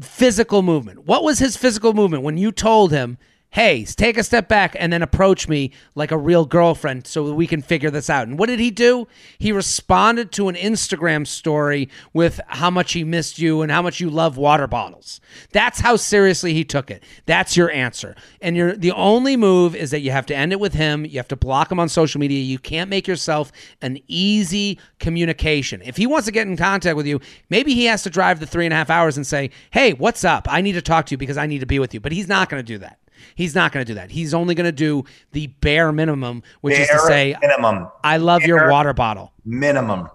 physical 0.00 0.62
movement. 0.62 1.06
What 1.06 1.22
was 1.22 1.38
his 1.38 1.56
physical 1.56 1.92
movement 1.92 2.22
when 2.22 2.38
you 2.38 2.52
told 2.52 2.92
him, 2.92 3.18
hey, 3.52 3.84
take 3.84 4.16
a 4.16 4.22
step 4.22 4.48
back 4.48 4.76
and 4.78 4.92
then 4.92 5.02
approach 5.02 5.48
me 5.48 5.72
like 5.96 6.12
a 6.12 6.18
real 6.18 6.46
girlfriend 6.46 7.06
so 7.06 7.34
we 7.34 7.46
can 7.46 7.60
figure 7.60 7.90
this 7.90 8.08
out. 8.08 8.28
And 8.28 8.38
what 8.38 8.48
did 8.48 8.60
he 8.60 8.70
do? 8.70 9.08
He 9.38 9.50
responded 9.50 10.30
to 10.32 10.48
an 10.48 10.54
Instagram 10.54 11.26
story 11.26 11.88
with 12.12 12.40
how 12.46 12.70
much 12.70 12.92
he 12.92 13.02
missed 13.02 13.40
you 13.40 13.62
and 13.62 13.72
how 13.72 13.82
much 13.82 13.98
you 13.98 14.08
love 14.08 14.36
water 14.36 14.68
bottles. 14.68 15.20
That's 15.52 15.80
how 15.80 15.96
seriously 15.96 16.54
he 16.54 16.64
took 16.64 16.92
it. 16.92 17.02
That's 17.26 17.56
your 17.56 17.70
answer. 17.72 18.14
And 18.40 18.56
you're 18.56 18.76
the 18.76 18.92
only 18.92 19.36
move 19.36 19.74
is 19.74 19.90
that 19.90 20.00
you 20.00 20.12
have 20.12 20.26
to 20.26 20.36
end 20.36 20.52
it 20.52 20.60
with 20.60 20.74
him. 20.74 21.04
You 21.04 21.18
have 21.18 21.28
to 21.28 21.36
block 21.36 21.72
him 21.72 21.80
on 21.80 21.88
social 21.88 22.20
media. 22.20 22.40
You 22.40 22.58
can't 22.58 22.88
make 22.88 23.08
yourself 23.08 23.50
an 23.82 23.98
easy 24.06 24.78
communication. 25.00 25.82
If 25.82 25.96
he 25.96 26.06
wants 26.06 26.26
to 26.26 26.32
get 26.32 26.46
in 26.46 26.56
contact 26.56 26.96
with 26.96 27.06
you, 27.06 27.20
maybe 27.48 27.74
he 27.74 27.86
has 27.86 28.04
to 28.04 28.10
drive 28.10 28.38
the 28.38 28.46
three 28.46 28.64
and 28.64 28.72
a 28.72 28.76
half 28.76 28.90
hours 28.90 29.16
and 29.16 29.26
say, 29.26 29.50
hey, 29.72 29.92
what's 29.92 30.22
up? 30.22 30.46
I 30.48 30.60
need 30.60 30.72
to 30.72 30.82
talk 30.82 31.06
to 31.06 31.14
you 31.14 31.18
because 31.18 31.36
I 31.36 31.46
need 31.46 31.60
to 31.60 31.66
be 31.66 31.80
with 31.80 31.94
you. 31.94 31.98
But 31.98 32.12
he's 32.12 32.28
not 32.28 32.48
going 32.48 32.60
to 32.62 32.66
do 32.66 32.78
that. 32.78 32.99
He's 33.34 33.54
not 33.54 33.72
going 33.72 33.84
to 33.84 33.90
do 33.90 33.94
that. 33.94 34.10
He's 34.10 34.34
only 34.34 34.54
going 34.54 34.66
to 34.66 34.72
do 34.72 35.04
the 35.32 35.48
bare 35.48 35.92
minimum, 35.92 36.42
which 36.60 36.74
bare 36.74 36.82
is 36.82 36.88
to 36.88 36.98
say, 37.00 37.36
minimum. 37.40 37.88
I 38.04 38.16
love 38.18 38.40
bare 38.40 38.48
your 38.48 38.70
water 38.70 38.92
bottle. 38.92 39.32
Minimum. 39.44 40.08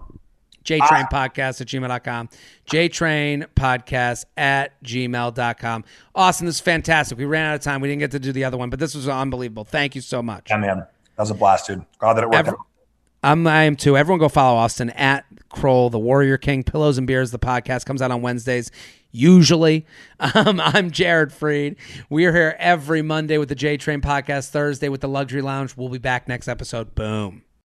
JTrain 0.64 1.08
Podcast 1.10 1.60
at 1.60 1.68
gmail.com. 1.68 2.28
JTrain 2.68 3.46
Podcast 3.54 4.24
at 4.36 4.82
gmail.com. 4.82 5.84
Austen, 6.14 6.46
this 6.46 6.56
is 6.56 6.60
fantastic. 6.60 7.16
We 7.18 7.24
ran 7.24 7.50
out 7.50 7.54
of 7.54 7.60
time. 7.60 7.80
We 7.80 7.88
didn't 7.88 8.00
get 8.00 8.10
to 8.12 8.18
do 8.18 8.32
the 8.32 8.44
other 8.44 8.56
one, 8.56 8.68
but 8.70 8.80
this 8.80 8.94
was 8.94 9.08
unbelievable. 9.08 9.64
Thank 9.64 9.94
you 9.94 10.00
so 10.00 10.22
much. 10.22 10.50
Yeah, 10.50 10.56
man. 10.58 10.78
That 10.78 10.86
was 11.22 11.30
a 11.30 11.34
blast, 11.34 11.68
dude. 11.68 11.84
Glad 11.98 12.14
that 12.14 12.24
it 12.24 12.30
worked 12.30 12.48
Ever- 12.48 12.56
I'm, 13.26 13.44
I 13.48 13.64
am 13.64 13.74
too. 13.74 13.96
Everyone 13.96 14.20
go 14.20 14.28
follow 14.28 14.56
Austen 14.56 14.90
at 14.90 15.24
Kroll, 15.48 15.90
the 15.90 15.98
Warrior 15.98 16.38
King. 16.38 16.62
Pillows 16.62 16.96
and 16.96 17.08
Beers, 17.08 17.32
the 17.32 17.40
podcast 17.40 17.84
comes 17.84 18.00
out 18.00 18.12
on 18.12 18.22
Wednesdays 18.22 18.70
usually. 19.10 19.84
Um, 20.18 20.60
I'm 20.60 20.90
Jared 20.92 21.30
Freid. 21.30 21.76
We're 22.08 22.32
here 22.32 22.56
every 22.58 23.02
Monday 23.02 23.36
with 23.36 23.50
the 23.50 23.54
J 23.54 23.76
Train 23.76 24.00
podcast, 24.00 24.48
Thursday 24.48 24.88
with 24.88 25.02
the 25.02 25.08
Luxury 25.08 25.42
Lounge. 25.42 25.76
We'll 25.76 25.90
be 25.90 25.98
back 25.98 26.26
next 26.26 26.48
episode. 26.48 26.94
Boom. 26.94 27.42